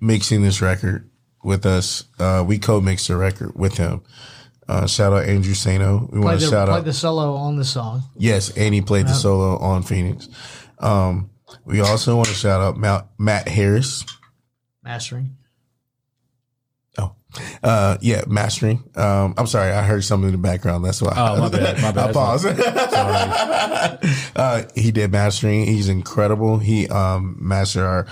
[0.00, 1.08] mixing this record
[1.42, 2.04] with us.
[2.18, 4.02] Uh, we co-mixed the record with him.
[4.68, 6.08] Uh, shout out Andrew Sano.
[6.12, 8.02] We want to shout play out the solo on the song.
[8.16, 10.28] Yes, and he played the solo on Phoenix.
[10.78, 11.30] Um,
[11.64, 14.04] we also want to shout out Matt, Matt Harris.
[14.82, 15.36] Mastering.
[17.62, 18.82] Uh, yeah, mastering.
[18.94, 20.84] Um, I'm sorry, I heard something in the background.
[20.84, 21.12] That's why.
[21.16, 22.10] Oh, my bad, my bad.
[22.10, 22.46] I paused.
[24.36, 25.66] uh, he did mastering.
[25.66, 26.58] He's incredible.
[26.58, 28.06] He um, mastered our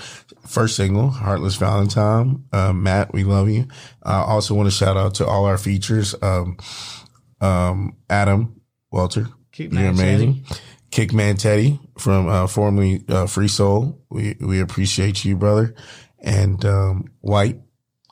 [0.47, 3.67] first single, "Heartless Valentine." Uh, Matt, we love you.
[4.03, 6.15] I also want to shout out to all our features.
[6.21, 6.57] Um,
[7.41, 8.61] um, Adam
[8.91, 10.45] Walter, Keep you're Man amazing.
[10.91, 14.01] Kickman Teddy from uh, formerly uh, Free Soul.
[14.09, 15.75] We we appreciate you, brother.
[16.19, 17.61] and um, Wyte.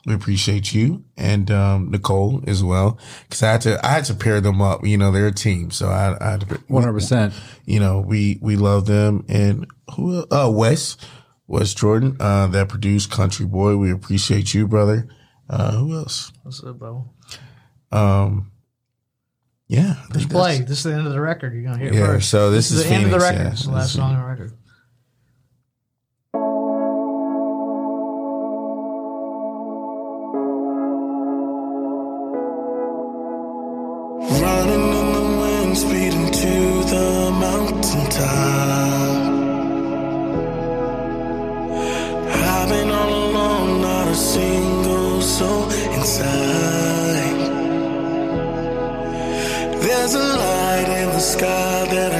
[0.06, 4.14] We appreciate you and um, Nicole as well because I had to I had to
[4.14, 4.84] pair them up.
[4.86, 6.46] You know, they're a team, so I, I had to.
[6.68, 7.32] One hundred percent.
[7.64, 9.66] You know, we we love them and
[9.96, 10.18] who?
[10.18, 10.98] el- Uh, Wes,
[11.46, 13.76] Wes Jordan, uh, that produced Country Boy.
[13.78, 15.08] We appreciate you, brother.
[15.48, 16.32] Uh, who else?
[16.42, 17.10] What's up, Bo?
[17.90, 18.50] Um,
[19.68, 20.58] yeah, I Just play.
[20.58, 21.54] This is the end of the record.
[21.54, 22.28] You're gonna hear it Yeah, first.
[22.28, 23.38] so this is is the end of the record.
[23.38, 24.52] yeah, the last this song on the record.
[51.34, 52.13] Sky that